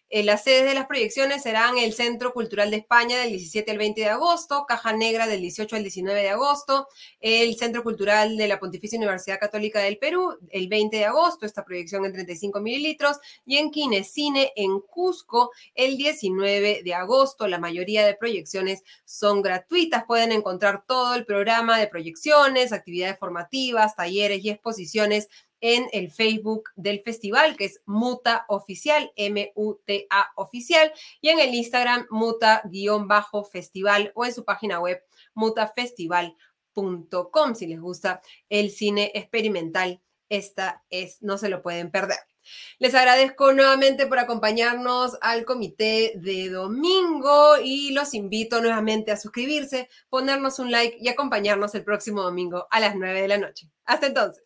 eh, 0.08 0.22
las 0.22 0.44
sedes 0.44 0.64
de 0.64 0.74
las 0.74 0.86
proyecciones 0.86 1.42
serán 1.42 1.78
el 1.78 1.92
Centro 1.92 2.32
Cultural 2.32 2.70
de 2.70 2.78
España 2.78 3.18
del 3.18 3.30
17 3.30 3.70
al 3.70 3.78
20 3.78 4.00
de 4.00 4.08
agosto, 4.08 4.64
Caja 4.66 4.92
Negra 4.92 5.26
del 5.26 5.40
18 5.40 5.76
al 5.76 5.82
19 5.82 6.22
de 6.22 6.30
agosto, 6.30 6.88
el 7.20 7.56
Centro 7.56 7.82
Cultural 7.82 8.36
de 8.36 8.48
la 8.48 8.60
Pontificia 8.60 8.98
Universidad 8.98 9.38
Católica 9.38 9.80
del 9.80 9.98
Perú 9.98 10.38
el 10.50 10.68
20 10.68 10.96
de 10.96 11.04
agosto, 11.04 11.46
esta 11.46 11.64
proyección 11.64 12.04
en 12.04 12.12
35 12.12 12.60
mililitros, 12.60 13.18
y 13.44 13.58
en 13.58 13.70
Cine 14.04 14.52
en 14.56 14.80
Cusco 14.80 15.50
el 15.74 15.96
19 15.96 16.82
de 16.84 16.94
agosto. 16.94 17.46
La 17.46 17.58
mayoría 17.58 18.06
de 18.06 18.14
proyecciones 18.14 18.82
son 19.04 19.42
gratuitas. 19.42 20.04
Pueden 20.04 20.32
encontrar 20.32 20.84
todo 20.86 21.14
el 21.14 21.24
programa 21.24 21.78
de 21.78 21.88
proyecciones, 21.88 22.72
actividades 22.72 23.18
formativas, 23.18 23.96
talleres 23.96 24.44
y 24.44 24.50
exposiciones 24.50 25.28
en 25.60 25.86
el 25.92 26.10
Facebook 26.10 26.70
del 26.76 27.02
festival, 27.02 27.56
que 27.56 27.66
es 27.66 27.82
Muta 27.86 28.44
Oficial, 28.48 29.12
M-U-T-A 29.16 30.32
Oficial, 30.36 30.92
y 31.20 31.28
en 31.30 31.40
el 31.40 31.54
Instagram 31.54 32.06
Muta-Festival 32.10 34.12
o 34.14 34.24
en 34.24 34.34
su 34.34 34.44
página 34.44 34.80
web 34.80 35.02
mutafestival.com. 35.34 37.54
Si 37.54 37.66
les 37.66 37.80
gusta 37.80 38.20
el 38.48 38.70
cine 38.70 39.10
experimental, 39.14 40.00
esta 40.28 40.84
es, 40.90 41.22
no 41.22 41.38
se 41.38 41.48
lo 41.48 41.62
pueden 41.62 41.90
perder. 41.90 42.18
Les 42.78 42.94
agradezco 42.94 43.52
nuevamente 43.52 44.06
por 44.06 44.18
acompañarnos 44.18 45.16
al 45.20 45.44
comité 45.44 46.12
de 46.16 46.48
domingo 46.48 47.56
y 47.62 47.92
los 47.92 48.14
invito 48.14 48.60
nuevamente 48.60 49.10
a 49.10 49.16
suscribirse, 49.16 49.88
ponernos 50.08 50.58
un 50.58 50.70
like 50.70 50.96
y 51.00 51.08
acompañarnos 51.08 51.74
el 51.74 51.84
próximo 51.84 52.22
domingo 52.22 52.66
a 52.70 52.80
las 52.80 52.94
9 52.94 53.22
de 53.22 53.28
la 53.28 53.38
noche. 53.38 53.70
Hasta 53.84 54.06
entonces. 54.06 54.44